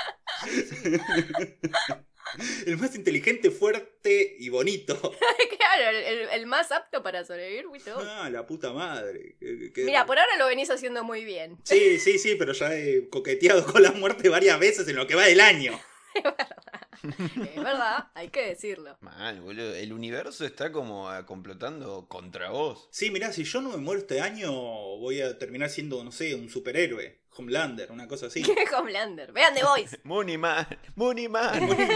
el 2.65 2.77
más 2.77 2.95
inteligente, 2.95 3.51
fuerte 3.51 4.35
y 4.39 4.49
bonito. 4.49 4.99
claro, 5.57 5.97
el, 6.31 6.45
más 6.45 6.71
apto 6.71 7.03
para 7.03 7.25
sobrevivir, 7.25 7.67
vos. 7.67 7.81
Ah, 7.99 8.29
la 8.29 8.45
puta 8.45 8.73
madre. 8.73 9.35
Mira, 9.75 10.05
por 10.05 10.17
ahora 10.17 10.37
lo 10.37 10.47
venís 10.47 10.69
haciendo 10.69 11.03
muy 11.03 11.23
bien. 11.25 11.57
Sí, 11.63 11.99
sí, 11.99 12.17
sí, 12.17 12.35
pero 12.35 12.53
ya 12.53 12.73
he 12.73 13.09
coqueteado 13.09 13.65
con 13.65 13.83
la 13.83 13.91
muerte 13.91 14.29
varias 14.29 14.59
veces 14.59 14.87
en 14.87 14.95
lo 14.95 15.07
que 15.07 15.15
va 15.15 15.25
del 15.25 15.41
año. 15.41 15.79
Es 17.03 17.55
verdad, 17.55 18.07
hay 18.15 18.29
que 18.29 18.47
decirlo. 18.47 18.97
Mal, 19.01 19.41
boludo. 19.41 19.75
El 19.75 19.93
universo 19.93 20.45
está 20.45 20.71
como 20.71 21.09
ah, 21.09 21.25
complotando 21.25 22.07
contra 22.07 22.49
vos. 22.49 22.87
Sí, 22.91 23.11
mirá, 23.11 23.31
si 23.31 23.43
yo 23.43 23.61
no 23.61 23.69
me 23.69 23.77
muero 23.77 24.01
este 24.01 24.21
año, 24.21 24.51
voy 24.51 25.21
a 25.21 25.37
terminar 25.37 25.69
siendo, 25.69 26.03
no 26.03 26.11
sé, 26.11 26.35
un 26.35 26.49
superhéroe. 26.49 27.21
Homelander, 27.37 27.91
una 27.91 28.07
cosa 28.07 28.27
así. 28.27 28.41
¿Qué 28.43 28.65
Homelander? 28.75 29.31
Vean 29.31 29.53
The 29.53 29.63
Voice. 29.63 29.99
Muniman, 30.03 30.67
Muniman. 30.95 31.65
Mooney 31.65 31.87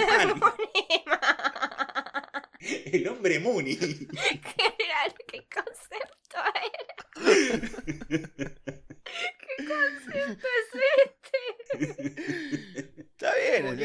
Man. 1.07 1.21
El 2.59 3.07
hombre 3.07 3.39
Mooney. 3.39 3.75
Qué 3.77 4.75
raro, 4.87 5.15
qué 5.27 5.47
concepto 5.49 6.37
era. 8.07 8.77
Está 12.97 13.33
bien. 13.35 13.77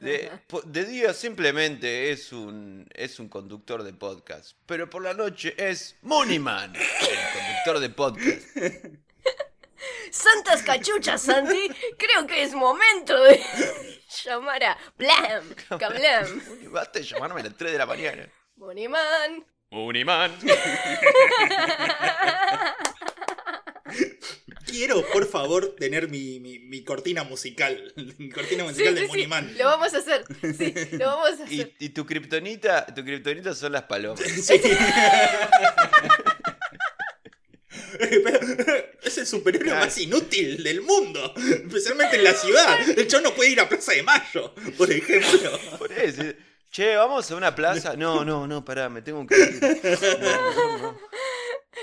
De, 0.00 0.30
de 0.64 0.84
día 0.84 1.12
simplemente 1.12 2.10
es 2.10 2.32
un, 2.32 2.88
es 2.94 3.20
un 3.20 3.28
conductor 3.28 3.82
de 3.82 3.92
podcast, 3.92 4.56
pero 4.66 4.88
por 4.88 5.02
la 5.02 5.12
noche 5.14 5.54
es 5.58 5.96
Moneyman, 6.02 6.74
el 6.74 7.18
conductor 7.34 7.80
de 7.80 7.90
podcast. 7.90 8.46
Santas 10.10 10.62
cachuchas, 10.62 11.20
Santi. 11.22 11.68
Creo 11.98 12.26
que 12.26 12.42
es 12.42 12.54
momento 12.54 13.22
de 13.24 13.40
llamar 14.24 14.64
a 14.64 14.78
Blam. 14.96 15.54
Kablam. 15.78 16.42
Basta 16.72 16.98
de 16.98 17.04
llamarme 17.04 17.42
a 17.42 17.44
las 17.44 17.56
3 17.56 17.72
de 17.72 17.78
la 17.78 17.86
mañana. 17.86 18.26
Muniman. 18.56 19.44
Moneyman. 19.70 20.32
Quiero, 24.66 25.04
por 25.12 25.26
favor, 25.26 25.74
tener 25.78 26.08
mi, 26.08 26.40
mi, 26.40 26.58
mi 26.58 26.84
cortina 26.84 27.24
musical. 27.24 27.92
Mi 28.18 28.28
cortina 28.30 28.64
musical 28.64 28.94
sí, 28.94 29.00
de 29.00 29.08
sí. 29.08 29.58
Lo 29.58 29.64
vamos 29.64 29.94
a 29.94 29.98
hacer. 29.98 30.24
Sí, 30.56 30.74
lo 30.98 31.06
vamos 31.06 31.40
a 31.40 31.44
Y, 31.52 31.60
hacer. 31.62 31.74
y 31.78 31.88
tu 31.90 32.04
kriptonita, 32.06 32.86
tu 32.86 33.02
kriptonita 33.04 33.54
son 33.54 33.72
las 33.72 33.84
palomas. 33.84 34.20
Sí. 34.42 34.60
Pero, 37.98 38.38
es 39.02 39.18
el 39.18 39.26
superhéroe 39.26 39.66
Claro. 39.68 39.84
más 39.86 39.98
inútil 39.98 40.62
del 40.62 40.82
mundo, 40.82 41.32
especialmente 41.36 42.16
en 42.16 42.24
la 42.24 42.32
ciudad. 42.34 42.78
El 42.96 43.06
chavo 43.08 43.24
no 43.24 43.34
puede 43.34 43.50
ir 43.50 43.60
a 43.60 43.68
Plaza 43.68 43.92
de 43.92 44.02
Mayo, 44.02 44.54
por 44.76 44.90
ejemplo. 44.92 45.58
Por 45.78 45.92
eso. 45.92 46.22
Che, 46.70 46.96
vamos 46.96 47.30
a 47.30 47.36
una 47.36 47.54
plaza. 47.54 47.94
No, 47.96 48.24
no, 48.24 48.46
no, 48.46 48.64
pará, 48.64 48.88
me 48.88 49.00
tengo 49.02 49.26
que 49.26 49.36
ir. 49.38 49.60
No, 50.20 50.78
no. 50.78 50.78
No 50.92 50.98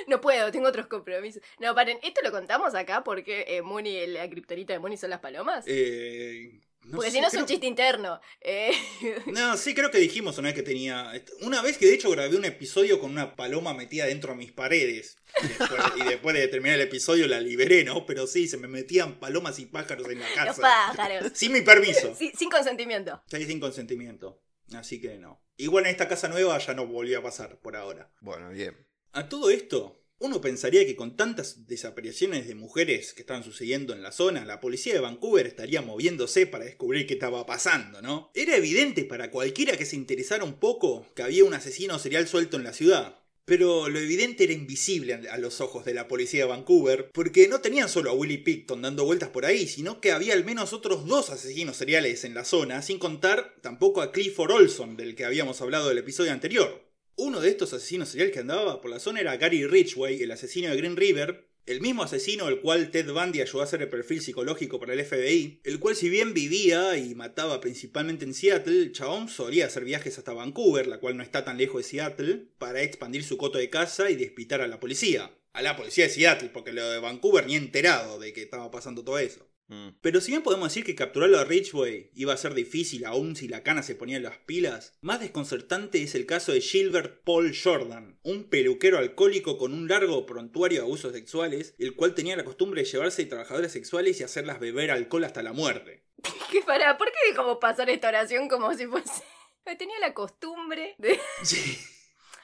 puedo, 0.21 0.51
tengo 0.51 0.67
otros 0.67 0.87
compromisos. 0.87 1.41
No, 1.59 1.73
paren, 1.75 1.99
¿esto 2.03 2.21
lo 2.23 2.31
contamos 2.31 2.75
acá 2.75 3.03
porque 3.03 3.45
eh, 3.47 3.61
Muni, 3.61 4.07
la 4.07 4.29
kriptonita 4.29 4.73
de 4.73 4.79
Muni 4.79 4.97
son 4.97 5.09
las 5.09 5.19
palomas? 5.19 5.65
Eh, 5.67 6.59
no 6.83 6.97
porque 6.97 7.09
si 7.11 7.19
no 7.19 7.25
es 7.27 7.31
creo- 7.31 7.41
un 7.43 7.47
chiste 7.47 7.65
interno. 7.65 8.19
Eh, 8.41 8.71
No, 9.27 9.57
sí, 9.57 9.73
creo 9.73 9.89
que 9.89 9.97
dijimos 9.97 10.37
una 10.37 10.49
vez 10.49 10.55
que 10.55 10.61
tenía. 10.63 11.11
Una 11.41 11.61
vez 11.63 11.77
que 11.77 11.87
de 11.87 11.95
hecho 11.95 12.09
grabé 12.11 12.35
un 12.35 12.45
episodio 12.45 12.99
con 12.99 13.11
una 13.11 13.35
paloma 13.35 13.73
metida 13.73 14.05
dentro 14.05 14.33
de 14.33 14.37
mis 14.37 14.51
paredes. 14.51 15.17
Y 15.43 15.47
después, 15.47 15.81
y 15.97 16.03
después 16.03 16.35
de 16.35 16.47
terminar 16.47 16.75
el 16.79 16.85
episodio 16.87 17.27
la 17.27 17.41
liberé, 17.41 17.83
¿no? 17.83 18.05
Pero 18.05 18.27
sí, 18.27 18.47
se 18.47 18.57
me 18.57 18.67
metían 18.67 19.19
palomas 19.19 19.57
y 19.59 19.65
pájaros 19.65 20.07
en 20.09 20.19
la 20.19 20.27
los 20.27 20.35
casa. 20.35 20.61
pájaros. 20.61 21.31
Sin 21.33 21.51
mi 21.51 21.61
permiso. 21.61 22.15
Sí, 22.15 22.31
sin 22.37 22.49
consentimiento. 22.49 23.21
Sí, 23.29 23.43
sin 23.45 23.59
consentimiento. 23.59 24.41
Así 24.73 25.01
que 25.01 25.17
no. 25.17 25.41
Igual 25.57 25.85
en 25.85 25.91
esta 25.91 26.07
casa 26.07 26.27
nueva 26.27 26.57
ya 26.59 26.73
no 26.73 26.85
volvió 26.85 27.19
a 27.19 27.23
pasar 27.23 27.59
por 27.59 27.75
ahora. 27.75 28.11
Bueno, 28.21 28.49
bien. 28.49 28.75
A 29.15 29.29
todo 29.29 29.49
esto, 29.49 30.03
uno 30.19 30.41
pensaría 30.41 30.85
que 30.85 30.97
con 30.97 31.15
tantas 31.15 31.67
desapariciones 31.67 32.49
de 32.49 32.55
mujeres 32.55 33.13
que 33.13 33.21
estaban 33.21 33.45
sucediendo 33.45 33.93
en 33.93 34.03
la 34.03 34.11
zona, 34.11 34.43
la 34.43 34.59
policía 34.59 34.93
de 34.93 34.99
Vancouver 34.99 35.47
estaría 35.47 35.81
moviéndose 35.81 36.45
para 36.47 36.65
descubrir 36.65 37.07
qué 37.07 37.13
estaba 37.13 37.45
pasando, 37.45 38.01
¿no? 38.01 38.29
Era 38.33 38.57
evidente 38.57 39.05
para 39.05 39.31
cualquiera 39.31 39.77
que 39.77 39.85
se 39.85 39.95
interesara 39.95 40.43
un 40.43 40.59
poco 40.59 41.07
que 41.15 41.23
había 41.23 41.45
un 41.45 41.53
asesino 41.53 41.97
serial 41.97 42.27
suelto 42.27 42.57
en 42.57 42.65
la 42.65 42.73
ciudad. 42.73 43.21
Pero 43.45 43.87
lo 43.87 43.99
evidente 43.99 44.43
era 44.43 44.51
invisible 44.51 45.13
a 45.13 45.37
los 45.37 45.61
ojos 45.61 45.85
de 45.85 45.93
la 45.93 46.09
policía 46.09 46.41
de 46.41 46.49
Vancouver, 46.49 47.09
porque 47.13 47.47
no 47.47 47.61
tenían 47.61 47.87
solo 47.87 48.09
a 48.09 48.13
Willie 48.13 48.39
Picton 48.39 48.81
dando 48.81 49.05
vueltas 49.05 49.29
por 49.29 49.45
ahí, 49.45 49.65
sino 49.65 50.01
que 50.01 50.11
había 50.11 50.33
al 50.33 50.43
menos 50.43 50.73
otros 50.73 51.05
dos 51.05 51.29
asesinos 51.29 51.77
seriales 51.77 52.25
en 52.25 52.33
la 52.33 52.43
zona, 52.43 52.81
sin 52.81 52.99
contar 52.99 53.55
tampoco 53.61 54.01
a 54.01 54.11
Clifford 54.11 54.51
Olson, 54.51 54.97
del 54.97 55.15
que 55.15 55.23
habíamos 55.23 55.61
hablado 55.61 55.87
del 55.87 55.99
episodio 55.99 56.33
anterior. 56.33 56.84
Uno 57.17 57.39
de 57.39 57.47
estos 57.47 57.71
asesinos 57.71 58.09
seriales 58.09 58.33
que 58.33 58.41
andaba 58.41 58.81
por 58.81 58.91
la 58.91 58.99
zona 58.99 59.21
era 59.21 59.37
Gary 59.37 59.65
Ridgway, 59.65 60.21
el 60.21 60.31
asesino 60.31 60.69
de 60.69 60.75
Green 60.75 60.97
River, 60.97 61.47
el 61.65 61.79
mismo 61.79 62.03
asesino 62.03 62.45
al 62.45 62.59
cual 62.59 62.91
Ted 62.91 63.09
Bundy 63.09 63.39
ayudó 63.39 63.61
a 63.61 63.63
hacer 63.63 63.81
el 63.81 63.87
perfil 63.87 64.19
psicológico 64.19 64.81
para 64.81 64.93
el 64.93 65.03
FBI, 65.05 65.61
el 65.63 65.79
cual 65.79 65.95
si 65.95 66.09
bien 66.09 66.33
vivía 66.33 66.97
y 66.97 67.15
mataba 67.15 67.61
principalmente 67.61 68.25
en 68.25 68.33
Seattle, 68.33 68.91
chabón 68.91 69.29
solía 69.29 69.67
hacer 69.67 69.85
viajes 69.85 70.17
hasta 70.17 70.33
Vancouver, 70.33 70.87
la 70.87 70.99
cual 70.99 71.15
no 71.15 71.23
está 71.23 71.45
tan 71.45 71.57
lejos 71.57 71.83
de 71.83 71.89
Seattle, 71.89 72.47
para 72.57 72.81
expandir 72.81 73.23
su 73.23 73.37
coto 73.37 73.59
de 73.59 73.69
casa 73.69 74.09
y 74.09 74.17
despitar 74.17 74.59
a 74.59 74.67
la 74.67 74.81
policía. 74.81 75.31
A 75.53 75.61
la 75.61 75.77
policía 75.77 76.03
de 76.03 76.09
Seattle, 76.11 76.49
porque 76.53 76.73
lo 76.73 76.89
de 76.89 76.99
Vancouver 76.99 77.47
ni 77.47 77.55
enterado 77.55 78.19
de 78.19 78.33
que 78.33 78.43
estaba 78.43 78.69
pasando 78.71 79.05
todo 79.05 79.19
eso. 79.19 79.47
Mm. 79.67 79.89
Pero 80.01 80.21
si 80.21 80.31
bien 80.31 80.43
podemos 80.43 80.69
decir 80.69 80.83
que 80.83 80.95
capturarlo 80.95 81.39
a 81.39 81.43
Ridgway 81.43 82.11
iba 82.13 82.33
a 82.33 82.37
ser 82.37 82.53
difícil 82.53 83.05
aún 83.05 83.35
si 83.35 83.47
la 83.47 83.63
cana 83.63 83.83
se 83.83 83.95
ponía 83.95 84.17
en 84.17 84.23
las 84.23 84.37
pilas, 84.37 84.97
más 85.01 85.19
desconcertante 85.19 86.03
es 86.03 86.15
el 86.15 86.25
caso 86.25 86.51
de 86.51 86.61
Gilbert 86.61 87.23
Paul 87.23 87.55
Jordan, 87.55 88.19
un 88.23 88.45
peluquero 88.45 88.97
alcohólico 88.97 89.57
con 89.57 89.73
un 89.73 89.87
largo 89.87 90.25
prontuario 90.25 90.79
de 90.79 90.85
abusos 90.85 91.13
sexuales, 91.13 91.75
el 91.79 91.95
cual 91.95 92.13
tenía 92.13 92.35
la 92.35 92.45
costumbre 92.45 92.83
de 92.83 92.89
llevarse 92.89 93.23
a 93.23 93.29
trabajadoras 93.29 93.71
sexuales 93.71 94.19
y 94.19 94.23
hacerlas 94.23 94.59
beber 94.59 94.91
alcohol 94.91 95.23
hasta 95.23 95.43
la 95.43 95.53
muerte. 95.53 96.03
¿Qué 96.51 96.61
para? 96.61 96.97
¿Por 96.97 97.07
qué 97.07 97.29
dejamos 97.29 97.57
pasar 97.57 97.89
esta 97.89 98.09
oración 98.09 98.47
como 98.47 98.73
si 98.73 98.85
fuese.? 98.87 99.23
Tenía 99.79 99.97
la 99.99 100.13
costumbre 100.13 100.95
de 100.99 101.19
Sí. 101.43 101.75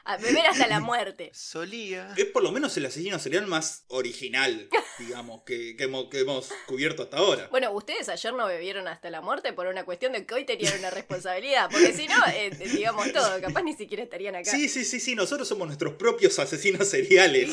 A 0.05 0.17
beber 0.17 0.45
hasta 0.47 0.67
la 0.67 0.79
muerte. 0.81 1.31
Solía. 1.33 2.13
Es 2.17 2.25
por 2.25 2.43
lo 2.43 2.51
menos 2.51 2.75
el 2.77 2.85
asesino 2.85 3.19
serial 3.19 3.47
más 3.47 3.85
original, 3.87 4.69
digamos, 4.99 5.43
que, 5.43 5.75
que 5.75 5.83
hemos, 5.83 6.09
que 6.09 6.19
hemos 6.19 6.49
cubierto 6.67 7.03
hasta 7.03 7.17
ahora. 7.17 7.47
Bueno, 7.51 7.71
ustedes 7.71 8.09
ayer 8.09 8.33
no 8.33 8.47
bebieron 8.47 8.87
hasta 8.87 9.09
la 9.09 9.21
muerte 9.21 9.53
por 9.53 9.67
una 9.67 9.85
cuestión 9.85 10.13
de 10.13 10.25
que 10.25 10.33
hoy 10.33 10.45
tenían 10.45 10.77
una 10.79 10.89
responsabilidad. 10.89 11.69
Porque 11.71 11.93
si 11.93 12.07
no, 12.07 12.15
eh, 12.33 12.51
digamos 12.73 13.11
todo, 13.13 13.41
capaz 13.41 13.63
ni 13.63 13.73
siquiera 13.73 14.03
estarían 14.03 14.35
acá. 14.35 14.49
Sí, 14.49 14.67
sí, 14.67 14.85
sí, 14.85 14.99
sí, 14.99 15.15
nosotros 15.15 15.47
somos 15.47 15.67
nuestros 15.67 15.93
propios 15.95 16.37
asesinos 16.39 16.87
seriales. 16.87 17.49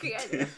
Claro. 0.00 0.48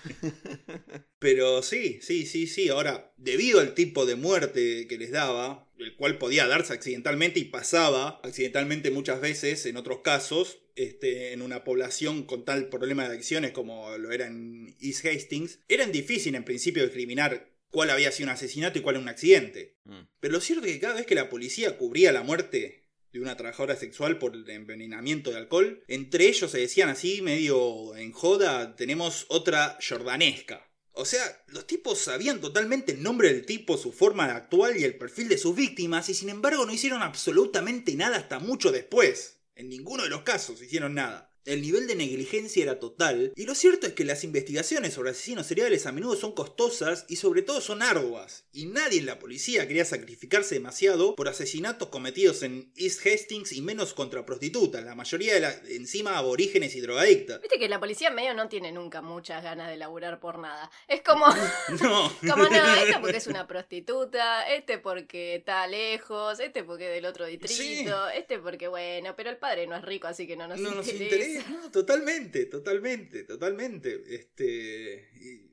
Pero 1.18 1.62
sí, 1.62 2.01
sí, 2.03 2.26
sí, 2.26 2.47
sí. 2.47 2.68
Ahora, 2.68 3.12
debido 3.16 3.61
al 3.61 3.74
tipo 3.74 4.07
de 4.07 4.14
muerte 4.14 4.86
que 4.86 4.99
les 4.99 5.11
daba, 5.11 5.68
el 5.78 5.97
cual 5.97 6.18
podía 6.18 6.47
darse 6.47 6.72
accidentalmente 6.72 7.41
y 7.41 7.45
pasaba 7.45 8.20
accidentalmente 8.22 8.91
muchas 8.91 9.20
veces 9.20 9.66
en 9.66 9.76
otros 9.76 10.01
casos, 10.03 10.61
este, 10.79 11.33
en 11.33 11.43
una 11.43 11.64
población 11.64 12.22
con 12.22 12.45
tal 12.45 12.68
problema 12.68 13.03
de 13.03 13.11
adicciones 13.11 13.51
como 13.51 13.99
lo 13.99 14.12
era 14.12 14.29
en 14.29 14.76
East 14.81 15.05
Hastings, 15.05 15.59
era 15.66 15.85
difícil 15.87 16.37
en 16.37 16.45
principio 16.45 16.85
discriminar 16.85 17.53
cuál 17.70 17.91
había 17.91 18.12
sido 18.12 18.29
un 18.29 18.35
asesinato 18.35 18.79
y 18.79 18.83
cuál 18.83 18.97
un 18.97 19.09
accidente. 19.09 19.76
Mm. 19.85 20.03
Pero 20.20 20.35
lo 20.35 20.41
cierto 20.41 20.66
es 20.66 20.72
que 20.74 20.81
cada 20.81 20.95
vez 20.95 21.07
que 21.07 21.16
la 21.16 21.29
policía 21.29 21.76
cubría 21.76 22.12
la 22.12 22.22
muerte 22.22 22.87
de 23.12 23.20
una 23.20 23.37
trabajadora 23.37 23.74
sexual 23.74 24.18
por 24.18 24.37
el 24.37 24.49
envenenamiento 24.49 25.33
de 25.33 25.39
alcohol, 25.39 25.83
entre 25.89 26.29
ellos 26.29 26.51
se 26.51 26.59
decían 26.59 26.89
así, 26.89 27.22
medio 27.22 27.97
en 27.97 28.12
joda, 28.12 28.76
tenemos 28.76 29.26
otra 29.29 29.79
jordanesca. 29.87 30.70
O 30.93 31.05
sea, 31.05 31.43
los 31.49 31.66
tipos 31.66 31.99
sabían 31.99 32.41
totalmente 32.41 32.93
el 32.93 33.03
nombre 33.03 33.33
del 33.33 33.47
tipo, 33.47 33.76
su 33.79 33.91
forma 33.91 34.26
de 34.26 34.35
actuar 34.35 34.76
y 34.76 34.85
el 34.85 34.97
perfil 34.97 35.29
de 35.29 35.39
sus 35.39 35.57
víctimas, 35.57 36.09
y 36.09 36.14
sin 36.14 36.29
embargo 36.29 36.66
no 36.66 36.72
hicieron 36.72 37.03
absolutamente 37.03 37.95
nada 37.97 38.16
hasta 38.16 38.39
mucho 38.39 38.70
después. 38.70 39.38
En 39.59 39.68
ninguno 39.68 40.04
de 40.04 40.09
los 40.09 40.22
casos 40.22 40.62
hicieron 40.62 40.94
nada. 40.94 41.28
El 41.49 41.62
nivel 41.62 41.86
de 41.86 41.94
negligencia 41.94 42.62
era 42.62 42.78
total, 42.78 43.32
y 43.34 43.46
lo 43.46 43.55
cierto 43.55 43.86
es 43.86 43.94
que 43.94 44.05
las 44.05 44.22
investigaciones 44.22 44.92
sobre 44.92 45.11
asesinos 45.11 45.46
seriales 45.46 45.86
a 45.86 45.92
menudo 45.92 46.14
son 46.14 46.32
costosas 46.32 47.07
y 47.09 47.16
sobre 47.16 47.40
todo 47.40 47.62
son 47.62 47.80
arduas, 47.82 48.44
y 48.53 48.66
nadie 48.66 48.99
en 48.99 49.07
la 49.07 49.18
policía 49.18 49.66
quería 49.66 49.86
sacrificarse 49.86 50.57
demasiado 50.57 51.14
por 51.16 51.26
asesinatos 51.26 51.88
cometidos 51.88 52.42
en 52.42 52.70
East 52.76 53.01
Hastings 53.07 53.53
y 53.53 53.62
menos 53.62 53.94
contra 53.94 54.26
prostitutas, 54.26 54.84
la 54.84 54.94
mayoría 54.94 55.32
de 55.32 55.40
la, 55.40 55.55
encima 55.70 56.18
aborígenes 56.18 56.76
y 56.76 56.82
drogadictas. 56.82 57.40
Viste 57.40 57.59
que 57.59 57.68
la 57.70 57.80
policía 57.80 58.11
medio 58.11 58.34
no 58.34 58.49
tiene 58.51 58.70
nunca 58.70 59.01
muchas 59.01 59.42
ganas 59.42 59.70
de 59.70 59.78
laburar 59.78 60.20
por 60.20 60.38
nada. 60.38 60.70
Es 60.86 61.01
como, 61.01 61.24
No. 61.82 62.12
como 62.28 62.44
no, 62.44 62.74
este 62.76 62.99
porque 63.01 63.16
es 63.16 63.26
una 63.26 63.46
prostituta, 63.46 64.46
este 64.55 64.76
porque 64.78 65.36
está 65.36 65.66
lejos, 65.66 66.40
este 66.40 66.62
porque 66.62 66.88
es 66.88 66.92
del 66.92 67.07
otro 67.07 67.24
distrito, 67.24 67.55
Sí. 67.57 67.86
este 68.18 68.38
porque 68.38 68.68
bueno, 68.68 69.14
pero 69.16 69.30
el 69.30 69.38
padre 69.38 69.66
no 69.66 69.76
es 69.76 69.82
rico, 69.82 70.09
así 70.09 70.26
que 70.26 70.36
no 70.36 70.46
nos 70.46 70.61
no 70.61 70.72
nos 70.72 70.86
interesa. 70.88 71.38
No, 71.51 71.70
totalmente, 71.72 72.47
totalmente, 72.47 73.24
totalmente. 73.24 74.03
Este. 74.14 75.09
Y, 75.14 75.49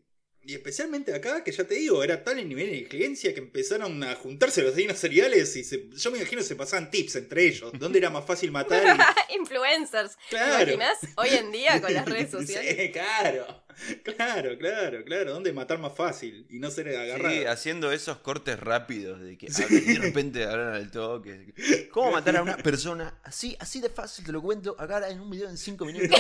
y 0.48 0.54
especialmente 0.54 1.12
acá, 1.14 1.44
que 1.44 1.52
ya 1.52 1.64
te 1.64 1.74
digo, 1.74 2.04
era 2.04 2.24
tal 2.24 2.38
el 2.38 2.48
nivel 2.48 2.68
de 2.68 2.82
negligencia 2.82 3.34
que 3.34 3.40
empezaron 3.40 4.04
a 4.04 4.14
juntarse 4.16 4.62
los 4.62 4.74
asesinos 4.74 5.00
seriales 5.00 5.56
y 5.56 5.64
se- 5.64 5.90
yo 5.90 6.12
me 6.12 6.20
imagino 6.20 6.44
se 6.44 6.56
pasaban 6.56 6.92
tips 6.92 7.16
entre 7.16 7.46
ellos. 7.48 7.72
¿Dónde 7.80 7.98
era 7.98 8.12
más 8.12 8.26
fácil 8.28 8.52
matar? 8.52 8.96
Y- 9.30 9.36
Influencers. 9.40 10.16
¿Te 10.30 10.36
Claro. 10.38 10.62
imaginas? 10.74 11.00
Hoy 11.18 11.30
en 11.30 11.52
día 11.52 11.82
con 11.82 11.92
las 11.94 12.06
redes 12.10 12.30
sociales. 12.30 12.76
Sí, 12.80 12.92
claro. 12.92 13.65
Claro, 14.04 14.58
claro, 14.58 15.04
claro. 15.04 15.34
¿Dónde 15.34 15.52
matar 15.54 15.78
más 15.80 15.94
fácil 15.96 16.46
y 16.50 16.60
no 16.60 16.72
ser 16.72 16.90
agarrado? 16.90 17.30
Sí, 17.36 17.46
haciendo 17.46 17.92
esos 17.92 18.18
cortes 18.18 18.60
rápidos 18.60 19.20
de 19.22 19.38
que 19.38 19.48
de 19.48 20.00
repente 20.00 20.46
hablan 20.46 20.74
al 20.74 20.90
toque. 20.92 21.54
¿Cómo 21.92 22.12
matar 22.12 22.38
a 22.38 22.42
una 22.44 22.58
persona? 22.58 23.20
Así, 23.24 23.56
así 23.60 23.82
de 23.82 23.90
fácil, 23.90 24.26
te 24.26 24.32
lo 24.32 24.42
cuento 24.42 24.76
acá 24.80 25.08
en 25.10 25.20
un 25.20 25.30
video 25.30 25.50
en 25.50 25.58
5 25.58 25.86
minutos. 25.86 26.10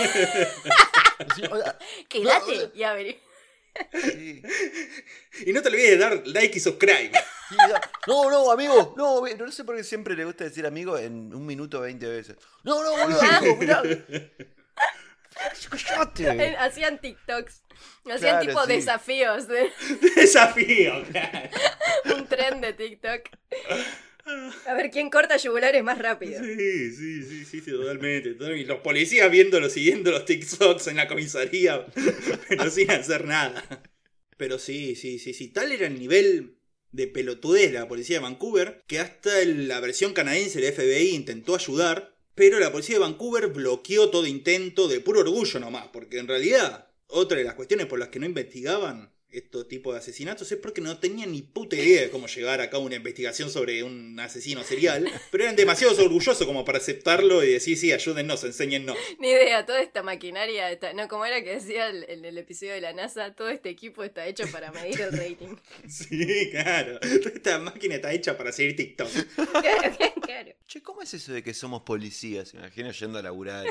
Así, 1.30 1.44
hola, 1.50 1.78
Quédate 2.10 2.72
y 2.76 2.82
averi- 2.82 3.18
sí, 4.02 4.42
Y 5.46 5.54
no 5.54 5.62
te 5.62 5.70
olvides 5.70 5.92
de 5.92 5.98
dar 5.98 6.22
like 6.28 6.58
y 6.58 6.60
subscribe. 6.60 7.12
sí, 7.50 7.56
no, 8.08 8.30
no, 8.30 8.52
amigo, 8.52 8.94
no, 8.98 9.22
no 9.26 9.52
sé 9.52 9.64
por 9.64 9.76
qué 9.78 9.84
siempre 9.84 10.16
le 10.16 10.26
gusta 10.26 10.44
decir 10.44 10.66
amigo 10.66 10.98
en 10.98 11.34
un 11.34 11.46
minuto 11.46 11.80
20 11.82 12.06
veces. 12.08 12.36
No, 12.64 12.84
no, 12.84 12.92
boludo, 12.98 13.22
amigo, 13.22 13.56
mirá. 13.58 13.82
¡Cállate! 15.70 16.56
Hacían 16.58 17.00
TikToks. 17.00 17.64
Hacían 18.06 18.18
Claro, 18.40 18.48
tipo 18.48 18.66
sí. 18.66 18.74
desafíos 18.74 19.48
de 19.48 19.70
Desafío, 20.16 21.04
claro. 21.12 21.50
un 22.16 22.28
tren 22.28 22.62
de 22.62 22.74
TikTok. 22.74 23.22
A 24.66 24.74
ver 24.74 24.90
quién 24.90 25.10
corta 25.10 25.38
yugulares 25.38 25.84
más 25.84 26.00
rápido. 26.00 26.44
Sí, 26.44 26.56
sí, 26.56 27.24
sí, 27.24 27.46
sí, 27.46 27.62
sí, 27.62 27.72
totalmente. 27.72 28.32
totalmente. 28.32 28.64
Y 28.64 28.66
los 28.66 28.80
policías 28.80 29.30
viéndolo, 29.30 29.70
siguiendo 29.70 30.10
los 30.12 30.26
TikToks 30.26 30.88
en 30.88 30.98
la 30.98 31.08
comisaría, 31.08 31.86
pero 32.50 32.70
sin 32.72 32.90
hacer 32.90 33.26
nada. 33.26 33.64
Pero 34.38 34.58
sí, 34.58 34.96
sí, 34.96 35.20
sí, 35.20 35.34
sí. 35.34 35.50
Tal 35.50 35.72
era 35.72 35.86
el 35.86 36.00
nivel 36.00 36.58
de 36.92 37.08
pelotudez 37.08 37.72
de 37.72 37.80
la 37.80 37.88
policía 37.88 38.18
de 38.18 38.24
Vancouver 38.24 38.82
que 38.88 39.00
hasta 39.00 39.30
la 39.46 39.80
versión 39.80 40.14
canadiense 40.14 40.60
del 40.62 40.74
FBI 40.74 41.10
intentó 41.10 41.54
ayudar, 41.56 42.15
pero 42.36 42.60
la 42.60 42.72
policía 42.72 42.96
de 42.96 43.00
Vancouver 43.00 43.48
bloqueó 43.48 44.10
todo 44.10 44.28
intento 44.28 44.88
de 44.88 45.00
puro 45.00 45.22
orgullo 45.22 45.60
nomás, 45.60 45.88
porque 45.92 46.20
en 46.20 46.28
realidad 46.28 46.90
otra 47.08 47.38
de 47.38 47.46
las 47.46 47.56
cuestiones 47.56 47.88
por 47.88 47.98
las 47.98 48.10
que 48.10 48.20
no 48.20 48.26
investigaban 48.26 49.15
estos 49.40 49.68
tipos 49.68 49.94
de 49.94 50.00
asesinatos 50.00 50.52
es 50.52 50.58
porque 50.58 50.82
no 50.82 50.98
tenían 51.00 51.32
ni 51.32 51.42
puta 51.42 51.76
idea 51.76 52.02
de 52.02 52.10
cómo 52.10 52.28
llevar 52.28 52.62
a 52.62 52.70
cabo 52.70 52.86
una 52.86 52.96
investigación 52.96 53.50
sobre 53.50 53.84
un 53.84 54.20
asesino 54.20 54.64
serial, 54.64 55.10
pero 55.32 55.44
eran 55.44 55.56
demasiado 55.56 55.96
orgullosos 56.04 56.46
como 56.48 56.66
para 56.66 56.78
aceptarlo 56.78 57.44
y 57.44 57.52
decir, 57.54 57.78
sí, 57.78 57.92
ayúdennos, 57.92 58.44
enséñennos. 58.44 58.98
Ni 59.20 59.30
idea, 59.30 59.66
toda 59.66 59.82
esta 59.82 60.04
maquinaria, 60.04 60.72
está- 60.72 60.94
no, 60.94 61.08
como 61.08 61.26
era 61.26 61.44
que 61.44 61.52
decía 61.56 61.90
el- 61.90 62.04
en 62.10 62.26
el 62.26 62.38
episodio 62.38 62.74
de 62.74 62.82
la 62.82 62.94
NASA, 62.94 63.34
todo 63.36 63.50
este 63.50 63.70
equipo 63.70 64.04
está 64.04 64.28
hecho 64.28 64.46
para 64.52 64.72
medir 64.72 65.02
el 65.02 65.12
rating. 65.12 65.56
Sí, 65.90 66.50
claro. 66.52 67.00
Toda 67.00 67.36
esta 67.36 67.60
máquina 67.60 67.96
está 67.96 68.12
hecha 68.14 68.38
para 68.38 68.52
seguir 68.52 68.76
TikTok. 68.76 69.10
Claro, 69.36 69.96
claro. 70.22 70.52
Che, 70.68 70.82
¿cómo 70.82 71.02
es 71.02 71.14
eso 71.14 71.32
de 71.34 71.44
que 71.44 71.54
somos 71.54 71.84
policías? 71.84 72.54
Imagino 72.54 72.92
yendo 72.92 73.20
a 73.20 73.22
laburar. 73.22 73.66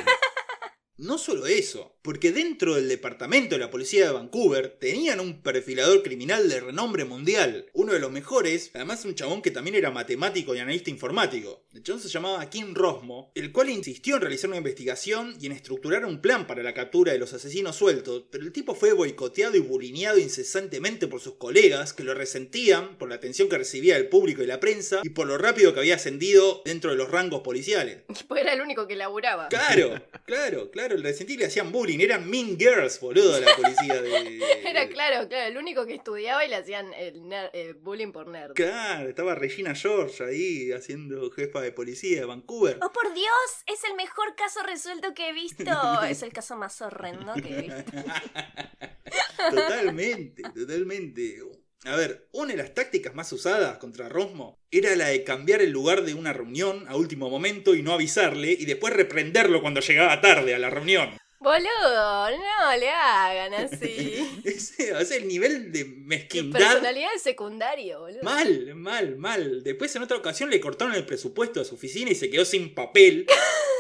No 0.97 1.19
solo 1.19 1.47
eso, 1.47 1.97
porque 2.03 2.31
dentro 2.31 2.77
del 2.77 2.89
departamento 2.89 3.57
de 3.57 3.59
la 3.59 3.71
policía 3.71 4.07
de 4.07 4.13
Vancouver 4.13 4.77
tenían 4.79 5.19
un 5.19 5.43
perfilador 5.43 6.05
criminal 6.05 6.49
de 6.49 6.61
renombre 6.61 7.05
mundial, 7.05 7.67
uno 7.73 7.95
de 7.95 7.99
los 7.99 8.13
mejores, 8.13 8.71
además 8.75 9.05
un 9.05 9.17
chabón 9.17 9.43
que 9.43 9.51
también 9.51 9.75
era 9.75 9.91
matemático 9.91 10.55
y 10.55 10.61
analista 10.61 10.91
informático. 10.91 11.65
El 11.75 11.83
chabón 11.83 12.01
se 12.01 12.09
llamaba 12.09 12.49
Kim 12.49 12.75
Rosmo, 12.75 13.33
el 13.35 13.51
cual 13.51 13.71
insistió 13.71 14.15
en 14.15 14.21
realizar 14.21 14.51
una 14.51 14.59
investigación 14.59 15.35
y 15.41 15.47
en 15.47 15.53
estructurar 15.53 16.05
un 16.05 16.21
plan 16.21 16.47
para 16.47 16.63
la 16.63 16.75
captura 16.75 17.11
de 17.13 17.19
los 17.19 17.33
asesinos 17.33 17.75
sueltos, 17.75 18.27
pero 18.31 18.45
el 18.45 18.53
tipo 18.53 18.77
fue 18.77 18.93
boicoteado 18.93 19.57
y 19.57 19.61
bulineado 19.61 20.19
incesantemente 20.19 21.09
por 21.09 21.21
sus 21.21 21.35
colegas 21.35 21.93
que 21.93 22.05
lo 22.05 22.15
resentían 22.15 22.99
por 22.99 23.09
la 23.09 23.17
atención 23.17 23.49
que 23.49 23.59
recibía 23.59 23.97
del 23.97 24.09
público 24.09 24.45
y 24.45 24.47
la 24.47 24.61
prensa 24.61 25.01
y 25.03 25.09
por 25.09 25.27
lo 25.27 25.39
rápido 25.39 25.75
que 25.75 25.81
había 25.81 25.97
ascendido 25.97 26.63
dentro 26.65 26.93
de 26.93 26.97
los 26.97 27.11
rangos 27.11 27.41
policiales. 27.41 28.03
Pues 28.29 28.43
era 28.43 28.55
el 28.55 28.63
único 28.63 28.87
que 28.87 28.97
laburaba. 28.97 29.49
Claro, 29.49 30.01
claro, 30.25 30.71
claro. 30.71 30.84
El 30.93 31.03
resentido 31.03 31.41
le 31.41 31.47
hacían 31.47 31.73
bullying. 31.73 32.01
Eran 32.01 32.29
mean 32.29 32.59
girls, 32.59 33.01
boludo, 33.01 33.41
la 33.41 33.55
policía 33.57 34.03
de. 34.03 34.43
Era 34.69 34.89
claro, 34.89 35.29
claro, 35.29 35.49
el 35.51 35.57
único 35.57 35.87
que 35.87 35.95
estudiaba 35.95 36.45
y 36.45 36.49
le 36.49 36.57
hacían 36.57 36.93
el 36.95 37.23
ner- 37.23 37.51
eh, 37.53 37.75
bullying 37.81 38.13
por 38.13 38.27
nerd. 38.27 38.55
Claro, 38.55 39.09
estaba 39.09 39.35
Regina 39.35 39.75
George 39.75 40.25
ahí 40.25 40.73
haciendo 40.73 41.31
jefa 41.31 41.61
de 41.61 41.73
policía 41.73 42.21
de 42.21 42.27
Vancouver. 42.27 42.79
¡Oh, 42.83 42.93
por 42.93 43.13
Dios! 43.15 43.29
Es 43.67 43.85
el 43.89 43.95
mejor 43.97 44.35
caso 44.37 44.63
resuelto 44.63 45.15
que 45.15 45.29
he 45.29 45.33
visto. 45.33 45.65
Es 46.09 46.23
el 46.23 46.33
caso 46.33 46.57
más 46.57 46.81
horrendo 46.83 47.33
que 47.35 47.49
he 47.59 47.63
visto. 47.63 47.93
Totalmente, 49.51 50.43
totalmente. 50.55 51.39
A 51.85 51.97
ver, 51.97 52.29
una 52.33 52.53
de 52.53 52.57
las 52.57 52.73
tácticas 52.73 53.15
más 53.15 53.31
usadas 53.33 53.77
contra 53.79 54.09
Rosmo 54.09 54.59
era 54.71 54.97
la 54.97 55.09
de 55.09 55.23
cambiar 55.23 55.61
el 55.61 55.71
lugar 55.71 56.03
de 56.03 56.15
una 56.15 56.33
reunión 56.33 56.87
a 56.89 56.97
último 56.97 57.29
momento 57.29 57.75
y 57.75 57.83
no 57.83 57.93
avisarle 57.93 58.53
y 58.53 58.65
después 58.65 58.95
reprenderlo 58.95 59.61
cuando 59.61 59.81
llegaba 59.81 60.21
tarde 60.21 60.55
a 60.55 60.59
la 60.59 60.71
reunión. 60.71 61.11
Boludo, 61.45 62.31
no 62.31 62.77
le 62.79 62.89
hagan 62.89 63.53
así. 63.53 64.41
Ese, 64.45 65.05
sea, 65.05 65.17
el 65.19 65.29
nivel 65.29 65.73
de 65.73 65.85
mezquindad. 65.85 66.59
personalidad 66.59 67.13
de 67.13 67.19
secundario, 67.19 68.01
boludo. 68.01 68.23
Mal, 68.23 68.75
mal, 68.75 69.17
mal. 69.19 69.63
Después 69.63 69.95
en 69.95 70.05
otra 70.05 70.17
ocasión 70.17 70.49
le 70.49 70.59
cortaron 70.59 70.95
el 70.95 71.05
presupuesto 71.05 71.61
de 71.61 71.67
su 71.67 71.75
oficina 71.75 72.11
y 72.11 72.15
se 72.15 72.31
quedó 72.31 72.47
sin 72.47 72.75
papel 72.75 73.27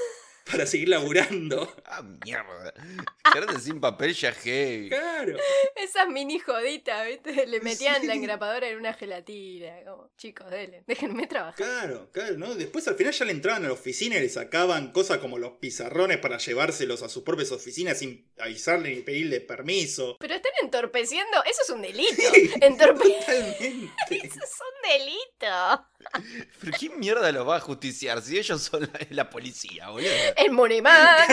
para 0.50 0.66
seguir 0.66 0.88
laburando. 0.88 1.74
ah, 1.86 2.02
mierda. 2.02 2.74
Quedarte 3.32 3.60
sin 3.60 3.80
papel 3.80 4.14
ya 4.14 4.32
heavy. 4.32 4.88
Claro. 4.88 5.36
Esas 5.76 6.08
mini 6.08 6.38
joditas, 6.38 7.06
¿viste? 7.06 7.46
Le 7.46 7.60
metían 7.60 8.06
la 8.06 8.14
engrapadora 8.14 8.68
en 8.68 8.78
una 8.78 8.92
gelatina. 8.92 9.82
Como, 9.84 10.10
chicos, 10.16 10.50
denle, 10.50 10.84
déjenme 10.86 11.26
trabajar. 11.26 11.56
Claro, 11.56 12.10
claro, 12.12 12.36
¿no? 12.36 12.54
Después 12.54 12.86
al 12.88 12.96
final 12.96 13.12
ya 13.12 13.24
le 13.24 13.32
entraban 13.32 13.64
a 13.64 13.68
la 13.68 13.74
oficina 13.74 14.16
y 14.16 14.20
le 14.20 14.28
sacaban 14.28 14.92
cosas 14.92 15.18
como 15.18 15.38
los 15.38 15.52
pizarrones 15.52 16.18
para 16.18 16.38
llevárselos 16.38 17.02
a 17.02 17.08
sus 17.08 17.22
propias 17.22 17.52
oficinas 17.52 17.98
sin 17.98 18.30
avisarle 18.38 18.94
ni 18.94 19.02
pedirle 19.02 19.40
permiso. 19.40 20.16
Pero 20.20 20.34
están 20.34 20.52
entorpeciendo, 20.62 21.42
eso 21.44 21.62
es 21.62 21.70
un 21.70 21.82
delito. 21.82 22.22
Sí, 22.32 22.50
Entorpe... 22.60 23.04
Totalmente. 23.04 23.90
Eso 24.10 24.38
es 24.38 24.52
un 24.60 24.90
delito. 24.90 25.86
¿Pero 26.60 26.72
quién 26.78 26.98
mierda 26.98 27.32
los 27.32 27.46
va 27.48 27.56
a 27.56 27.60
justiciar 27.60 28.22
si 28.22 28.38
ellos 28.38 28.62
son 28.62 28.82
la, 28.82 29.06
la 29.10 29.30
policía, 29.30 29.90
boludo? 29.90 30.10
El 30.36 30.52
Muniman. 30.52 31.26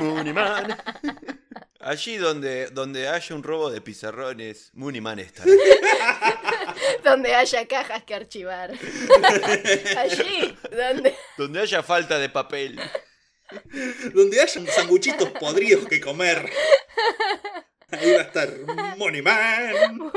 Muniman. 0.00 0.76
Allí 1.80 2.16
donde, 2.16 2.66
donde 2.70 3.08
haya 3.08 3.34
un 3.34 3.42
robo 3.42 3.70
de 3.70 3.80
pizarrones, 3.80 4.70
Muniman 4.74 5.20
estará. 5.20 5.50
donde 7.04 7.34
haya 7.34 7.66
cajas 7.66 8.02
que 8.04 8.14
archivar. 8.14 8.72
Allí, 9.96 10.56
donde. 10.70 11.14
Donde 11.36 11.60
haya 11.60 11.82
falta 11.82 12.18
de 12.18 12.28
papel. 12.28 12.80
Donde 14.12 14.40
haya 14.40 14.66
sanguchitos 14.66 15.30
podridos 15.30 15.86
que 15.86 16.00
comer. 16.00 16.50
Ahí 17.90 18.12
va 18.12 18.20
a 18.20 18.24
estar 18.24 18.50
Money 18.98 19.22
Man. 19.22 20.12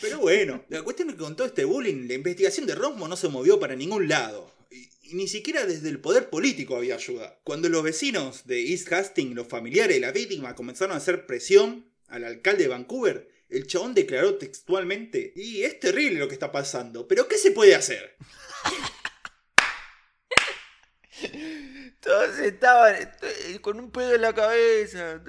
Pero 0.00 0.20
bueno, 0.20 0.64
la 0.68 0.82
cuestión 0.82 1.10
es 1.10 1.16
que 1.16 1.22
con 1.22 1.36
todo 1.36 1.46
este 1.46 1.64
bullying, 1.64 2.06
la 2.06 2.14
investigación 2.14 2.66
de 2.66 2.74
Rosmo 2.74 3.08
no 3.08 3.16
se 3.16 3.28
movió 3.28 3.58
para 3.58 3.74
ningún 3.74 4.08
lado. 4.08 4.54
Y, 4.70 4.88
y 5.02 5.14
ni 5.14 5.28
siquiera 5.28 5.66
desde 5.66 5.88
el 5.88 6.00
poder 6.00 6.30
político 6.30 6.76
había 6.76 6.94
ayuda. 6.94 7.40
Cuando 7.44 7.68
los 7.68 7.82
vecinos 7.82 8.46
de 8.46 8.70
East 8.70 8.92
Hastings, 8.92 9.34
los 9.34 9.48
familiares 9.48 9.96
de 9.96 10.00
la 10.00 10.12
víctima, 10.12 10.54
comenzaron 10.54 10.94
a 10.94 10.98
hacer 10.98 11.26
presión 11.26 11.90
al 12.08 12.24
alcalde 12.24 12.64
de 12.64 12.68
Vancouver, 12.68 13.30
el 13.48 13.66
chabón 13.66 13.94
declaró 13.94 14.36
textualmente, 14.36 15.32
y 15.34 15.62
es 15.62 15.80
terrible 15.80 16.18
lo 16.18 16.28
que 16.28 16.34
está 16.34 16.52
pasando, 16.52 17.08
pero 17.08 17.26
¿qué 17.28 17.38
se 17.38 17.50
puede 17.50 17.74
hacer? 17.74 18.16
Todos 22.00 22.38
estaban 22.38 22.94
eh, 22.94 23.58
con 23.60 23.80
un 23.80 23.90
pedo 23.90 24.14
en 24.14 24.22
la 24.22 24.34
cabeza. 24.34 25.22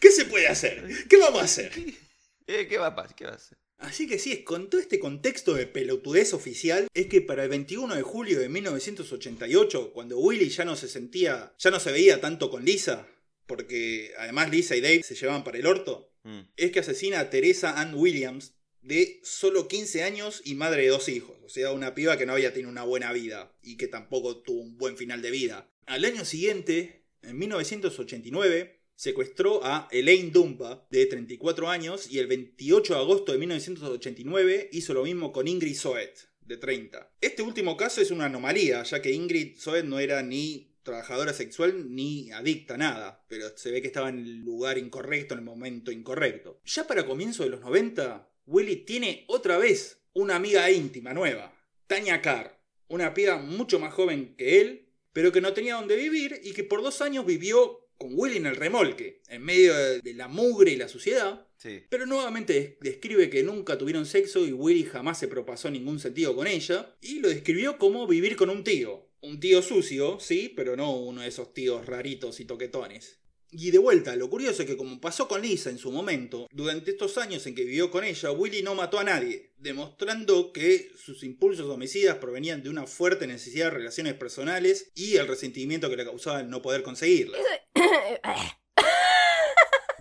¿Qué 0.00 0.10
se 0.10 0.24
puede 0.24 0.48
hacer? 0.48 0.88
¿Qué 1.08 1.16
vamos 1.16 1.42
a 1.42 1.44
hacer? 1.44 1.72
Eh, 2.50 2.66
¿Qué 2.66 2.78
va 2.78 2.86
a 2.86 2.94
pasar? 2.94 3.14
¿Qué 3.14 3.26
va 3.26 3.32
a 3.32 3.34
hacer? 3.34 3.58
Así 3.78 4.06
que 4.08 4.18
sí, 4.18 4.32
es 4.32 4.40
con 4.40 4.68
todo 4.68 4.80
este 4.80 4.98
contexto 4.98 5.54
de 5.54 5.66
pelotudez 5.66 6.34
oficial, 6.34 6.88
es 6.94 7.06
que 7.06 7.20
para 7.20 7.44
el 7.44 7.48
21 7.48 7.94
de 7.94 8.02
julio 8.02 8.40
de 8.40 8.48
1988, 8.48 9.92
cuando 9.92 10.18
Willy 10.18 10.48
ya 10.48 10.64
no 10.64 10.76
se 10.76 10.88
sentía, 10.88 11.54
ya 11.58 11.70
no 11.70 11.78
se 11.80 11.92
veía 11.92 12.20
tanto 12.20 12.50
con 12.50 12.64
Lisa, 12.64 13.08
porque 13.46 14.12
además 14.18 14.50
Lisa 14.50 14.76
y 14.76 14.80
Dave 14.80 15.02
se 15.02 15.14
llevaban 15.14 15.44
para 15.44 15.58
el 15.58 15.66
orto, 15.66 16.06
Mm. 16.24 16.40
es 16.56 16.72
que 16.72 16.80
asesina 16.80 17.20
a 17.20 17.30
Teresa 17.30 17.80
Ann 17.80 17.94
Williams, 17.94 18.54
de 18.82 19.20
solo 19.22 19.68
15 19.68 20.02
años 20.02 20.42
y 20.44 20.56
madre 20.56 20.82
de 20.82 20.88
dos 20.88 21.08
hijos, 21.08 21.36
o 21.44 21.48
sea, 21.48 21.72
una 21.72 21.94
piba 21.94 22.18
que 22.18 22.26
no 22.26 22.32
había 22.32 22.52
tenido 22.52 22.70
una 22.70 22.82
buena 22.82 23.12
vida 23.12 23.56
y 23.62 23.76
que 23.76 23.88
tampoco 23.88 24.38
tuvo 24.38 24.60
un 24.60 24.76
buen 24.76 24.96
final 24.96 25.22
de 25.22 25.30
vida. 25.30 25.70
Al 25.86 26.04
año 26.04 26.24
siguiente, 26.24 27.04
en 27.22 27.38
1989, 27.38 28.77
secuestró 28.98 29.64
a 29.64 29.86
Elaine 29.92 30.32
Dumpa, 30.32 30.84
de 30.90 31.06
34 31.06 31.70
años, 31.70 32.10
y 32.10 32.18
el 32.18 32.26
28 32.26 32.94
de 32.94 32.98
agosto 32.98 33.30
de 33.30 33.38
1989 33.38 34.70
hizo 34.72 34.92
lo 34.92 35.04
mismo 35.04 35.30
con 35.30 35.46
Ingrid 35.46 35.76
Soet, 35.76 36.28
de 36.40 36.56
30. 36.56 37.12
Este 37.20 37.42
último 37.42 37.76
caso 37.76 38.00
es 38.00 38.10
una 38.10 38.24
anomalía, 38.24 38.82
ya 38.82 39.00
que 39.00 39.12
Ingrid 39.12 39.56
Soet 39.56 39.84
no 39.84 40.00
era 40.00 40.20
ni 40.24 40.74
trabajadora 40.82 41.32
sexual 41.32 41.94
ni 41.94 42.32
adicta 42.32 42.74
a 42.74 42.78
nada, 42.78 43.24
pero 43.28 43.56
se 43.56 43.70
ve 43.70 43.80
que 43.80 43.86
estaba 43.86 44.08
en 44.08 44.18
el 44.18 44.38
lugar 44.40 44.78
incorrecto, 44.78 45.34
en 45.34 45.40
el 45.40 45.46
momento 45.46 45.92
incorrecto. 45.92 46.60
Ya 46.64 46.88
para 46.88 47.06
comienzo 47.06 47.44
de 47.44 47.50
los 47.50 47.60
90, 47.60 48.28
Willy 48.46 48.84
tiene 48.84 49.24
otra 49.28 49.58
vez 49.58 50.00
una 50.12 50.34
amiga 50.34 50.68
íntima 50.72 51.14
nueva, 51.14 51.54
Tanya 51.86 52.20
Carr, 52.20 52.58
una 52.88 53.14
piba 53.14 53.38
mucho 53.38 53.78
más 53.78 53.94
joven 53.94 54.34
que 54.36 54.60
él, 54.60 54.88
pero 55.12 55.30
que 55.30 55.40
no 55.40 55.52
tenía 55.52 55.76
dónde 55.76 55.94
vivir 55.94 56.40
y 56.42 56.52
que 56.52 56.64
por 56.64 56.82
dos 56.82 57.00
años 57.00 57.24
vivió 57.24 57.87
con 57.98 58.10
Willy 58.14 58.36
en 58.38 58.46
el 58.46 58.56
remolque, 58.56 59.20
en 59.28 59.42
medio 59.42 59.74
de 59.74 60.14
la 60.14 60.28
mugre 60.28 60.70
y 60.72 60.76
la 60.76 60.88
suciedad, 60.88 61.46
Sí. 61.56 61.82
pero 61.90 62.06
nuevamente 62.06 62.52
des- 62.54 62.78
describe 62.80 63.28
que 63.28 63.42
nunca 63.42 63.76
tuvieron 63.76 64.06
sexo 64.06 64.46
y 64.46 64.52
Willy 64.52 64.84
jamás 64.84 65.18
se 65.18 65.26
propasó 65.28 65.68
ningún 65.70 65.98
sentido 65.98 66.34
con 66.36 66.46
ella, 66.46 66.94
y 67.00 67.18
lo 67.18 67.28
describió 67.28 67.76
como 67.78 68.06
vivir 68.06 68.36
con 68.36 68.50
un 68.50 68.62
tío. 68.64 69.06
Un 69.20 69.40
tío 69.40 69.62
sucio, 69.62 70.18
sí, 70.20 70.52
pero 70.54 70.76
no 70.76 70.96
uno 70.96 71.22
de 71.22 71.28
esos 71.28 71.52
tíos 71.52 71.84
raritos 71.86 72.38
y 72.38 72.44
toquetones. 72.44 73.18
Y 73.50 73.70
de 73.70 73.78
vuelta, 73.78 74.14
lo 74.14 74.28
curioso 74.28 74.62
es 74.62 74.68
que 74.68 74.76
como 74.76 75.00
pasó 75.00 75.26
con 75.26 75.40
Lisa 75.40 75.70
en 75.70 75.78
su 75.78 75.90
momento, 75.90 76.48
durante 76.52 76.90
estos 76.90 77.16
años 77.16 77.46
en 77.46 77.54
que 77.54 77.64
vivió 77.64 77.90
con 77.90 78.04
ella, 78.04 78.30
Willy 78.30 78.62
no 78.62 78.74
mató 78.74 78.98
a 78.98 79.04
nadie, 79.04 79.52
demostrando 79.56 80.52
que 80.52 80.90
sus 81.02 81.22
impulsos 81.22 81.66
homicidas 81.70 82.18
provenían 82.18 82.62
de 82.62 82.68
una 82.68 82.86
fuerte 82.86 83.26
necesidad 83.26 83.66
de 83.66 83.78
relaciones 83.78 84.14
personales 84.14 84.90
y 84.94 85.16
el 85.16 85.26
resentimiento 85.26 85.88
que 85.88 85.96
le 85.96 86.04
causaba 86.04 86.40
el 86.40 86.50
no 86.50 86.60
poder 86.60 86.82
conseguirlas. 86.82 87.40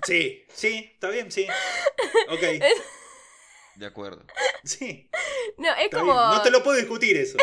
Sí, 0.06 0.46
sí, 0.54 0.92
está 0.94 1.10
bien, 1.10 1.32
sí. 1.32 1.48
Ok, 2.30 2.42
De 3.76 3.86
acuerdo. 3.86 4.26
sí. 4.64 5.10
no, 5.58 5.74
es 5.76 5.86
está 5.86 6.00
como. 6.00 6.14
bien. 6.14 6.30
No 6.32 6.42
te 6.42 6.50
lo 6.52 6.64
puedo 6.64 6.78
discutir 6.78 7.16
eso. 7.18 7.38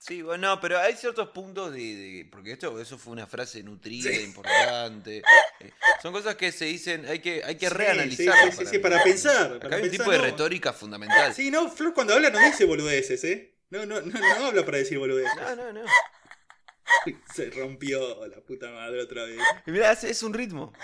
Sí, 0.00 0.22
bueno, 0.22 0.48
no, 0.54 0.60
pero 0.60 0.78
hay 0.78 0.94
ciertos 0.94 1.30
puntos 1.30 1.72
de, 1.72 1.78
de- 1.80 2.28
porque 2.30 2.52
esto 2.52 2.80
eso 2.80 2.96
fue 2.98 3.12
una 3.12 3.26
frase 3.26 3.62
nutrida, 3.64 4.10
Sí. 4.10 4.20
importante. 4.22 5.22
eh, 5.60 5.72
son 6.00 6.12
cosas 6.12 6.36
que 6.36 6.52
se 6.52 6.66
dicen, 6.66 7.04
hay 7.06 7.18
que 7.18 7.42
hay 7.44 7.56
que 7.56 7.68
Sí, 7.68 7.74
reanalizar. 7.74 8.34
sí, 8.52 8.58
sí, 8.58 8.66
sí, 8.66 8.78
para 8.78 9.02
pensar, 9.02 9.46
Acá 9.54 9.58
para 9.60 9.76
hay 9.76 9.82
un 9.82 9.88
pensar, 9.88 9.98
tipo 10.06 10.10
de 10.12 10.18
no. 10.18 10.24
retórica 10.24 10.72
fundamental. 10.72 11.34
Sí, 11.34 11.50
no, 11.50 11.68
Flor 11.68 11.94
cuando 11.94 12.14
habla 12.14 12.30
no 12.30 12.38
dice 12.38 12.64
boludeces, 12.64 13.24
¿eh? 13.24 13.56
No, 13.70 13.84
no, 13.86 14.00
no, 14.00 14.18
no 14.20 14.46
habla 14.46 14.64
para 14.64 14.78
decir 14.78 14.98
boludeces. 14.98 15.34
No, 15.36 15.56
no, 15.56 15.72
no. 15.72 15.84
Se 17.34 17.50
rompió 17.50 18.24
la 18.28 18.40
puta 18.40 18.70
madre 18.70 19.02
otra 19.02 19.24
vez. 19.24 19.38
Y 19.66 19.70
mira, 19.72 19.90
es, 19.92 20.04
es 20.04 20.22
un 20.22 20.32
ritmo. 20.32 20.72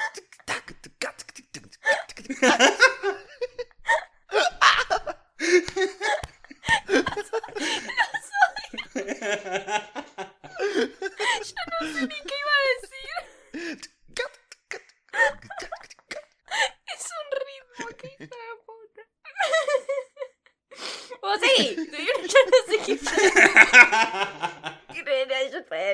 ¿Qué 8.93 9.01
iba 12.41 12.55
a 12.55 12.65
decir? 12.81 13.11
Es 16.95 17.05
un 17.21 17.29
ritmo, 17.41 17.87
que 17.97 18.07
hijo 18.09 18.37
de 18.37 18.55
puta. 18.67 19.03
O 21.21 21.33
sí, 21.39 21.77
yo 21.77 22.41
no 22.51 22.59
sé 22.67 22.77
qué 22.85 22.95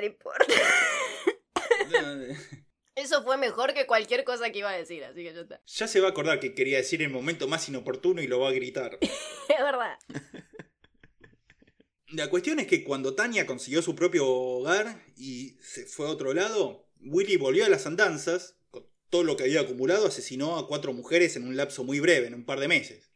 no 0.01 0.07
importa. 0.07 0.55
Eso 2.95 3.23
fue 3.23 3.37
mejor 3.37 3.73
que 3.73 3.87
cualquier 3.87 4.25
cosa 4.25 4.51
que 4.51 4.59
iba 4.59 4.71
a 4.71 4.77
decir, 4.77 5.05
así 5.05 5.23
que 5.23 5.33
ya 5.33 5.41
está. 5.41 5.63
Ya 5.65 5.89
se 5.89 6.01
va 6.01 6.09
a 6.09 6.11
acordar 6.11 6.41
que 6.41 6.55
quería 6.55 6.79
decir 6.79 7.03
el 7.03 7.11
momento 7.11 7.49
más 7.49 7.69
inoportuno 7.69 8.21
y 8.21 8.27
lo 8.27 8.41
va 8.41 8.49
a 8.49 8.53
gritar. 8.53 8.99
Es 9.49 9.59
verdad. 9.59 9.99
La 12.13 12.29
cuestión 12.29 12.59
es 12.59 12.67
que 12.67 12.83
cuando 12.83 13.15
Tania 13.15 13.47
consiguió 13.47 13.83
su 13.83 13.95
propio 13.95 14.27
hogar 14.27 15.05
y 15.17 15.57
se 15.63 15.87
fue 15.87 16.07
a 16.07 16.11
otro 16.11 16.35
lado, 16.35 16.89
Willy 17.01 17.37
volvió 17.37 17.65
a 17.65 17.69
las 17.69 17.87
andanzas, 17.87 18.57
con 18.71 18.85
todo 19.11 19.23
lo 19.23 19.37
que 19.37 19.45
había 19.45 19.61
acumulado, 19.61 20.09
asesinó 20.09 20.59
a 20.59 20.67
cuatro 20.67 20.93
mujeres 20.93 21.37
en 21.37 21.47
un 21.47 21.57
lapso 21.57 21.85
muy 21.85 22.01
breve, 22.01 22.27
en 22.27 22.35
un 22.35 22.45
par 22.45 22.59
de 22.59 22.67
meses. 22.67 23.13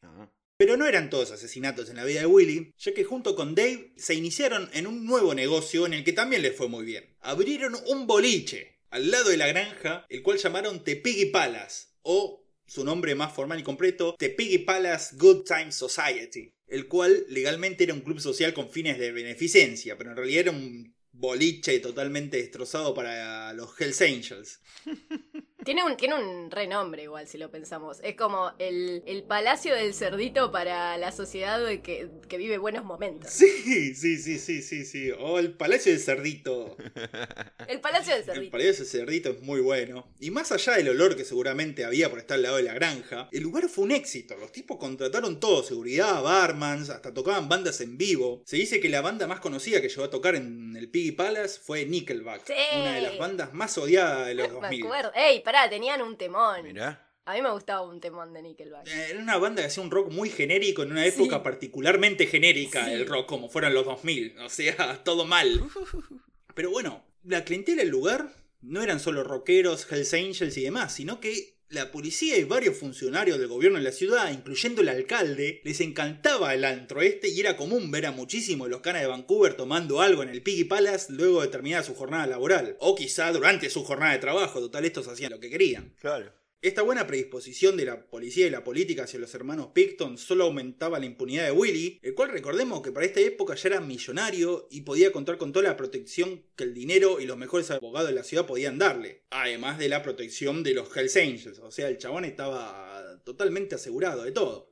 Pero 0.57 0.77
no 0.77 0.87
eran 0.87 1.11
todos 1.11 1.33
asesinatos 1.33 1.91
en 1.91 1.97
la 1.97 2.05
vida 2.05 2.21
de 2.21 2.27
Willy, 2.27 2.73
ya 2.79 2.95
que 2.95 3.03
junto 3.03 3.35
con 3.35 3.57
Dave 3.57 3.93
se 3.97 4.15
iniciaron 4.15 4.71
en 4.73 4.87
un 4.87 5.05
nuevo 5.05 5.35
negocio 5.35 5.87
en 5.87 5.95
el 5.95 6.05
que 6.05 6.13
también 6.13 6.43
les 6.43 6.57
fue 6.57 6.69
muy 6.69 6.85
bien. 6.85 7.17
Abrieron 7.21 7.77
un 7.89 8.07
boliche 8.07 8.79
al 8.91 9.11
lado 9.11 9.31
de 9.31 9.37
la 9.37 9.49
granja, 9.49 10.07
el 10.09 10.23
cual 10.23 10.39
llamaron 10.39 10.85
The 10.85 10.95
Piggy 10.95 11.27
Palace, 11.27 11.89
o 12.03 12.45
su 12.65 12.85
nombre 12.85 13.17
más 13.17 13.35
formal 13.35 13.59
y 13.59 13.65
completo, 13.65 14.15
The 14.21 14.31
Piggy 14.31 14.59
Palace 14.59 15.17
Good 15.17 15.43
Time 15.45 15.73
Society, 15.73 16.54
el 16.67 16.89
cual 16.89 17.25
legalmente 17.29 17.85
era 17.85 17.95
un 17.95 18.01
club 18.01 18.21
social 18.21 18.55
con 18.55 18.71
fines 18.71 18.99
de 18.99 19.13
beneficencia, 19.13 19.97
pero 19.97 20.11
en 20.11 20.17
realidad 20.17 20.41
era 20.41 20.51
un 20.51 20.95
boliche 21.13 21.79
totalmente 21.81 22.39
destrozado 22.39 22.95
para 22.95 23.53
los 23.53 23.81
Hells 23.81 24.03
Angels. 24.03 24.61
Tiene 25.65 25.85
un, 25.85 25.97
tiene 25.97 26.15
un 26.15 26.51
renombre 26.51 27.03
igual, 27.05 27.27
si 27.27 27.39
lo 27.39 27.51
pensamos. 27.51 27.99
Es 28.03 28.15
como 28.17 28.53
el, 28.59 29.03
el 29.07 29.23
palacio 29.23 29.75
del 29.75 29.95
cerdito 29.95 30.53
para 30.53 30.97
la 30.99 31.11
sociedad 31.13 31.61
que, 31.83 32.09
que 32.29 32.37
vive 32.39 32.59
buenos 32.59 32.85
momentos. 32.85 33.31
Sí, 33.31 33.95
sí, 33.95 34.19
sí, 34.19 34.39
sí, 34.39 34.63
sí, 34.63 34.85
sí. 34.85 35.11
O 35.13 35.39
el 35.39 35.53
Palacio 35.53 35.93
del 35.93 36.01
Cerdito. 36.01 36.77
El 37.69 37.81
palacio 37.81 38.13
del 38.13 38.21
El 38.21 38.27
cerdito. 38.27 38.51
Palacio 38.53 38.75
del 38.85 38.87
Cerdito 38.87 39.31
es 39.31 39.41
muy 39.41 39.61
bueno. 39.61 40.07
Y 40.21 40.31
más 40.31 40.53
allá 40.53 40.75
del 40.75 40.91
olor 40.91 41.17
que 41.17 41.25
seguramente 41.25 41.85
había 41.85 42.11
por 42.11 42.19
estar 42.19 42.35
al 42.37 42.43
lado 42.43 42.57
de 42.57 42.63
la 42.63 42.75
granja, 42.75 43.29
el 43.33 43.43
lugar 43.43 43.69
fue 43.69 43.85
un 43.85 43.93
éxito. 43.93 44.37
Los 44.37 44.53
tipos 44.53 44.77
contrataron 44.77 45.41
todo, 45.41 45.63
seguridad, 45.63 46.23
barmans, 46.23 46.91
hasta 46.91 47.15
tocaban 47.15 47.49
bandas 47.49 47.81
en 47.81 47.97
vivo. 47.97 48.43
Se 48.45 48.57
dice 48.57 48.81
que 48.81 48.89
la 48.91 49.01
banda 49.01 49.27
más 49.27 49.41
conocida 49.41 49.81
que 49.81 49.89
llegó 49.89 50.05
a 50.05 50.11
tocar 50.11 50.35
en 50.35 50.77
el 50.77 50.91
Piggy 50.91 51.13
Palace 51.13 51.59
fue 51.59 51.87
Nickelback. 51.87 52.47
Sí. 52.47 52.53
Una 52.77 52.95
de 52.97 53.01
las 53.01 53.17
bandas 53.19 53.55
más 53.55 53.79
odiadas 53.79 54.27
de 54.27 54.35
los 54.35 54.49
Me 54.53 54.61
2000. 54.61 54.85
acuerdo. 54.85 55.13
Ey, 55.15 55.41
pará, 55.55 55.71
tenían 55.71 56.03
un 56.03 56.17
temón. 56.17 56.63
Mirá. 56.65 57.01
A 57.27 57.35
mí 57.35 57.41
me 57.43 57.51
gustaba 57.53 57.81
un 57.83 58.01
temón 58.01 58.35
de 58.35 58.43
Nickelback. 58.43 58.87
Eh, 58.87 59.07
Era 59.11 59.19
una 59.21 59.39
banda 59.39 59.63
que 59.63 59.69
hacía 59.69 59.83
un 59.83 59.91
rock 59.91 60.11
muy 60.13 60.29
genérico 60.29 60.83
en 60.83 60.93
una 60.93 61.03
Sí. 61.05 61.09
época 61.09 61.43
particularmente 61.43 62.27
genérica, 62.27 62.85
Sí. 62.85 62.93
el 62.93 63.07
rock, 63.07 63.27
como 63.27 63.49
fueran 63.49 63.73
los 63.73 63.85
2000. 63.87 64.37
O 64.41 64.49
sea, 64.51 64.77
todo 65.05 65.25
mal. 65.25 65.49
Pero 66.55 66.71
bueno, 66.71 67.03
la 67.23 67.45
clientela 67.45 67.81
del 67.83 67.91
lugar 67.91 68.31
no 68.61 68.83
eran 68.83 69.01
solo 69.01 69.25
rockeros, 69.25 69.91
Hells 69.91 70.13
Angels 70.15 70.57
y 70.59 70.63
demás, 70.65 70.95
sino 70.95 71.19
que 71.21 71.54
la 71.75 71.91
policía 71.91 72.37
y 72.37 72.45
varios 72.45 72.77
funcionarios 72.77 73.39
del 73.39 73.49
gobierno 73.49 73.79
de 73.79 73.85
la 73.85 73.93
ciudad, 73.93 74.31
incluyendo 74.33 74.83
el 74.83 74.89
alcalde, 74.89 75.61
les 75.65 75.81
encantaba 75.81 76.55
el 76.55 76.65
antro 76.65 77.03
este 77.03 77.29
y 77.29 77.41
era 77.41 77.57
común 77.57 77.91
ver 77.91 78.07
a 78.07 78.13
muchísimos 78.13 78.69
los 78.69 78.81
canas 78.81 79.03
de 79.03 79.09
Vancouver 79.09 79.55
tomando 79.55 80.01
algo 80.01 80.23
en 80.23 80.29
el 80.29 80.43
Piggy 80.43 80.65
Palace 80.65 81.13
luego 81.13 81.43
de 81.43 81.49
terminar 81.49 81.85
su 81.85 81.95
jornada 81.95 82.27
laboral. 82.27 82.77
O 82.81 82.95
quizá 82.95 83.33
durante 83.33 83.69
su 83.71 83.85
jornada 83.85 84.13
de 84.13 84.19
trabajo, 84.19 84.61
total 84.61 84.85
estos 84.85 85.09
hacían 85.09 85.33
lo 85.33 85.41
que 85.41 85.51
querían. 85.51 85.95
Claro. 86.01 86.44
Esta 86.65 86.81
buena 86.81 87.07
predisposición 87.07 87.77
de 87.77 87.85
la 87.85 88.07
policía 88.07 88.47
y 88.47 88.51
la 88.51 88.65
política 88.65 89.05
hacia 89.05 89.21
los 89.21 89.35
hermanos 89.35 89.73
Picton 89.75 90.17
solo 90.17 90.45
aumentaba 90.45 90.99
la 90.99 91.05
impunidad 91.05 91.45
de 91.45 91.53
Willy, 91.53 91.99
el 92.01 92.15
cual 92.15 92.31
recordemos 92.31 92.81
que 92.81 92.91
para 92.91 93.05
esta 93.05 93.21
época 93.21 93.55
ya 93.55 93.69
era 93.69 93.81
millonario 93.83 94.67
y 94.71 94.81
podía 94.81 95.13
contar 95.13 95.37
con 95.37 95.53
toda 95.53 95.69
la 95.69 95.77
protección 95.77 96.43
que 96.57 96.65
el 96.65 96.73
dinero 96.73 97.21
y 97.21 97.27
los 97.27 97.37
mejores 97.37 97.71
abogados 97.71 98.09
de 98.09 98.15
la 98.15 98.25
ciudad 98.25 98.47
podían 98.47 98.79
darle, 98.79 99.25
además 99.29 99.79
de 99.79 99.91
la 99.91 100.03
protección 100.03 100.63
de 100.63 100.73
los 100.73 100.97
Hells 100.97 101.17
Angels, 101.19 101.59
o 101.59 101.71
sea, 101.71 101.89
el 101.89 101.99
chabón 101.99 102.25
estaba 102.25 103.21
totalmente 103.27 103.75
asegurado 103.75 104.23
de 104.23 104.33
todo. 104.33 104.71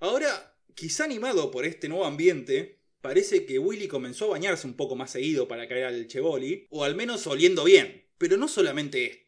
Ahora, 0.00 0.56
quizá 0.74 1.04
animado 1.04 1.52
por 1.52 1.64
este 1.64 1.88
nuevo 1.88 2.04
ambiente, 2.04 2.80
parece 3.00 3.46
que 3.46 3.60
Willy 3.60 3.86
comenzó 3.86 4.24
a 4.24 4.30
bañarse 4.30 4.66
un 4.66 4.74
poco 4.74 4.96
más 4.96 5.12
seguido 5.12 5.46
para 5.46 5.68
caer 5.68 5.84
al 5.84 6.08
Chevoli, 6.08 6.66
o 6.68 6.82
al 6.82 6.96
menos 6.96 7.24
oliendo 7.28 7.62
bien. 7.62 8.08
Pero 8.18 8.36
no 8.36 8.48
solamente 8.48 9.06
esto, 9.06 9.27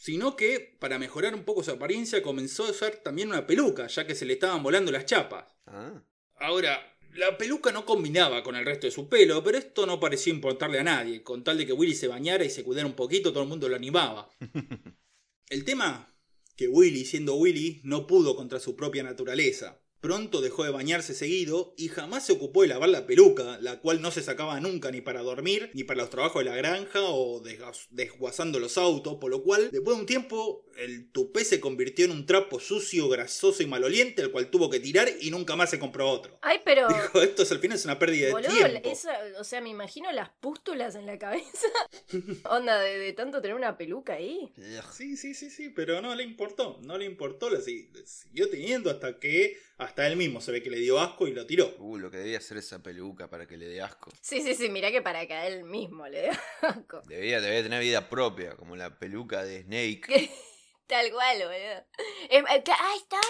sino 0.00 0.34
que, 0.34 0.78
para 0.80 0.98
mejorar 0.98 1.34
un 1.34 1.44
poco 1.44 1.62
su 1.62 1.72
apariencia, 1.72 2.22
comenzó 2.22 2.64
a 2.64 2.70
usar 2.70 2.96
también 3.04 3.28
una 3.28 3.46
peluca, 3.46 3.86
ya 3.86 4.06
que 4.06 4.14
se 4.14 4.24
le 4.24 4.32
estaban 4.32 4.62
volando 4.62 4.90
las 4.90 5.04
chapas. 5.04 5.54
Ah. 5.66 6.02
Ahora, 6.36 6.96
la 7.12 7.36
peluca 7.36 7.70
no 7.70 7.84
combinaba 7.84 8.42
con 8.42 8.56
el 8.56 8.64
resto 8.64 8.86
de 8.86 8.92
su 8.92 9.10
pelo, 9.10 9.44
pero 9.44 9.58
esto 9.58 9.84
no 9.84 10.00
pareció 10.00 10.32
importarle 10.32 10.78
a 10.78 10.84
nadie. 10.84 11.22
Con 11.22 11.44
tal 11.44 11.58
de 11.58 11.66
que 11.66 11.74
Willy 11.74 11.94
se 11.94 12.08
bañara 12.08 12.42
y 12.42 12.48
se 12.48 12.64
cuidara 12.64 12.86
un 12.86 12.94
poquito, 12.94 13.30
todo 13.30 13.42
el 13.42 13.50
mundo 13.50 13.68
lo 13.68 13.76
animaba. 13.76 14.30
El 15.50 15.66
tema, 15.66 16.16
que 16.56 16.66
Willy, 16.66 17.04
siendo 17.04 17.34
Willy, 17.34 17.82
no 17.84 18.06
pudo 18.06 18.36
contra 18.36 18.58
su 18.58 18.74
propia 18.74 19.02
naturaleza. 19.02 19.79
Pronto 20.00 20.40
dejó 20.40 20.64
de 20.64 20.70
bañarse 20.70 21.14
seguido 21.14 21.74
y 21.76 21.88
jamás 21.88 22.24
se 22.24 22.32
ocupó 22.32 22.62
de 22.62 22.68
lavar 22.68 22.88
la 22.88 23.06
peluca, 23.06 23.58
la 23.60 23.80
cual 23.80 24.00
no 24.00 24.10
se 24.10 24.22
sacaba 24.22 24.58
nunca 24.58 24.90
ni 24.90 25.02
para 25.02 25.22
dormir, 25.22 25.70
ni 25.74 25.84
para 25.84 26.00
los 26.00 26.10
trabajos 26.10 26.42
de 26.42 26.48
la 26.48 26.56
granja 26.56 27.00
o 27.02 27.42
desguazando 27.90 28.58
los 28.58 28.78
autos, 28.78 29.16
por 29.20 29.30
lo 29.30 29.42
cual, 29.42 29.70
después 29.70 29.96
de 29.96 30.00
un 30.00 30.06
tiempo, 30.06 30.64
el 30.80 31.10
tupé 31.12 31.44
se 31.44 31.60
convirtió 31.60 32.04
en 32.04 32.10
un 32.12 32.26
trapo 32.26 32.58
sucio, 32.60 33.08
grasoso 33.08 33.62
y 33.62 33.66
maloliente, 33.66 34.22
el 34.22 34.30
cual 34.30 34.50
tuvo 34.50 34.70
que 34.70 34.80
tirar 34.80 35.08
y 35.20 35.30
nunca 35.30 35.56
más 35.56 35.70
se 35.70 35.78
compró 35.78 36.08
otro. 36.08 36.38
Ay, 36.42 36.60
pero. 36.64 36.88
Dijo, 36.88 37.22
esto 37.22 37.42
es, 37.42 37.52
al 37.52 37.58
final 37.60 37.76
es 37.78 37.84
una 37.84 37.98
pérdida 37.98 38.26
de 38.26 38.32
Boludo, 38.32 38.50
tiempo. 38.50 38.88
esa- 38.88 39.18
o 39.38 39.44
sea, 39.44 39.60
me 39.60 39.68
imagino 39.70 40.10
las 40.12 40.30
pústulas 40.30 40.94
en 40.94 41.06
la 41.06 41.18
cabeza. 41.18 41.68
Onda 42.50 42.80
de, 42.80 42.98
de 42.98 43.12
tanto 43.12 43.40
tener 43.40 43.56
una 43.56 43.76
peluca 43.76 44.14
ahí. 44.14 44.52
Sí, 44.96 45.16
sí, 45.16 45.34
sí, 45.34 45.50
sí, 45.50 45.68
pero 45.70 46.00
no 46.00 46.14
le 46.14 46.22
importó, 46.24 46.78
no 46.82 46.96
le 46.98 47.04
importó, 47.04 47.50
lo 47.50 47.60
siguió 47.60 48.48
teniendo 48.50 48.90
hasta 48.90 49.18
que 49.18 49.58
hasta 49.78 50.06
él 50.06 50.16
mismo 50.16 50.40
se 50.40 50.52
ve 50.52 50.62
que 50.62 50.70
le 50.70 50.78
dio 50.78 51.00
asco 51.00 51.26
y 51.26 51.32
lo 51.32 51.46
tiró. 51.46 51.74
Uh, 51.78 51.96
lo 51.98 52.10
que 52.10 52.18
debía 52.18 52.38
hacer 52.38 52.58
esa 52.58 52.82
peluca 52.82 53.28
para 53.30 53.46
que 53.46 53.56
le 53.56 53.66
dé 53.66 53.80
asco. 53.80 54.10
Sí, 54.20 54.42
sí, 54.42 54.54
sí, 54.54 54.68
mirá 54.68 54.90
que 54.90 55.00
para 55.02 55.26
que 55.26 55.32
a 55.34 55.46
él 55.46 55.64
mismo 55.64 56.06
le 56.08 56.22
dé 56.22 56.30
asco. 56.62 57.02
Debía, 57.06 57.40
debía 57.40 57.62
tener 57.62 57.80
vida 57.80 58.08
propia, 58.08 58.56
como 58.56 58.76
la 58.76 58.98
peluca 58.98 59.42
de 59.44 59.62
Snake. 59.62 60.30
Tal 60.90 61.10
cual, 61.10 61.38
boludo. 61.38 61.86
Em, 62.28 62.44
eh, 62.48 62.62
ca- 62.62 62.76
ahí 62.78 62.98
está. 62.98 63.20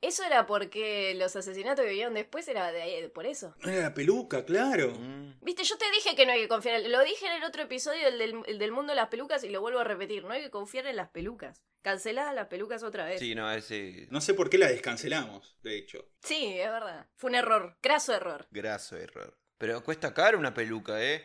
Eso 0.00 0.24
era 0.24 0.46
porque 0.46 1.14
los 1.14 1.36
asesinatos 1.36 1.84
que 1.84 1.90
vinieron 1.90 2.14
después 2.14 2.48
era 2.48 2.72
de 2.72 2.82
ahí, 2.82 3.08
por 3.08 3.24
eso. 3.24 3.54
Era 3.62 3.82
la 3.82 3.94
peluca, 3.94 4.44
claro. 4.44 4.90
Mm. 4.98 5.38
Viste, 5.42 5.62
yo 5.62 5.78
te 5.78 5.88
dije 5.92 6.16
que 6.16 6.26
no 6.26 6.32
hay 6.32 6.40
que 6.40 6.48
confiar. 6.48 6.80
en- 6.80 6.90
Lo 6.90 7.04
dije 7.04 7.24
en 7.26 7.34
el 7.34 7.44
otro 7.44 7.62
episodio, 7.62 8.08
el 8.08 8.18
del, 8.18 8.42
el 8.46 8.58
del 8.58 8.72
mundo 8.72 8.90
de 8.92 8.96
las 8.96 9.08
pelucas, 9.10 9.44
y 9.44 9.48
lo 9.50 9.60
vuelvo 9.60 9.78
a 9.78 9.84
repetir. 9.84 10.24
No 10.24 10.32
hay 10.32 10.42
que 10.42 10.50
confiar 10.50 10.86
en 10.86 10.96
las 10.96 11.10
pelucas. 11.10 11.62
Canceladas 11.82 12.34
las 12.34 12.48
pelucas 12.48 12.82
otra 12.82 13.04
vez. 13.04 13.20
Sí, 13.20 13.34
no, 13.36 13.50
ese 13.52 14.06
No 14.10 14.20
sé 14.20 14.34
por 14.34 14.50
qué 14.50 14.58
la 14.58 14.68
descancelamos, 14.68 15.56
de 15.62 15.76
hecho. 15.78 16.04
Sí, 16.22 16.46
es 16.58 16.68
verdad. 16.70 17.06
Fue 17.16 17.30
un 17.30 17.36
error. 17.36 17.76
Graso 17.82 18.12
error. 18.14 18.46
graso 18.50 18.96
error. 18.96 19.38
Pero 19.62 19.80
cuesta 19.84 20.12
caro 20.12 20.40
una 20.40 20.52
peluca, 20.52 21.00
¿eh? 21.00 21.22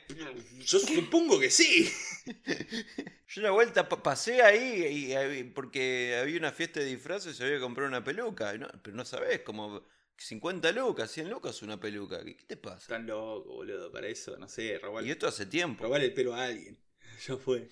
Yo 0.60 0.78
supongo 0.78 1.40
que 1.40 1.50
sí. 1.50 1.92
Yo 3.30 3.42
una 3.42 3.50
vuelta 3.50 3.90
pa- 3.90 4.04
pasé 4.04 4.44
ahí 4.44 4.86
y, 5.12 5.16
y- 5.40 5.44
porque 5.46 6.16
había 6.22 6.38
una 6.38 6.52
fiesta 6.52 6.80
de 6.80 6.86
disfraces 6.86 7.34
y 7.34 7.38
se 7.40 7.46
había 7.46 7.60
comprado 7.60 7.88
una 7.90 8.04
peluca. 8.04 8.54
no- 8.56 8.70
pero 8.84 8.96
no 8.96 9.06
sabés, 9.06 9.42
como 9.42 9.82
50 10.18 10.72
lucas, 10.72 11.10
100 11.10 11.32
lucas 11.32 11.64
una 11.64 11.80
peluca. 11.80 12.24
¿Qué, 12.24 12.38
qué 12.38 12.44
te 12.46 12.58
pasa? 12.58 12.78
Están 12.78 13.08
locos, 13.08 13.48
boludo, 13.48 13.92
para 13.92 14.08
eso, 14.08 14.38
no 14.38 14.48
sé, 14.48 14.78
robar, 14.78 15.04
Y 15.04 15.10
esto 15.10 15.28
hace 15.28 15.48
tiempo. 15.48 15.84
robar 15.86 16.02
el 16.04 16.14
pelo 16.14 16.36
a 16.36 16.44
alguien. 16.44 16.78
Ya 17.28 17.38
fue. 17.38 17.70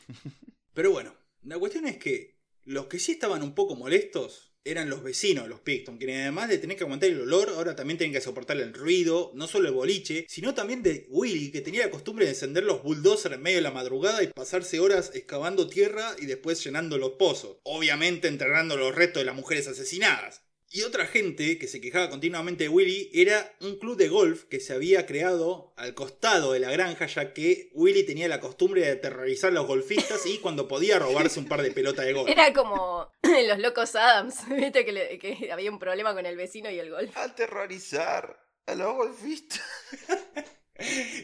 Pero 0.74 0.90
bueno, 0.90 1.16
la 1.44 1.60
cuestión 1.60 1.86
es 1.86 1.98
que 1.98 2.40
los 2.64 2.88
que 2.88 2.98
sí 2.98 3.12
estaban 3.12 3.44
un 3.44 3.54
poco 3.54 3.76
molestos 3.76 4.55
eran 4.66 4.90
los 4.90 5.04
vecinos, 5.04 5.48
los 5.48 5.60
Picton, 5.60 6.00
que 6.00 6.14
además 6.14 6.50
de 6.50 6.58
tener 6.58 6.76
que 6.76 6.84
aguantar 6.84 7.10
el 7.10 7.22
olor, 7.22 7.50
ahora 7.50 7.76
también 7.76 8.00
tienen 8.00 8.14
que 8.14 8.22
soportar 8.22 8.58
el 8.58 8.74
ruido, 8.74 9.32
no 9.36 9.48
solo 9.48 9.70
el 9.70 9.76
boliche, 9.76 10.26
sino 10.28 10.56
también 10.56 10.82
de 10.82 11.06
Willy, 11.10 11.52
que 11.52 11.62
tenía 11.62 11.86
la 11.86 11.92
costumbre 11.92 12.26
de 12.26 12.32
encender 12.32 12.64
los 12.64 12.82
bulldozers 12.82 13.36
en 13.36 13.44
medio 13.44 13.58
de 13.58 13.62
la 13.62 13.72
madrugada 13.72 14.24
y 14.24 14.28
pasarse 14.28 14.80
horas 14.80 15.12
excavando 15.14 15.68
tierra 15.68 16.16
y 16.20 16.26
después 16.26 16.64
llenando 16.64 16.98
los 16.98 17.12
pozos, 17.12 17.58
obviamente 17.64 18.28
enterrando 18.28 18.76
los 18.76 18.96
restos 18.96 19.22
de 19.22 19.26
las 19.26 19.36
mujeres 19.36 19.68
asesinadas. 19.68 20.45
Y 20.72 20.82
otra 20.82 21.06
gente 21.06 21.58
que 21.58 21.68
se 21.68 21.80
quejaba 21.80 22.10
continuamente 22.10 22.66
de 22.66 22.70
Willy 22.70 23.10
era 23.14 23.56
un 23.62 23.78
club 23.78 23.96
de 23.96 24.10
golf 24.10 24.44
que 24.46 24.60
se 24.60 24.74
había 24.74 25.06
creado 25.06 25.74
al 25.78 25.94
costado 25.94 26.52
de 26.52 26.60
la 26.60 26.70
granja, 26.72 27.06
ya 27.06 27.34
que 27.34 27.70
Willy 27.74 28.04
tenía 28.04 28.28
la 28.28 28.42
costumbre 28.42 28.82
de 28.82 28.92
aterrorizar 28.92 29.52
a 29.52 29.54
los 29.54 29.68
golfistas 29.68 30.26
y 30.26 30.40
cuando 30.40 30.68
podía 30.68 31.00
robarse 31.00 31.40
un 31.40 31.48
par 31.48 31.62
de 31.62 31.72
pelotas 31.72 32.06
de 32.06 32.14
golf. 32.14 32.30
Era 32.30 32.52
como 32.52 33.10
los 33.48 33.60
locos 33.60 33.96
Adams, 33.96 34.36
viste 34.50 34.84
que, 34.84 34.92
le- 34.92 35.18
que 35.20 35.50
había 35.52 35.72
un 35.72 35.80
problema 35.80 36.14
con 36.14 36.26
el 36.26 36.36
vecino 36.36 36.70
y 36.70 36.80
el 36.80 36.90
golf. 36.90 37.16
Aterrorizar 37.16 38.38
a 38.66 38.76
los 38.76 38.96
golfistas. 38.96 39.62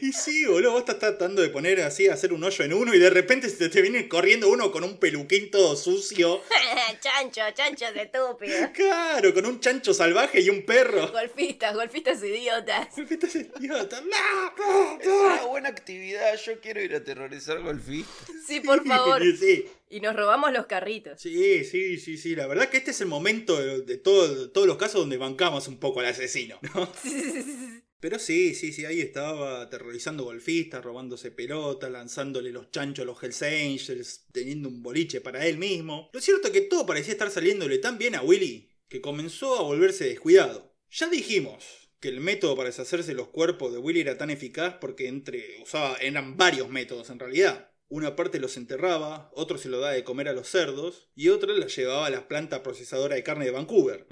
Y 0.00 0.12
sí, 0.12 0.46
boludo, 0.46 0.70
vos 0.72 0.80
estás 0.80 0.98
tratando 0.98 1.42
de 1.42 1.50
poner 1.50 1.80
así, 1.82 2.08
hacer 2.08 2.32
un 2.32 2.42
hoyo 2.42 2.64
en 2.64 2.72
uno 2.72 2.94
y 2.94 2.98
de 2.98 3.10
repente 3.10 3.50
se 3.50 3.68
te 3.68 3.82
viene 3.82 4.08
corriendo 4.08 4.48
uno 4.48 4.72
con 4.72 4.82
un 4.82 4.96
peluquín 4.96 5.50
todo 5.50 5.76
sucio. 5.76 6.40
chancho, 7.00 7.42
chanchos 7.54 7.90
estúpidos. 7.94 8.70
Claro, 8.72 9.34
con 9.34 9.44
un 9.44 9.60
chancho 9.60 9.92
salvaje 9.92 10.40
y 10.40 10.48
un 10.48 10.62
perro. 10.64 11.06
Golfistas, 11.12 11.74
golfistas 11.74 12.22
idiotas. 12.24 12.88
Golfistas 12.96 13.34
idiotas. 13.34 14.02
¡No! 14.04 14.54
¡No! 14.56 15.00
Es 15.00 15.06
una 15.06 15.42
buena 15.42 15.68
actividad. 15.68 16.34
Yo 16.44 16.58
quiero 16.60 16.80
ir 16.80 16.94
a 16.94 16.98
aterrorizar 16.98 17.60
golfistas. 17.60 18.14
Sí, 18.46 18.60
por 18.60 18.82
favor. 18.86 19.20
Sí, 19.38 19.66
Y 19.90 20.00
nos 20.00 20.16
robamos 20.16 20.50
los 20.52 20.64
carritos. 20.64 21.20
sí, 21.20 21.62
sí, 21.64 21.98
sí, 21.98 22.16
sí. 22.16 22.34
La 22.34 22.46
verdad 22.46 22.70
que 22.70 22.78
este 22.78 22.92
es 22.92 23.00
el 23.02 23.08
momento 23.08 23.60
de, 23.60 23.82
de 23.82 23.98
todo- 23.98 24.50
todos 24.50 24.66
los 24.66 24.78
casos 24.78 25.00
donde 25.02 25.18
bancamos 25.18 25.68
un 25.68 25.76
poco 25.78 26.00
al 26.00 26.06
asesino, 26.06 26.58
¿no? 26.74 26.90
Pero 28.02 28.18
sí, 28.18 28.56
sí, 28.56 28.72
sí, 28.72 28.84
ahí 28.84 29.00
estaba 29.00 29.62
aterrorizando 29.62 30.24
golfistas, 30.24 30.84
robándose 30.84 31.30
pelota, 31.30 31.88
lanzándole 31.88 32.50
los 32.50 32.72
chanchos 32.72 33.04
a 33.04 33.06
los 33.06 33.22
Hells 33.22 33.42
Angels, 33.42 34.26
teniendo 34.32 34.68
un 34.68 34.82
boliche 34.82 35.20
para 35.20 35.46
él 35.46 35.56
mismo. 35.56 36.10
Lo 36.12 36.20
cierto 36.20 36.48
es 36.48 36.52
que 36.52 36.62
todo 36.62 36.84
parecía 36.84 37.12
estar 37.12 37.30
saliéndole 37.30 37.78
tan 37.78 37.98
bien 37.98 38.16
a 38.16 38.22
Willy 38.22 38.72
que 38.88 39.00
comenzó 39.00 39.56
a 39.56 39.62
volverse 39.62 40.04
descuidado. 40.04 40.74
Ya 40.90 41.08
dijimos 41.08 41.90
que 42.00 42.08
el 42.08 42.18
método 42.18 42.56
para 42.56 42.70
deshacerse 42.70 43.12
de 43.12 43.16
los 43.16 43.28
cuerpos 43.28 43.72
de 43.72 43.78
Willy 43.78 44.00
era 44.00 44.18
tan 44.18 44.30
eficaz 44.30 44.78
porque 44.80 45.06
entre 45.06 45.62
usaba 45.62 45.96
eran 45.98 46.36
varios 46.36 46.68
métodos 46.68 47.08
en 47.08 47.20
realidad. 47.20 47.70
Una 47.86 48.16
parte 48.16 48.40
los 48.40 48.56
enterraba, 48.56 49.30
otro 49.32 49.58
se 49.58 49.68
lo 49.68 49.78
daba 49.78 49.92
de 49.92 50.02
comer 50.02 50.26
a 50.26 50.32
los 50.32 50.48
cerdos 50.48 51.08
y 51.14 51.28
otra 51.28 51.52
la 51.52 51.68
llevaba 51.68 52.06
a 52.06 52.10
la 52.10 52.26
planta 52.26 52.64
procesadora 52.64 53.14
de 53.14 53.22
carne 53.22 53.44
de 53.44 53.52
Vancouver. 53.52 54.08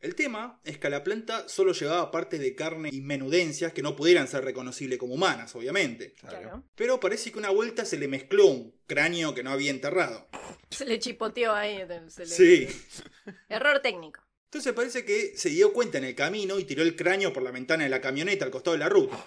El 0.00 0.14
tema 0.14 0.60
es 0.64 0.78
que 0.78 0.86
a 0.86 0.90
la 0.90 1.02
planta 1.02 1.48
solo 1.48 1.72
llevaba 1.72 2.10
partes 2.12 2.38
de 2.38 2.54
carne 2.54 2.88
y 2.92 3.00
menudencias 3.00 3.72
que 3.72 3.82
no 3.82 3.96
pudieran 3.96 4.28
ser 4.28 4.44
reconocibles 4.44 4.96
como 4.98 5.14
humanas, 5.14 5.54
obviamente. 5.56 6.14
Claro. 6.20 6.62
Pero 6.76 7.00
parece 7.00 7.32
que 7.32 7.38
una 7.38 7.50
vuelta 7.50 7.84
se 7.84 7.98
le 7.98 8.06
mezcló 8.06 8.46
un 8.46 8.74
cráneo 8.86 9.34
que 9.34 9.42
no 9.42 9.50
había 9.50 9.70
enterrado. 9.72 10.28
Se 10.70 10.84
le 10.86 11.00
chipoteó 11.00 11.52
ahí. 11.52 11.78
se 12.08 12.20
le- 12.20 12.26
Sí. 12.26 12.68
Error 13.48 13.80
técnico. 13.80 14.20
Entonces 14.44 14.72
parece 14.72 15.04
que 15.04 15.36
se 15.36 15.50
dio 15.50 15.72
cuenta 15.72 15.98
en 15.98 16.04
el 16.04 16.14
camino 16.14 16.58
y 16.58 16.64
tiró 16.64 16.82
el 16.82 16.94
cráneo 16.96 17.32
por 17.32 17.42
la 17.42 17.50
ventana 17.50 17.84
de 17.84 17.90
la 17.90 18.00
camioneta 18.00 18.44
al 18.44 18.50
costado 18.52 18.72
de 18.74 18.78
la 18.78 18.88
ruta. 18.88 19.22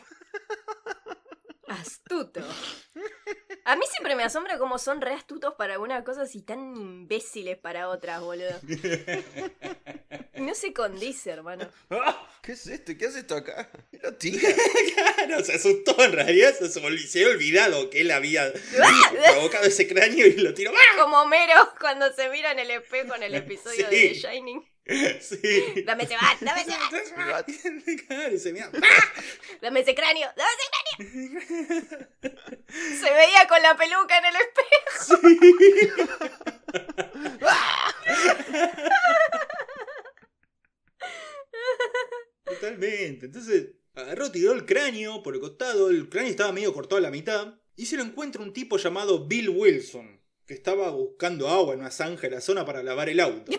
Astuto. 1.67 2.41
A 3.63 3.75
mí 3.75 3.83
siempre 3.91 4.15
me 4.15 4.23
asombra 4.23 4.57
cómo 4.57 4.77
son 4.79 5.01
re 5.01 5.13
astutos 5.13 5.53
para 5.55 5.73
algunas 5.73 6.03
cosas 6.03 6.33
y 6.35 6.41
tan 6.41 6.75
imbéciles 6.75 7.57
para 7.57 7.89
otras, 7.89 8.21
boludo. 8.21 8.59
No 10.35 10.55
se 10.55 10.73
condice, 10.73 11.29
hermano. 11.29 11.69
¡Ah! 11.91 12.27
¿Qué 12.41 12.53
es 12.53 12.65
esto? 12.65 12.93
¿Qué 12.97 13.05
hace 13.05 13.19
esto 13.19 13.35
acá? 13.35 13.69
Lo 14.01 14.15
tira. 14.15 14.49
claro, 14.95 15.43
se 15.43 15.53
asustó 15.53 16.01
en 16.03 16.13
realidad, 16.13 16.55
se, 16.57 16.67
se 16.67 16.79
había 16.79 17.27
olvidado 17.35 17.89
que 17.91 18.01
él 18.01 18.09
había 18.09 18.51
provocado 19.33 19.65
ese 19.65 19.87
cráneo 19.87 20.25
y 20.25 20.33
lo 20.37 20.51
tiró. 20.55 20.71
¡Ah! 20.73 21.01
Como 21.03 21.21
Homero 21.21 21.53
cuando 21.79 22.11
se 22.13 22.27
mira 22.29 22.53
en 22.53 22.59
el 22.59 22.71
espejo 22.71 23.13
en 23.13 23.23
el 23.23 23.35
episodio 23.35 23.87
Sí. 23.87 23.95
de 23.95 24.07
The 24.09 24.13
Shining. 24.15 24.70
Sí. 25.21 25.83
Dame 25.85 26.03
ese 26.03 26.15
bat, 26.15 26.39
dame 26.41 26.61
ese 26.61 26.71
bat, 26.71 26.91
Claro, 28.07 28.33
y 28.35 28.39
se 28.39 28.51
mira. 28.51 28.69
dame 29.61 29.79
ese 29.81 29.93
cráneo, 29.95 30.27
dame 30.35 30.51
ese 30.57 30.69
cráneo. 30.71 30.97
Se 32.99 33.09
veía 33.13 33.47
con 33.47 33.61
la 33.61 33.77
peluca 33.77 34.17
en 34.17 34.25
el 34.25 34.35
espejo. 34.35 35.19
Totalmente. 42.45 43.27
Entonces, 43.27 43.69
agarró, 43.95 44.31
tiró 44.31 44.53
el 44.53 44.65
cráneo 44.65 45.23
por 45.23 45.35
el 45.35 45.39
costado. 45.39 45.89
El 45.89 46.09
cráneo 46.09 46.31
estaba 46.31 46.51
medio 46.51 46.73
cortado 46.73 46.97
a 46.97 47.01
la 47.01 47.11
mitad. 47.11 47.55
Y 47.75 47.85
se 47.85 47.97
lo 47.97 48.03
encuentra 48.03 48.41
un 48.41 48.53
tipo 48.53 48.77
llamado 48.77 49.27
Bill 49.27 49.49
Wilson, 49.49 50.21
que 50.45 50.53
estaba 50.53 50.89
buscando 50.91 51.47
agua 51.47 51.73
en 51.73 51.79
una 51.79 51.91
zanja 51.91 52.23
de 52.23 52.31
la 52.31 52.41
zona 52.41 52.65
para 52.65 52.83
lavar 52.83 53.09
el 53.09 53.19
auto. 53.19 53.51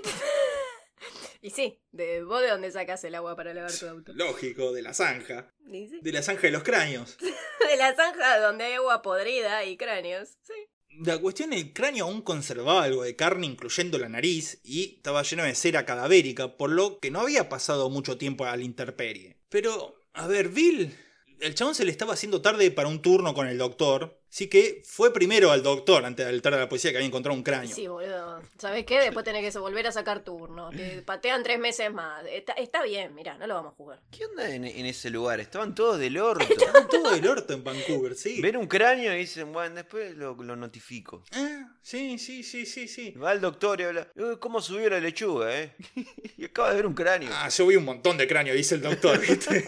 Y 1.44 1.50
sí, 1.50 1.82
de 1.90 2.22
vos 2.22 2.40
de 2.40 2.50
dónde 2.50 2.70
sacas 2.70 3.02
el 3.02 3.16
agua 3.16 3.34
para 3.34 3.52
lavar 3.52 3.72
tu 3.72 3.88
auto. 3.88 4.12
Lógico, 4.14 4.72
de 4.72 4.80
la 4.80 4.94
zanja. 4.94 5.52
Sí. 5.66 5.98
De 6.00 6.12
la 6.12 6.22
zanja 6.22 6.42
de 6.42 6.52
los 6.52 6.62
cráneos. 6.62 7.18
De 7.68 7.76
la 7.76 7.94
zanja 7.96 8.38
donde 8.40 8.64
hay 8.64 8.74
agua 8.74 9.02
podrida 9.02 9.64
y 9.64 9.76
cráneos. 9.76 10.36
Sí. 10.42 10.52
La 11.00 11.18
cuestión, 11.18 11.52
el 11.52 11.72
cráneo 11.72 12.04
aún 12.04 12.22
conservaba 12.22 12.84
algo 12.84 13.02
de 13.02 13.16
carne, 13.16 13.46
incluyendo 13.46 13.98
la 13.98 14.08
nariz, 14.08 14.60
y 14.62 14.96
estaba 14.96 15.22
lleno 15.22 15.42
de 15.42 15.54
cera 15.54 15.86
cadavérica, 15.86 16.56
por 16.56 16.70
lo 16.70 17.00
que 17.00 17.10
no 17.10 17.20
había 17.20 17.48
pasado 17.48 17.88
mucho 17.90 18.18
tiempo 18.18 18.44
a 18.44 18.56
la 18.56 18.62
intemperie. 18.62 19.38
Pero, 19.48 19.96
a 20.12 20.26
ver, 20.26 20.50
Bill, 20.50 20.94
el 21.42 21.54
chabón 21.54 21.74
se 21.74 21.84
le 21.84 21.90
estaba 21.90 22.14
haciendo 22.14 22.40
tarde 22.40 22.70
para 22.70 22.88
un 22.88 23.02
turno 23.02 23.34
con 23.34 23.46
el 23.48 23.58
doctor, 23.58 24.18
así 24.30 24.48
que 24.48 24.82
fue 24.86 25.12
primero 25.12 25.50
al 25.50 25.62
doctor 25.62 26.04
antes 26.04 26.24
de 26.24 26.30
alertar 26.30 26.54
a 26.54 26.58
la 26.58 26.68
policía 26.68 26.90
que 26.90 26.98
había 26.98 27.06
encontrado 27.08 27.36
un 27.36 27.42
cráneo. 27.42 27.74
Sí, 27.74 27.86
boludo. 27.86 28.40
¿Sabes 28.58 28.86
qué? 28.86 29.00
Después 29.00 29.24
tenés 29.24 29.52
que 29.52 29.58
volver 29.58 29.86
a 29.86 29.92
sacar 29.92 30.24
turno. 30.24 30.70
Te 30.70 31.02
patean 31.02 31.42
tres 31.42 31.58
meses 31.58 31.92
más. 31.92 32.24
Está, 32.30 32.52
está 32.54 32.82
bien, 32.82 33.14
mirá, 33.14 33.36
no 33.38 33.46
lo 33.46 33.54
vamos 33.54 33.72
a 33.72 33.76
jugar. 33.76 34.00
¿Qué 34.10 34.24
onda 34.26 34.48
en, 34.54 34.64
en 34.64 34.86
ese 34.86 35.10
lugar? 35.10 35.40
Estaban 35.40 35.74
todos 35.74 35.98
del 35.98 36.16
orto. 36.18 36.44
Estaban 36.50 36.88
todo 36.88 37.10
del 37.12 37.26
orto 37.26 37.52
en 37.52 37.64
Vancouver, 37.64 38.14
sí. 38.14 38.40
Ven 38.40 38.56
un 38.56 38.66
cráneo 38.66 39.14
y 39.14 39.18
dicen, 39.18 39.52
bueno, 39.52 39.74
después 39.74 40.16
lo, 40.16 40.34
lo 40.34 40.56
notifico. 40.56 41.24
Ah, 41.32 41.74
sí, 41.82 42.18
sí, 42.18 42.42
sí, 42.42 42.64
sí, 42.66 42.88
sí. 42.88 43.10
Va 43.12 43.30
al 43.30 43.40
doctor 43.40 43.80
y 43.80 43.84
habla, 43.84 44.08
"Eh, 44.14 44.36
¿cómo 44.38 44.60
subió 44.62 44.88
la 44.90 45.00
lechuga, 45.00 45.58
eh? 45.60 45.74
y 46.38 46.44
acaba 46.44 46.70
de 46.70 46.76
ver 46.76 46.86
un 46.86 46.94
cráneo. 46.94 47.30
Ah, 47.32 47.48
yo 47.48 47.66
vi 47.66 47.76
un 47.76 47.84
montón 47.84 48.16
de 48.16 48.26
cráneo, 48.28 48.54
dice 48.54 48.76
el 48.76 48.82
doctor, 48.82 49.18
¿viste? 49.26 49.66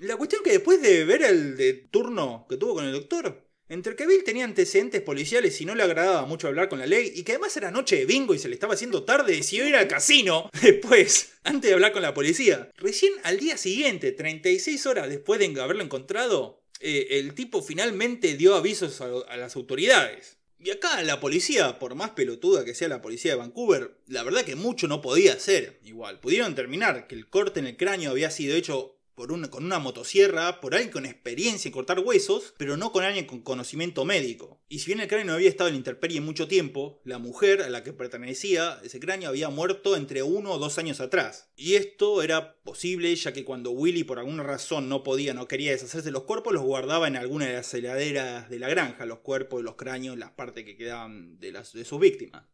La 0.00 0.16
cuestión 0.16 0.42
que 0.44 0.52
después 0.52 0.80
de 0.80 1.04
ver 1.04 1.22
el 1.22 1.56
de 1.56 1.72
turno 1.72 2.46
que 2.48 2.56
tuvo 2.56 2.74
con 2.74 2.84
el 2.84 2.92
doctor, 2.92 3.48
entre 3.68 3.96
que 3.96 4.06
Bill 4.06 4.22
tenía 4.22 4.44
antecedentes 4.44 5.02
policiales 5.02 5.60
y 5.60 5.64
no 5.64 5.74
le 5.74 5.82
agradaba 5.82 6.24
mucho 6.24 6.46
hablar 6.46 6.68
con 6.68 6.78
la 6.78 6.86
ley, 6.86 7.12
y 7.14 7.24
que 7.24 7.32
además 7.32 7.56
era 7.56 7.70
noche 7.70 7.96
de 7.96 8.06
bingo 8.06 8.32
y 8.32 8.38
se 8.38 8.48
le 8.48 8.54
estaba 8.54 8.74
haciendo 8.74 9.02
tarde, 9.02 9.34
decidió 9.34 9.66
ir 9.66 9.74
al 9.74 9.88
casino 9.88 10.50
después, 10.62 11.32
antes 11.42 11.68
de 11.68 11.74
hablar 11.74 11.92
con 11.92 12.02
la 12.02 12.14
policía. 12.14 12.70
Recién 12.76 13.12
al 13.24 13.38
día 13.38 13.56
siguiente, 13.56 14.12
36 14.12 14.86
horas 14.86 15.08
después 15.08 15.40
de 15.40 15.60
haberlo 15.60 15.82
encontrado, 15.82 16.62
eh, 16.80 17.08
el 17.10 17.34
tipo 17.34 17.60
finalmente 17.60 18.36
dio 18.36 18.54
avisos 18.54 19.00
a, 19.00 19.06
a 19.28 19.36
las 19.36 19.56
autoridades. 19.56 20.38
Y 20.60 20.70
acá 20.70 21.02
la 21.02 21.20
policía, 21.20 21.78
por 21.78 21.94
más 21.94 22.10
pelotuda 22.10 22.64
que 22.64 22.74
sea 22.74 22.88
la 22.88 23.02
policía 23.02 23.32
de 23.32 23.38
Vancouver, 23.38 23.96
la 24.06 24.22
verdad 24.22 24.44
que 24.44 24.56
mucho 24.56 24.88
no 24.88 25.02
podía 25.02 25.34
hacer. 25.34 25.78
Igual, 25.84 26.20
pudieron 26.20 26.54
terminar 26.54 27.06
que 27.06 27.14
el 27.14 27.28
corte 27.28 27.60
en 27.60 27.66
el 27.66 27.76
cráneo 27.76 28.10
había 28.10 28.30
sido 28.30 28.56
hecho 28.56 28.97
por 29.18 29.50
con 29.50 29.64
una 29.64 29.80
motosierra, 29.80 30.60
por 30.60 30.76
alguien 30.76 30.92
con 30.92 31.04
experiencia 31.04 31.68
en 31.68 31.72
cortar 31.72 31.98
huesos, 31.98 32.54
pero 32.56 32.76
no 32.76 32.92
con 32.92 33.02
alguien 33.02 33.26
con 33.26 33.42
conocimiento 33.42 34.04
médico. 34.04 34.60
Y 34.68 34.78
si 34.78 34.86
bien 34.86 35.00
el 35.00 35.08
cráneo 35.08 35.26
no 35.26 35.32
había 35.32 35.48
estado 35.48 35.66
en 35.66 35.74
la 35.74 35.78
intemperie 35.78 36.20
mucho 36.20 36.46
tiempo, 36.46 37.00
la 37.02 37.18
mujer 37.18 37.62
a 37.62 37.68
la 37.68 37.82
que 37.82 37.92
pertenecía 37.92 38.80
ese 38.84 39.00
cráneo 39.00 39.28
había 39.28 39.48
muerto 39.48 39.96
entre 39.96 40.22
uno 40.22 40.52
o 40.52 40.58
dos 40.58 40.78
años 40.78 41.00
atrás. 41.00 41.50
Y 41.56 41.74
esto 41.74 42.22
era 42.22 42.54
posible 42.62 43.12
ya 43.16 43.32
que 43.32 43.44
cuando 43.44 43.72
Willy 43.72 44.04
por 44.04 44.20
alguna 44.20 44.44
razón 44.44 44.88
no 44.88 45.02
podía, 45.02 45.34
no 45.34 45.48
quería 45.48 45.72
deshacerse 45.72 46.06
de 46.06 46.12
los 46.12 46.22
cuerpos, 46.22 46.52
los 46.52 46.62
guardaba 46.62 47.08
en 47.08 47.16
alguna 47.16 47.46
de 47.46 47.54
las 47.54 47.74
heladeras 47.74 48.48
de 48.48 48.60
la 48.60 48.68
granja, 48.68 49.04
los 49.04 49.18
cuerpos, 49.18 49.64
los 49.64 49.74
cráneos, 49.74 50.16
las 50.16 50.30
partes 50.30 50.64
que 50.64 50.76
quedaban 50.76 51.40
de, 51.40 51.50
las, 51.50 51.72
de 51.72 51.84
sus 51.84 51.98
víctimas. 51.98 52.44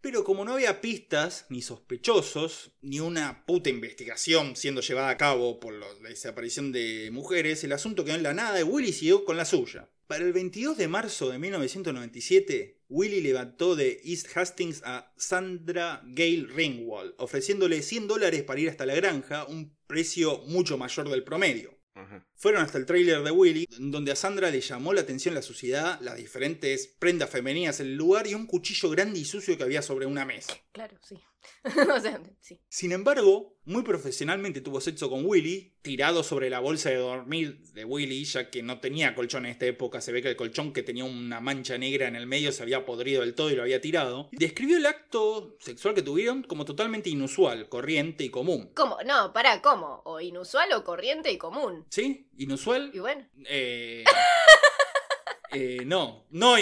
Pero 0.00 0.24
como 0.24 0.46
no 0.46 0.54
había 0.54 0.80
pistas, 0.80 1.44
ni 1.50 1.60
sospechosos, 1.60 2.72
ni 2.80 3.00
una 3.00 3.44
puta 3.44 3.68
investigación 3.68 4.56
siendo 4.56 4.80
llevada 4.80 5.10
a 5.10 5.18
cabo 5.18 5.60
por 5.60 5.74
la 5.74 5.86
desaparición 6.08 6.72
de 6.72 7.10
mujeres, 7.12 7.62
el 7.64 7.72
asunto 7.72 8.04
quedó 8.04 8.14
en 8.14 8.22
la 8.22 8.32
nada 8.32 8.60
y 8.60 8.62
Willy 8.62 8.94
siguió 8.94 9.26
con 9.26 9.36
la 9.36 9.44
suya. 9.44 9.90
Para 10.06 10.24
el 10.24 10.32
22 10.32 10.78
de 10.78 10.88
marzo 10.88 11.28
de 11.28 11.38
1997, 11.38 12.80
Willy 12.88 13.20
levantó 13.20 13.76
de 13.76 14.00
East 14.04 14.34
Hastings 14.34 14.82
a 14.84 15.12
Sandra 15.16 16.02
Gale 16.04 16.46
Ringwald, 16.48 17.14
ofreciéndole 17.18 17.82
100 17.82 18.08
dólares 18.08 18.42
para 18.42 18.58
ir 18.58 18.70
hasta 18.70 18.86
la 18.86 18.94
granja, 18.94 19.44
un 19.44 19.76
precio 19.86 20.38
mucho 20.46 20.78
mayor 20.78 21.10
del 21.10 21.22
promedio. 21.22 21.79
Ajá. 22.00 22.26
Fueron 22.34 22.62
hasta 22.62 22.78
el 22.78 22.86
tráiler 22.86 23.22
de 23.22 23.30
Willy, 23.30 23.68
donde 23.78 24.12
a 24.12 24.16
Sandra 24.16 24.50
le 24.50 24.60
llamó 24.60 24.92
la 24.92 25.02
atención 25.02 25.34
la 25.34 25.42
suciedad, 25.42 26.00
las 26.00 26.16
diferentes 26.16 26.86
prendas 26.86 27.30
femeninas 27.30 27.80
en 27.80 27.88
el 27.88 27.96
lugar 27.96 28.26
y 28.26 28.34
un 28.34 28.46
cuchillo 28.46 28.90
grande 28.90 29.18
y 29.18 29.24
sucio 29.24 29.56
que 29.56 29.64
había 29.64 29.82
sobre 29.82 30.06
una 30.06 30.24
mesa. 30.24 30.54
Claro, 30.72 30.96
sí. 31.02 31.16
o 31.96 32.00
sea, 32.00 32.20
sí. 32.40 32.60
Sin 32.68 32.92
embargo, 32.92 33.56
muy 33.64 33.82
profesionalmente 33.82 34.60
tuvo 34.60 34.80
sexo 34.80 35.10
con 35.10 35.24
Willy, 35.26 35.74
tirado 35.82 36.22
sobre 36.22 36.50
la 36.50 36.58
bolsa 36.60 36.90
de 36.90 36.96
dormir 36.96 37.60
de 37.72 37.84
Willy, 37.84 38.24
ya 38.24 38.50
que 38.50 38.62
no 38.62 38.80
tenía 38.80 39.14
colchón 39.14 39.44
en 39.46 39.52
esta 39.52 39.66
época. 39.66 40.00
Se 40.00 40.12
ve 40.12 40.22
que 40.22 40.28
el 40.28 40.36
colchón 40.36 40.72
que 40.72 40.82
tenía 40.82 41.04
una 41.04 41.40
mancha 41.40 41.76
negra 41.78 42.08
en 42.08 42.16
el 42.16 42.26
medio 42.26 42.52
se 42.52 42.62
había 42.62 42.84
podrido 42.86 43.20
del 43.20 43.34
todo 43.34 43.50
y 43.50 43.56
lo 43.56 43.62
había 43.62 43.80
tirado. 43.80 44.28
Describió 44.32 44.76
el 44.78 44.86
acto 44.86 45.56
sexual 45.60 45.94
que 45.94 46.02
tuvieron 46.02 46.42
como 46.42 46.64
totalmente 46.64 47.10
inusual, 47.10 47.68
corriente 47.68 48.24
y 48.24 48.30
común. 48.30 48.70
¿Cómo? 48.74 48.96
No, 49.06 49.32
pará, 49.32 49.60
¿cómo? 49.62 50.02
O 50.04 50.20
inusual 50.20 50.72
o 50.72 50.82
corriente 50.84 51.30
y 51.30 51.38
común. 51.38 51.86
¿Sí? 51.90 52.28
¿Inusual? 52.38 52.90
Y 52.94 52.98
bueno, 53.00 53.26
Eh, 53.46 54.04
eh, 55.52 55.78
no, 55.84 56.26
no. 56.30 56.56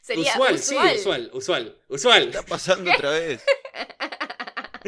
sería 0.00 0.32
usual, 0.32 0.54
usual. 0.54 0.58
sí, 0.90 0.98
usual, 1.00 1.30
usual, 1.32 1.78
usual. 1.88 2.22
Está 2.28 2.42
pasando 2.44 2.90
otra 2.92 3.10
vez. 3.10 3.42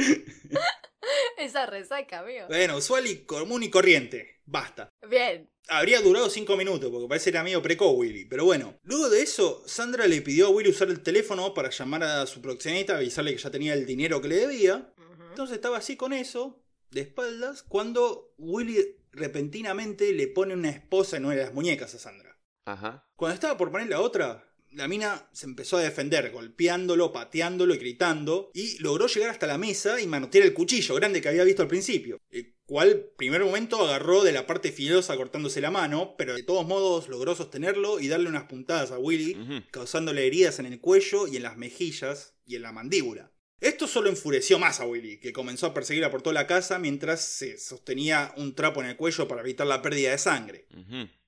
Esa 1.36 1.66
resaca, 1.66 2.20
amigo. 2.20 2.46
Bueno, 2.48 2.76
usual 2.76 3.06
y 3.06 3.24
común 3.24 3.62
y 3.62 3.70
corriente. 3.70 4.40
Basta. 4.44 4.88
Bien. 5.08 5.48
Habría 5.68 6.00
durado 6.00 6.28
5 6.28 6.56
minutos, 6.56 6.90
porque 6.90 7.08
parece 7.08 7.30
que 7.30 7.36
era 7.36 7.44
medio 7.44 7.62
preco 7.62 7.90
Willy. 7.92 8.24
Pero 8.24 8.44
bueno, 8.44 8.78
luego 8.82 9.08
de 9.08 9.22
eso, 9.22 9.62
Sandra 9.66 10.06
le 10.06 10.20
pidió 10.22 10.46
a 10.46 10.50
Willy 10.50 10.70
usar 10.70 10.88
el 10.88 11.02
teléfono 11.02 11.54
para 11.54 11.70
llamar 11.70 12.02
a 12.02 12.26
su 12.26 12.40
proxeneta, 12.42 12.96
avisarle 12.96 13.32
que 13.32 13.42
ya 13.42 13.50
tenía 13.50 13.74
el 13.74 13.86
dinero 13.86 14.20
que 14.20 14.28
le 14.28 14.36
debía. 14.36 14.92
Entonces 15.28 15.54
estaba 15.54 15.78
así 15.78 15.96
con 15.96 16.12
eso, 16.12 16.60
de 16.90 17.02
espaldas, 17.02 17.62
cuando 17.62 18.34
Willy 18.36 18.96
repentinamente 19.12 20.12
le 20.12 20.26
pone 20.26 20.54
una 20.54 20.70
esposa 20.70 21.16
en 21.16 21.26
una 21.26 21.36
de 21.36 21.42
las 21.44 21.54
muñecas 21.54 21.94
a 21.94 21.98
Sandra. 21.98 22.36
Ajá. 22.64 23.08
Cuando 23.16 23.34
estaba 23.34 23.56
por 23.56 23.70
poner 23.70 23.88
la 23.88 24.00
otra, 24.00 24.49
la 24.72 24.88
mina 24.88 25.28
se 25.32 25.46
empezó 25.46 25.76
a 25.76 25.82
defender, 25.82 26.30
golpeándolo, 26.30 27.12
pateándolo 27.12 27.74
y 27.74 27.78
gritando, 27.78 28.50
y 28.54 28.78
logró 28.78 29.06
llegar 29.06 29.30
hasta 29.30 29.46
la 29.46 29.58
mesa 29.58 30.00
y 30.00 30.06
manotear 30.06 30.44
el 30.44 30.54
cuchillo 30.54 30.94
grande 30.94 31.20
que 31.20 31.28
había 31.28 31.44
visto 31.44 31.62
al 31.62 31.68
principio, 31.68 32.20
el 32.30 32.54
cual, 32.66 33.10
primer 33.16 33.44
momento, 33.44 33.84
agarró 33.84 34.22
de 34.22 34.32
la 34.32 34.46
parte 34.46 34.70
filosa 34.70 35.16
cortándose 35.16 35.60
la 35.60 35.70
mano, 35.70 36.14
pero 36.16 36.34
de 36.34 36.44
todos 36.44 36.66
modos 36.66 37.08
logró 37.08 37.34
sostenerlo 37.34 37.98
y 37.98 38.08
darle 38.08 38.28
unas 38.28 38.44
puntadas 38.44 38.92
a 38.92 38.98
Willy, 38.98 39.36
causándole 39.70 40.26
heridas 40.26 40.58
en 40.60 40.66
el 40.66 40.80
cuello 40.80 41.26
y 41.26 41.36
en 41.36 41.42
las 41.42 41.56
mejillas 41.56 42.34
y 42.46 42.56
en 42.56 42.62
la 42.62 42.72
mandíbula. 42.72 43.32
Esto 43.60 43.86
solo 43.86 44.08
enfureció 44.08 44.58
más 44.58 44.80
a 44.80 44.86
Willy, 44.86 45.18
que 45.18 45.32
comenzó 45.32 45.66
a 45.66 45.74
perseguirla 45.74 46.10
por 46.10 46.22
toda 46.22 46.34
la 46.34 46.46
casa 46.46 46.78
mientras 46.78 47.22
se 47.22 47.58
sostenía 47.58 48.32
un 48.36 48.54
trapo 48.54 48.80
en 48.80 48.88
el 48.88 48.96
cuello 48.96 49.28
para 49.28 49.42
evitar 49.42 49.66
la 49.66 49.82
pérdida 49.82 50.12
de 50.12 50.18
sangre. 50.18 50.66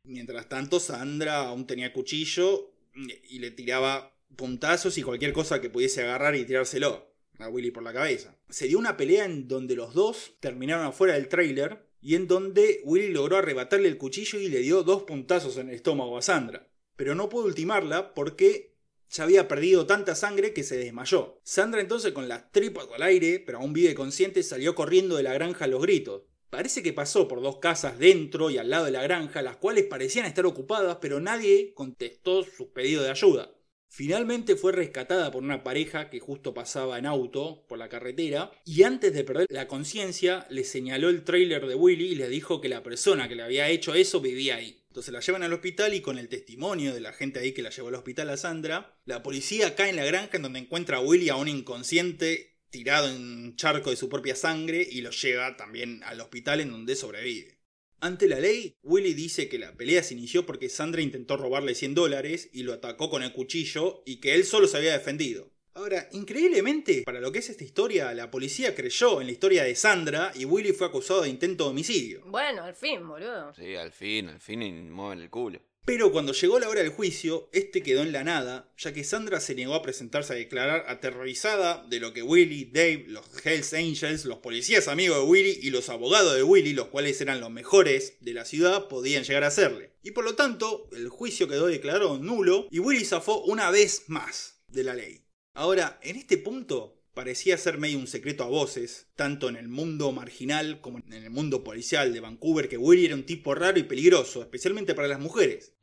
Mientras 0.05 0.49
tanto, 0.49 0.81
Sandra 0.81 1.49
aún 1.49 1.67
tenía 1.67 1.93
cuchillo 1.93 2.72
y 2.95 3.39
le 3.39 3.51
tiraba 3.51 4.17
puntazos 4.37 4.99
y 4.99 5.03
cualquier 5.03 5.33
cosa 5.33 5.61
que 5.61 5.71
pudiese 5.71 6.03
agarrar 6.03 6.37
y 6.37 6.45
tirárselo 6.45 7.13
a 7.39 7.49
Willy 7.49 7.71
por 7.71 7.83
la 7.83 7.93
cabeza. 7.93 8.37
Se 8.49 8.67
dio 8.67 8.79
una 8.79 8.97
pelea 8.97 9.25
en 9.25 9.49
donde 9.49 9.77
los 9.77 9.95
dos 9.95 10.35
terminaron 10.41 10.87
afuera 10.87 11.15
del 11.15 11.29
trailer 11.29 11.87
y 12.01 12.15
en 12.15 12.27
donde 12.27 12.81
Willy 12.85 13.13
logró 13.13 13.37
arrebatarle 13.37 13.89
el 13.89 13.99
cuchillo 13.99 14.39
y 14.39 14.49
le 14.49 14.59
dio 14.59 14.83
dos 14.83 15.05
puntazos 15.05 15.57
en 15.57 15.69
el 15.69 15.77
estómago 15.77 16.19
a 16.19 16.23
Sandra. 16.23 16.69
Pero 16.97 17.15
no 17.15 17.29
pudo 17.29 17.47
ultimarla 17.47 18.15
porque 18.15 18.75
ya 19.11 19.25
había 19.25 19.47
perdido 19.47 19.87
tanta 19.87 20.15
sangre 20.15 20.53
que 20.53 20.63
se 20.63 20.77
desmayó. 20.77 21.41
Sandra 21.43 21.81
entonces 21.81 22.13
con 22.13 22.29
las 22.29 22.51
tripas 22.51 22.87
al 22.95 23.03
aire, 23.03 23.41
pero 23.41 23.59
aún 23.59 23.73
vive 23.73 23.95
consciente, 23.95 24.43
salió 24.43 24.75
corriendo 24.75 25.17
de 25.17 25.23
la 25.23 25.35
granja 25.35 25.67
a 25.67 25.69
los 25.69 25.83
gritos. 25.83 26.23
Parece 26.53 26.83
que 26.83 26.93
pasó 26.93 27.29
por 27.29 27.41
dos 27.41 27.61
casas 27.61 27.99
dentro 27.99 28.51
y 28.51 28.59
al 28.59 28.69
lado 28.69 28.85
de 28.85 28.91
la 28.91 29.03
granja, 29.03 29.41
las 29.41 29.57
cuales 29.57 29.87
parecían 29.87 30.27
estar 30.27 30.45
ocupadas, 30.45 30.99
pero 31.01 31.19
nadie 31.19 31.73
contestó 31.73 32.43
su 32.45 32.75
pedido 32.75 33.03
de 33.03 33.09
ayuda. 33.09 33.55
Finalmente 33.89 34.55
fue 34.57 34.73
rescatada 34.73 35.31
por 35.31 35.43
una 35.43 35.65
pareja 35.65 36.11
que 36.11 36.21
justo 36.21 36.53
pasaba 36.53 36.99
en 36.99 37.07
auto 37.07 37.65
por 37.69 37.79
la 37.79 37.89
carretera 37.89 38.53
y 38.67 38.83
antes 38.83 39.15
de 39.15 39.25
perder 39.25 39.47
la 39.49 39.67
conciencia 39.67 40.47
le 40.51 40.65
señaló 40.65 41.09
el 41.09 41.25
tráiler 41.25 41.67
de 41.67 41.75
Willy 41.75 42.09
y 42.09 42.17
le 42.17 42.29
dijo 42.29 42.61
que 42.61 42.69
la 42.69 42.83
persona 42.83 43.31
que 43.31 43.35
le 43.35 43.45
había 43.45 43.71
hecho 43.71 43.95
eso 43.95 44.21
vivía 44.21 44.57
ahí. 44.57 44.85
Entonces 44.89 45.15
la 45.15 45.21
llevan 45.21 45.45
al 45.45 45.55
hospital 45.55 45.95
y 45.95 46.03
con 46.03 46.19
el 46.19 46.29
testimonio 46.29 46.93
de 46.93 47.01
la 47.01 47.15
gente 47.15 47.41
ahí 47.41 47.53
que 47.53 47.63
la 47.63 47.71
llevó 47.71 47.89
al 47.89 47.95
hospital 47.95 48.29
a 48.29 48.37
Sandra, 48.37 48.99
la 49.07 49.23
policía 49.23 49.75
cae 49.75 49.89
en 49.89 49.97
la 49.97 50.05
granja 50.05 50.37
en 50.37 50.43
donde 50.43 50.59
encuentra 50.59 50.99
a 50.99 51.01
Willy 51.01 51.31
aún 51.31 51.49
inconsciente 51.49 52.52
tirado 52.73 53.09
en 53.09 53.23
un 53.23 53.57
charco 53.57 53.91
de 53.91 53.97
su 53.97 54.09
propia 54.09 54.35
sangre 54.35 54.85
y 54.91 55.03
lo 55.03 55.11
lleva 55.11 55.57
también 55.57 56.03
al 56.05 56.21
hospital 56.21 56.61
en 56.61 56.73
donde 56.73 56.97
sobrevive. 56.97 57.59
Ante 58.01 58.27
la 58.27 58.41
ley, 58.41 58.75
Willy 58.83 59.15
dice 59.15 59.49
que 59.49 59.61
la 59.61 59.77
pelea 59.77 60.03
se 60.03 60.15
inició 60.15 60.45
porque 60.45 60.69
Sandra 60.69 61.03
intentó 61.03 61.37
robarle 61.37 61.77
100 61.77 61.95
dólares 61.95 62.51
y 62.53 62.65
lo 62.65 62.73
atacó 62.73 63.11
con 63.11 63.23
el 63.23 63.33
cuchillo 63.33 64.03
y 64.05 64.17
que 64.17 64.35
él 64.35 64.45
solo 64.45 64.67
se 64.67 64.79
había 64.79 64.93
defendido. 64.93 65.53
Ahora, 65.75 66.09
increíblemente, 66.13 67.03
para 67.05 67.21
lo 67.21 67.31
que 67.31 67.39
es 67.39 67.49
esta 67.49 67.63
historia, 67.63 68.13
la 68.13 68.31
policía 68.31 68.75
creyó 68.75 69.21
en 69.21 69.29
la 69.29 69.33
historia 69.33 69.63
de 69.63 69.75
Sandra 69.75 70.33
y 70.35 70.45
Willy 70.45 70.73
fue 70.73 70.89
acusado 70.89 71.23
de 71.23 71.29
intento 71.29 71.65
de 71.65 71.71
homicidio. 71.71 72.23
Bueno, 72.27 72.65
al 72.65 72.75
fin, 72.75 73.07
boludo. 73.07 73.55
Sí, 73.55 73.77
al 73.77 73.93
fin, 73.93 74.29
al 74.29 74.41
fin 74.41 74.63
y 74.63 74.73
mueven 74.73 75.21
el 75.21 75.31
culo. 75.31 75.61
Pero 75.85 76.13
cuando 76.13 76.33
llegó 76.33 76.61
la 76.61 76.69
hora 76.69 76.81
del 76.81 76.93
juicio, 76.93 77.49
este 77.53 77.83
quedó 77.83 78.03
en 78.03 78.13
la 78.13 78.23
nada, 78.23 78.73
ya 78.79 78.93
que 78.93 79.03
Sandra 79.03 79.41
se 79.41 79.57
negó 79.57 79.75
a 79.75 79.83
presentarse 79.83 80.33
a 80.33 80.37
declarar 80.37 80.85
aterrorizada 80.87 81.85
de 81.89 81.99
lo 81.99 82.13
que 82.13 82.23
Willy, 82.23 82.67
Dave, 82.67 83.07
los 83.09 83.25
Hells 83.45 83.75
Angels, 83.75 84.25
los 84.25 84.39
policías 84.39 84.87
amigos 84.87 85.19
de 85.19 85.25
Willy 85.25 85.59
y 85.61 85.71
los 85.71 85.89
abogados 85.89 86.37
de 86.37 86.45
Willy, 86.45 86.73
los 86.73 86.87
cuales 86.87 87.21
eran 87.21 87.41
los 87.41 87.51
mejores 87.51 88.17
de 88.21 88.33
la 88.33 88.45
ciudad, 88.45 88.87
podían 88.87 89.25
llegar 89.25 89.43
a 89.43 89.49
hacerle. 89.49 89.91
Y 90.05 90.13
por 90.13 90.25
lo 90.25 90.37
tanto, 90.37 90.89
el 90.93 91.09
juicio 91.09 91.49
quedó 91.49 91.67
declarado 91.67 92.17
nulo 92.17 92.69
y 92.71 92.79
Willy 92.79 93.05
zafó 93.05 93.43
una 93.43 93.73
vez 93.73 94.05
más 94.07 94.63
de 94.69 94.85
la 94.85 94.95
ley. 94.95 95.25
Ahora, 95.53 95.99
en 96.03 96.15
este 96.15 96.39
punto, 96.39 97.02
parecía 97.15 97.59
ser 97.59 97.79
medio 97.79 97.99
un 97.99 98.07
secreto 98.07 98.45
a 98.45 98.49
voces, 98.49 99.09
tanto 99.17 99.49
en 99.49 99.57
el 99.57 99.69
mundo 99.69 100.13
marginal 100.13 100.81
como 100.81 100.99
en 100.99 101.13
el 101.13 101.31
mundo 101.31 101.63
policial 101.65 102.13
de 102.13 102.21
Vancouver, 102.21 102.69
que 102.69 102.79
Willy 102.79 103.07
era 103.07 103.15
un 103.15 103.27
tipo 103.27 103.55
raro 103.55 103.79
y 103.79 103.85
peligroso, 103.85 104.43
especialmente 104.43 104.95
para 104.95 105.09
las 105.09 105.21
mujeres. 105.21 105.75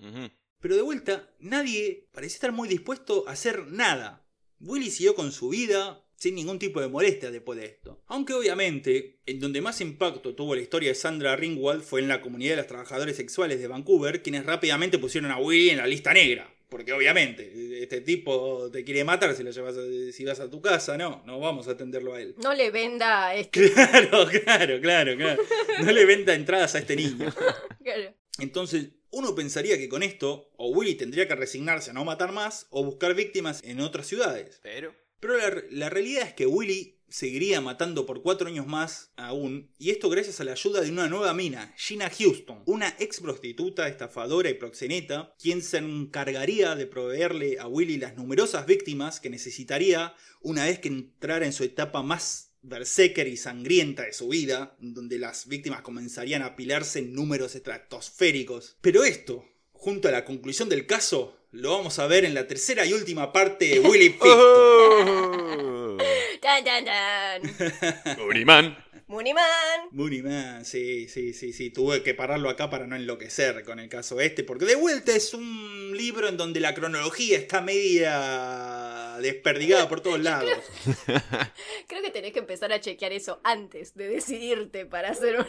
Pero 0.60 0.76
de 0.76 0.82
vuelta, 0.82 1.30
nadie 1.40 2.08
parecía 2.12 2.36
estar 2.36 2.52
muy 2.52 2.68
dispuesto 2.68 3.24
a 3.28 3.32
hacer 3.32 3.68
nada. 3.68 4.26
Willy 4.60 4.92
siguió 4.92 5.16
con 5.16 5.32
su 5.32 5.50
vida 5.50 6.04
sin 6.16 6.36
ningún 6.36 6.60
tipo 6.60 6.82
de 6.82 6.90
molestia 6.90 7.32
después 7.32 7.58
de 7.60 7.66
esto. 7.66 8.04
Aunque 8.08 8.34
obviamente, 8.34 9.22
en 9.26 9.40
donde 9.40 9.62
más 9.62 9.80
impacto 9.80 10.36
tuvo 10.36 10.54
la 10.54 10.62
historia 10.62 10.90
de 10.90 10.96
Sandra 10.96 11.36
Ringwald 11.38 11.82
fue 11.82 12.02
en 12.02 12.10
la 12.10 12.22
comunidad 12.22 12.52
de 12.52 12.58
los 12.58 12.68
trabajadores 12.68 13.16
sexuales 13.16 13.60
de 13.60 13.68
Vancouver, 13.68 14.22
quienes 14.22 14.46
rápidamente 14.46 15.00
pusieron 15.00 15.32
a 15.32 15.38
Willy 15.38 15.70
en 15.70 15.78
la 15.78 15.88
lista 15.88 16.14
negra. 16.14 16.54
Porque 16.70 16.94
obviamente, 16.94 17.82
este 17.82 18.02
tipo 18.02 18.70
te 18.72 18.84
quiere 18.84 19.04
matar 19.04 19.36
si 19.36 19.44
lo 19.44 19.50
llevas 19.52 19.76
a- 19.76 20.12
si 20.14 20.24
vas 20.24 20.40
a 20.40 20.50
tu 20.50 20.62
casa, 20.62 20.98
no, 20.98 21.24
no 21.26 21.40
vamos 21.40 21.68
a 21.68 21.72
atenderlo 21.72 22.14
a 22.14 22.22
él. 22.22 22.36
No 22.38 22.54
le 22.54 22.70
venda 22.72 23.34
este. 23.36 23.72
Claro, 23.74 24.28
claro, 24.28 24.80
claro, 24.80 25.18
claro. 25.18 25.44
No 25.84 25.92
le 25.92 26.06
venda 26.06 26.34
entradas 26.36 26.76
a 26.76 26.80
este 26.80 26.96
niño. 26.96 27.34
Claro. 27.84 28.14
Entonces, 28.38 28.90
uno 29.10 29.34
pensaría 29.34 29.78
que 29.80 29.90
con 29.90 30.04
esto, 30.04 30.52
o 30.58 30.70
Willy 30.70 30.94
tendría 30.94 31.28
que 31.28 31.34
resignarse 31.36 31.90
a 31.90 31.94
no 31.94 32.06
matar 32.06 32.32
más, 32.32 32.68
o 32.70 32.84
buscar 32.86 33.16
víctimas 33.16 33.64
en 33.64 33.80
otras 33.80 34.06
ciudades. 34.06 34.60
Pero. 34.62 34.94
Pero 35.20 35.38
la, 35.38 35.64
la 35.72 35.90
realidad 35.90 36.28
es 36.28 36.34
que 36.34 36.46
Willy 36.46 36.99
seguiría 37.10 37.62
matando 37.62 38.06
por 38.06 38.22
cuatro 38.22 38.48
años 38.48 38.68
más 38.68 39.12
aún, 39.16 39.72
y 39.78 39.90
esto 39.90 40.10
gracias 40.10 40.40
a 40.40 40.44
la 40.44 40.54
ayuda 40.54 40.82
de 40.82 40.92
una 40.92 41.08
nueva 41.08 41.34
mina, 41.34 41.74
Gina 41.78 42.10
Houston, 42.10 42.64
una 42.66 42.96
ex 43.00 43.20
prostituta, 43.20 43.88
estafadora 43.88 44.50
y 44.50 44.56
proxeneta, 44.56 45.34
quien 45.40 45.62
se 45.62 45.78
encargaría 45.78 46.76
de 46.76 46.88
proveerle 46.88 47.60
a 47.60 47.68
Willy 47.68 47.98
las 47.98 48.16
numerosas 48.16 48.66
víctimas 48.66 49.20
que 49.20 49.30
necesitaría 49.30 50.14
una 50.42 50.66
vez 50.66 50.80
que 50.80 50.90
entrara 50.90 51.46
en 51.46 51.54
su 51.54 51.64
etapa 51.64 52.02
más 52.02 52.50
berserker 52.62 53.28
y 53.28 53.38
sangrienta 53.38 54.04
de 54.04 54.14
su 54.14 54.30
vida, 54.30 54.76
donde 54.80 55.18
las 55.18 55.48
víctimas 55.48 55.82
comenzarían 55.82 56.42
a 56.42 56.48
apilarse 56.48 57.00
en 57.00 57.14
números 57.14 57.56
estratosféricos. 57.56 58.78
Pero 58.82 59.04
esto, 59.04 59.46
junto 59.72 60.08
a 60.08 60.12
la 60.12 60.26
conclusión 60.26 60.70
del 60.70 60.86
caso, 60.86 61.38
lo 61.52 61.72
vamos 61.72 62.00
a 62.00 62.08
ver 62.08 62.26
en 62.26 62.34
la 62.34 62.48
tercera 62.48 62.86
y 62.86 62.94
última 62.94 63.32
parte 63.32 63.66
de 63.66 63.80
Willy 63.80 64.10
Picton. 64.20 65.98
Tan, 66.42 66.64
tan, 66.64 66.86
tan. 66.86 68.20
Uriman. 68.22 68.78
Muniman. 69.10 69.90
Mooneyman, 69.90 70.66
sí, 70.66 71.08
sí, 71.10 71.34
sí, 71.34 71.52
sí. 71.52 71.72
Tuve 71.72 72.04
que 72.04 72.14
pararlo 72.14 72.48
acá 72.48 72.70
para 72.70 72.86
no 72.86 72.96
enloquecer 72.96 73.64
con 73.64 73.80
el 73.80 73.90
caso 73.90 74.22
este, 74.22 74.44
porque 74.44 74.66
de 74.66 74.76
vuelta 74.76 75.16
es 75.16 75.34
un 75.34 75.98
libro 75.98 76.28
en 76.28 76.38
donde 76.38 76.60
la 76.60 76.76
cronología 76.76 77.36
está 77.40 77.62
media 77.62 79.18
desperdigada 79.20 79.90
por 79.90 80.02
todos 80.02 80.20
lados. 80.20 80.52
Creo 81.88 82.04
que 82.04 82.12
tenés 82.12 82.34
que 82.34 82.40
empezar 82.40 82.72
a 82.72 82.80
chequear 82.80 83.12
eso 83.12 83.42
antes 83.44 83.96
de 83.96 84.10
decidirte 84.10 84.86
para 84.86 85.10
hacer 85.10 85.40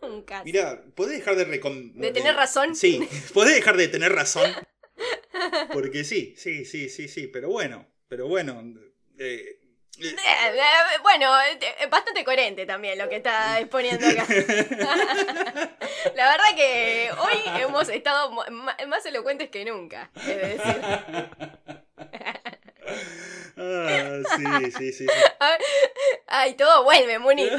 un, 0.00 0.10
un 0.10 0.22
caso. 0.22 0.44
Mira, 0.46 0.82
¿podés 0.94 1.18
dejar 1.18 1.36
de 1.36 1.44
recon... 1.44 1.92
¿De 2.00 2.12
tener 2.12 2.34
razón? 2.34 2.74
Sí, 2.74 3.06
podés 3.34 3.54
dejar 3.56 3.76
de 3.76 3.88
tener 3.88 4.12
razón. 4.12 4.50
Porque 5.74 6.04
sí, 6.04 6.32
sí, 6.38 6.64
sí, 6.64 6.88
sí, 6.88 7.08
sí, 7.08 7.26
pero 7.26 7.50
bueno, 7.50 7.86
pero 8.08 8.26
bueno. 8.26 8.72
eh, 9.18 9.58
bueno, 11.02 11.32
eh, 11.42 11.86
bastante 11.90 12.24
coherente 12.24 12.66
también 12.66 12.98
lo 12.98 13.08
que 13.08 13.16
está 13.16 13.60
exponiendo 13.60 14.06
acá. 14.06 14.26
La 16.14 16.30
verdad 16.30 16.56
que 16.56 17.10
hoy 17.18 17.62
hemos 17.62 17.88
estado 17.88 18.30
más 18.30 19.06
elocuentes 19.06 19.50
que 19.50 19.64
nunca. 19.64 20.10
Es 20.16 20.26
decir, 20.26 20.80
ah, 23.56 24.18
sí, 24.36 24.44
sí, 24.64 24.70
sí, 24.70 24.92
sí. 24.92 25.06
ay, 26.26 26.54
todo 26.54 26.84
vuelve, 26.84 27.18
Munito. 27.18 27.56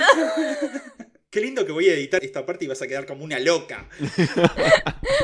Qué 1.29 1.41
lindo 1.41 1.65
que 1.65 1.71
voy 1.71 1.89
a 1.89 1.93
editar 1.93 2.23
esta 2.23 2.45
parte 2.45 2.65
y 2.65 2.67
vas 2.67 2.81
a 2.81 2.87
quedar 2.87 3.07
como 3.07 3.23
una 3.23 3.39
loca. 3.39 3.87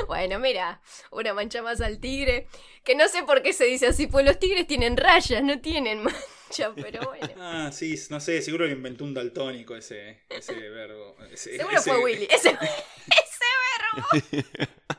Bueno, 0.07 0.39
mira, 0.39 0.81
una 1.11 1.35
mancha 1.35 1.61
más 1.61 1.81
al 1.81 1.99
tigre. 1.99 2.47
Que 2.83 2.95
no 2.95 3.07
sé 3.07 3.21
por 3.23 3.43
qué 3.43 3.53
se 3.53 3.65
dice 3.65 3.87
así, 3.87 4.07
pues 4.07 4.25
los 4.25 4.39
tigres 4.39 4.65
tienen 4.65 4.97
rayas, 4.97 5.43
no 5.43 5.59
tienen 5.59 6.01
pero 6.75 7.01
bueno. 7.07 7.33
Ah, 7.37 7.71
sí, 7.73 7.95
no 8.09 8.19
sé, 8.19 8.41
seguro 8.41 8.65
lo 8.65 8.71
inventó 8.73 9.03
un 9.03 9.13
daltónico 9.13 9.75
ese, 9.75 10.21
ese 10.29 10.53
verbo. 10.69 11.15
ese- 11.31 11.57
Seguro 11.57 11.77
ese- 11.77 11.89
fue 11.91 12.03
Willy. 12.03 12.25
Ese, 12.31 12.49
ese 12.49 13.45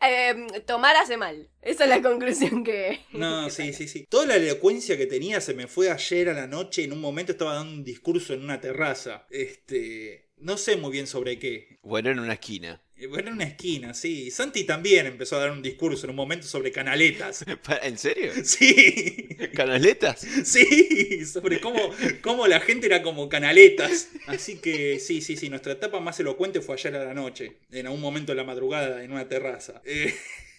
Em, 0.00 0.48
tomar 0.66 0.96
hace 0.96 1.16
mal. 1.16 1.48
Esa 1.62 1.84
es 1.84 1.90
la 1.90 2.02
conclusión 2.02 2.64
que. 2.64 3.00
No, 3.12 3.48
sí, 3.50 3.72
sí, 3.72 3.88
sí. 3.88 4.06
Toda 4.08 4.26
la 4.26 4.36
elocuencia 4.36 4.96
que 4.96 5.06
tenía 5.06 5.40
se 5.40 5.54
me 5.54 5.66
fue 5.66 5.90
ayer 5.90 6.28
a 6.28 6.32
la 6.34 6.46
noche. 6.46 6.84
En 6.84 6.92
un 6.92 7.00
momento 7.00 7.32
estaba 7.32 7.54
dando 7.54 7.72
un 7.72 7.84
discurso 7.84 8.34
en 8.34 8.42
una 8.42 8.60
terraza. 8.60 9.26
Este. 9.30 10.30
No 10.38 10.56
sé 10.56 10.76
muy 10.76 10.90
bien 10.90 11.06
sobre 11.06 11.38
qué. 11.38 11.78
Bueno, 11.82 12.10
en 12.10 12.18
una 12.18 12.32
esquina. 12.34 12.82
Eh, 12.96 13.06
Bueno, 13.06 13.28
en 13.28 13.34
una 13.34 13.44
esquina, 13.44 13.94
sí. 13.94 14.30
Santi 14.30 14.64
también 14.64 15.06
empezó 15.06 15.36
a 15.36 15.40
dar 15.40 15.50
un 15.50 15.62
discurso 15.62 16.06
en 16.06 16.10
un 16.10 16.16
momento 16.16 16.46
sobre 16.46 16.72
canaletas. 16.72 17.44
¿En 17.82 17.98
serio? 17.98 18.32
Sí, 18.44 19.28
¿Canaletas? 19.54 20.20
sí, 20.44 21.24
sobre 21.26 21.60
cómo, 21.60 21.80
cómo 22.20 22.46
la 22.46 22.60
gente 22.60 22.86
era 22.86 23.02
como 23.02 23.28
canaletas. 23.28 24.08
Así 24.26 24.60
que 24.60 24.98
sí, 25.00 25.20
sí, 25.20 25.36
sí, 25.36 25.48
nuestra 25.48 25.72
etapa 25.72 26.00
más 26.00 26.18
elocuente 26.20 26.60
fue 26.60 26.74
ayer 26.76 26.94
a 26.96 27.04
la 27.04 27.14
noche, 27.14 27.58
en 27.70 27.86
algún 27.86 28.00
momento 28.00 28.32
de 28.32 28.36
la 28.36 28.44
madrugada, 28.44 29.02
en 29.02 29.12
una 29.12 29.28
terraza. 29.28 29.82
Eh, 29.84 30.14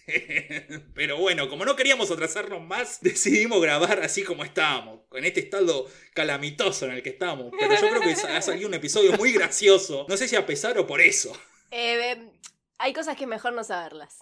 pero 0.93 1.17
bueno, 1.17 1.49
como 1.49 1.65
no 1.65 1.75
queríamos 1.75 2.11
atrasarnos 2.11 2.61
más, 2.61 2.99
decidimos 3.01 3.61
grabar 3.61 4.01
así 4.01 4.23
como 4.23 4.43
estábamos, 4.43 5.01
con 5.07 5.23
este 5.23 5.39
estado 5.39 5.87
calamitoso 6.13 6.85
en 6.87 6.93
el 6.93 7.03
que 7.03 7.09
estamos. 7.09 7.53
Pero 7.57 7.73
yo 7.73 7.89
creo 7.89 8.01
que 8.01 8.11
ha 8.11 8.41
salido 8.41 8.67
un 8.67 8.73
episodio 8.73 9.13
muy 9.13 9.31
gracioso. 9.31 10.05
No 10.09 10.17
sé 10.17 10.27
si 10.27 10.35
a 10.35 10.45
pesar 10.45 10.77
o 10.77 10.85
por 10.87 10.99
eso. 11.01 11.35
Eh, 11.75 12.31
hay 12.77 12.93
cosas 12.93 13.15
que 13.17 13.23
es 13.23 13.29
mejor 13.29 13.53
no 13.53 13.63
saberlas. 13.63 14.19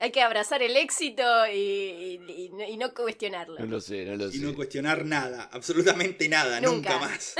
Hay 0.00 0.10
que 0.10 0.20
abrazar 0.22 0.62
el 0.62 0.76
éxito 0.76 1.22
y, 1.46 2.18
y- 2.28 2.50
y 2.68 2.76
no- 2.76 2.92
cuestionarlo. 2.94 3.58
No 3.58 3.66
lo 3.66 3.80
sé, 3.80 4.04
no 4.04 4.16
lo 4.16 4.30
sé. 4.30 4.38
Y 4.38 4.40
no 4.40 4.54
cuestionar 4.54 5.04
nada, 5.04 5.48
absolutamente 5.52 6.28
nada, 6.28 6.60
nunca, 6.60 6.94
Nunca. 6.94 6.98
más. 6.98 7.34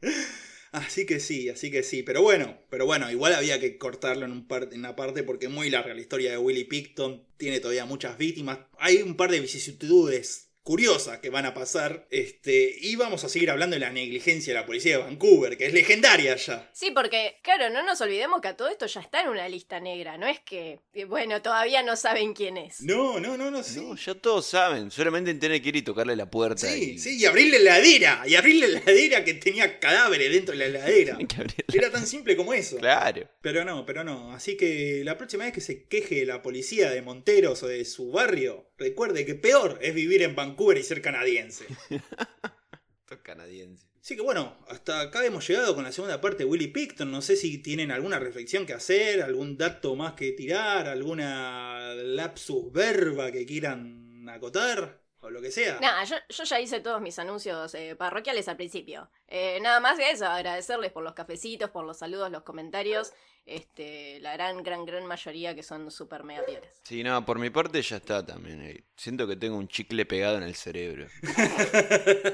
así 0.72 1.04
que 1.06 1.20
sí, 1.20 1.48
así 1.48 1.70
que 1.70 1.82
sí. 1.82 2.02
Pero 2.02 2.22
bueno, 2.22 2.58
pero 2.70 2.86
bueno, 2.86 3.10
igual 3.10 3.34
había 3.34 3.60
que 3.60 3.76
cortarlo 3.76 4.24
en, 4.24 4.32
un 4.32 4.46
par- 4.48 4.68
en 4.72 4.78
una 4.80 4.96
parte 4.96 5.22
porque 5.22 5.46
es 5.46 5.52
muy 5.52 5.68
larga 5.70 5.94
la 5.94 6.00
historia 6.00 6.30
de 6.30 6.38
Willie 6.38 6.64
Picton. 6.64 7.26
Tiene 7.36 7.60
todavía 7.60 7.84
muchas 7.84 8.16
víctimas. 8.18 8.58
Hay 8.78 9.02
un 9.02 9.16
par 9.16 9.30
de 9.30 9.40
vicisitudes 9.40 10.49
curiosas 10.62 11.18
que 11.18 11.30
van 11.30 11.46
a 11.46 11.54
pasar. 11.54 12.06
Este, 12.10 12.74
y 12.80 12.96
vamos 12.96 13.24
a 13.24 13.28
seguir 13.28 13.50
hablando 13.50 13.74
de 13.74 13.80
la 13.80 13.90
negligencia 13.90 14.52
de 14.52 14.60
la 14.60 14.66
policía 14.66 14.98
de 14.98 15.04
Vancouver, 15.04 15.56
que 15.56 15.66
es 15.66 15.72
legendaria 15.72 16.36
ya. 16.36 16.70
Sí, 16.72 16.90
porque, 16.94 17.38
claro, 17.42 17.70
no 17.70 17.82
nos 17.82 18.00
olvidemos 18.00 18.40
que 18.40 18.48
a 18.48 18.56
todo 18.56 18.68
esto 18.68 18.86
ya 18.86 19.00
está 19.00 19.22
en 19.22 19.28
una 19.28 19.48
lista 19.48 19.80
negra. 19.80 20.18
No 20.18 20.26
es 20.26 20.40
que, 20.40 20.80
eh, 20.92 21.04
bueno, 21.04 21.42
todavía 21.42 21.82
no 21.82 21.96
saben 21.96 22.34
quién 22.34 22.56
es. 22.56 22.82
No, 22.82 23.20
no, 23.20 23.36
no, 23.36 23.50
no, 23.50 23.62
sí. 23.62 23.80
No, 23.80 23.96
ya 23.96 24.14
todos 24.14 24.46
saben. 24.46 24.90
Solamente 24.90 25.34
tienen 25.34 25.62
que 25.62 25.68
ir 25.70 25.76
y 25.76 25.82
tocarle 25.82 26.16
la 26.16 26.30
puerta. 26.30 26.66
Sí, 26.66 26.92
y... 26.92 26.98
sí, 26.98 27.18
y 27.18 27.26
abrirle 27.26 27.58
la 27.60 27.78
heladera. 27.78 28.22
Y 28.26 28.34
abrirle 28.34 28.68
la 28.68 28.78
heladera 28.80 29.24
que 29.24 29.34
tenía 29.34 29.78
cadáveres 29.78 30.32
dentro 30.32 30.52
de 30.52 30.58
la 30.58 30.66
heladera. 30.66 31.14
Abrirla. 31.20 31.64
Era 31.72 31.90
tan 31.90 32.06
simple 32.06 32.36
como 32.36 32.52
eso. 32.52 32.76
Claro. 32.76 33.28
Pero 33.40 33.64
no, 33.64 33.86
pero 33.86 34.04
no. 34.04 34.32
Así 34.32 34.56
que 34.56 35.02
la 35.04 35.16
próxima 35.16 35.44
vez 35.44 35.52
que 35.52 35.60
se 35.60 35.84
queje 35.84 36.24
la 36.26 36.42
policía 36.42 36.90
de 36.90 37.02
Monteros 37.02 37.62
o 37.62 37.68
de 37.68 37.84
su 37.84 38.10
barrio, 38.10 38.70
recuerde 38.76 39.24
que 39.24 39.34
peor 39.34 39.78
es 39.82 39.94
vivir 39.94 40.22
en 40.22 40.34
Vancouver 40.34 40.49
y 40.58 40.82
ser 40.82 41.02
canadiense. 41.02 41.66
Canadiense. 43.24 43.86
Así 44.00 44.16
que 44.16 44.22
bueno, 44.22 44.56
hasta 44.68 45.00
acá 45.00 45.24
hemos 45.24 45.46
llegado 45.46 45.74
con 45.74 45.84
la 45.84 45.92
segunda 45.92 46.20
parte 46.20 46.38
de 46.38 46.44
Willy 46.44 46.68
Picton. 46.68 47.10
No 47.10 47.20
sé 47.20 47.36
si 47.36 47.58
tienen 47.58 47.90
alguna 47.90 48.18
reflexión 48.18 48.64
que 48.64 48.72
hacer, 48.72 49.22
algún 49.22 49.58
dato 49.58 49.94
más 49.96 50.14
que 50.14 50.32
tirar, 50.32 50.88
alguna 50.88 51.92
lapsus 51.94 52.72
verba 52.72 53.30
que 53.30 53.44
quieran 53.44 54.28
acotar, 54.28 55.00
o 55.20 55.28
lo 55.28 55.42
que 55.42 55.50
sea. 55.50 55.78
Nada, 55.80 56.04
yo, 56.04 56.16
yo 56.28 56.44
ya 56.44 56.60
hice 56.60 56.80
todos 56.80 57.00
mis 57.00 57.18
anuncios 57.18 57.74
eh, 57.74 57.94
parroquiales 57.94 58.48
al 58.48 58.56
principio. 58.56 59.10
Eh, 59.28 59.58
nada 59.60 59.80
más 59.80 59.98
que 59.98 60.10
eso, 60.10 60.26
agradecerles 60.26 60.92
por 60.92 61.02
los 61.02 61.14
cafecitos, 61.14 61.70
por 61.70 61.84
los 61.84 61.98
saludos, 61.98 62.30
los 62.30 62.42
comentarios. 62.42 63.12
Este, 63.46 64.20
la 64.20 64.34
gran, 64.34 64.62
gran, 64.62 64.84
gran 64.84 65.06
mayoría 65.06 65.54
que 65.54 65.62
son 65.62 65.90
súper 65.90 66.24
mega 66.24 66.44
piolas. 66.44 66.70
Sí, 66.84 67.02
no, 67.02 67.24
por 67.26 67.38
mi 67.38 67.50
parte 67.50 67.82
ya 67.82 67.96
está 67.96 68.24
también. 68.24 68.62
eh. 68.62 68.84
Siento 68.96 69.26
que 69.26 69.34
tengo 69.36 69.56
un 69.56 69.66
chicle 69.66 70.04
pegado 70.06 70.36
en 70.36 70.44
el 70.44 70.54
cerebro. 70.54 71.06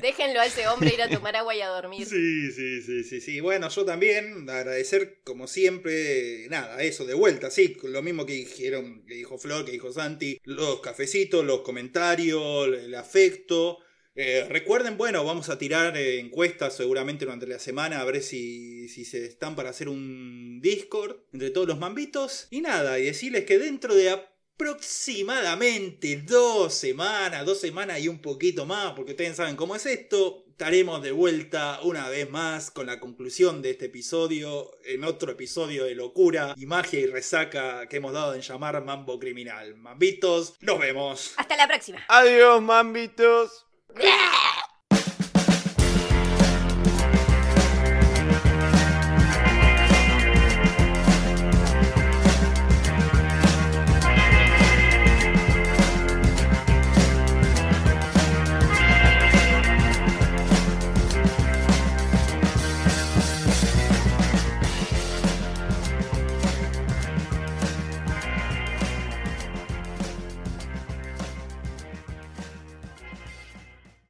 Déjenlo 0.00 0.40
a 0.40 0.46
ese 0.46 0.68
hombre 0.68 0.92
ir 0.94 1.02
a 1.02 1.08
tomar 1.08 1.36
agua 1.36 1.54
y 1.54 1.60
a 1.62 1.68
dormir. 1.68 2.06
Sí, 2.06 2.50
sí, 2.52 2.82
sí, 2.82 3.04
sí, 3.04 3.20
sí. 3.20 3.40
Bueno, 3.40 3.68
yo 3.68 3.84
también 3.84 4.48
agradecer 4.48 5.20
como 5.24 5.46
siempre, 5.46 6.48
nada, 6.48 6.82
eso 6.82 7.04
de 7.06 7.14
vuelta, 7.14 7.50
sí, 7.50 7.76
lo 7.82 8.02
mismo 8.02 8.26
que 8.26 8.34
dijeron, 8.34 9.04
que 9.06 9.14
dijo 9.14 9.38
Flor, 9.38 9.64
que 9.64 9.72
dijo 9.72 9.92
Santi, 9.92 10.38
los 10.44 10.80
cafecitos, 10.80 11.44
los 11.44 11.60
comentarios, 11.62 12.68
el 12.68 12.94
afecto. 12.94 13.78
Eh, 14.16 14.46
recuerden, 14.48 14.96
bueno, 14.96 15.24
vamos 15.24 15.48
a 15.48 15.58
tirar 15.58 15.96
eh, 15.96 16.20
encuestas 16.20 16.76
seguramente 16.76 17.24
durante 17.24 17.48
la 17.48 17.58
semana 17.58 18.00
a 18.00 18.04
ver 18.04 18.22
si, 18.22 18.88
si 18.88 19.04
se 19.04 19.24
están 19.24 19.56
para 19.56 19.70
hacer 19.70 19.88
un 19.88 20.60
Discord 20.60 21.16
entre 21.32 21.50
todos 21.50 21.66
los 21.66 21.78
mambitos. 21.78 22.46
Y 22.50 22.60
nada, 22.60 22.98
y 22.98 23.06
decirles 23.06 23.44
que 23.44 23.58
dentro 23.58 23.94
de 23.94 24.10
aproximadamente 24.10 26.22
dos 26.24 26.74
semanas, 26.74 27.44
dos 27.44 27.60
semanas 27.60 28.00
y 28.00 28.08
un 28.08 28.20
poquito 28.20 28.66
más, 28.66 28.92
porque 28.92 29.10
ustedes 29.12 29.36
saben 29.36 29.56
cómo 29.56 29.74
es 29.74 29.84
esto, 29.84 30.44
estaremos 30.48 31.02
de 31.02 31.10
vuelta 31.10 31.80
una 31.82 32.08
vez 32.08 32.30
más 32.30 32.70
con 32.70 32.86
la 32.86 33.00
conclusión 33.00 33.62
de 33.62 33.70
este 33.70 33.86
episodio, 33.86 34.70
en 34.84 35.02
otro 35.02 35.32
episodio 35.32 35.86
de 35.86 35.96
locura 35.96 36.54
y 36.56 36.66
magia 36.66 37.00
y 37.00 37.06
resaca 37.06 37.88
que 37.88 37.96
hemos 37.96 38.12
dado 38.12 38.34
en 38.34 38.42
llamar 38.42 38.84
Mambo 38.84 39.18
Criminal. 39.18 39.74
Mambitos, 39.74 40.54
nos 40.60 40.78
vemos. 40.78 41.34
Hasta 41.36 41.56
la 41.56 41.66
próxima. 41.66 42.04
Adiós, 42.06 42.62
mambitos. 42.62 43.66
Yeah! 44.00 44.53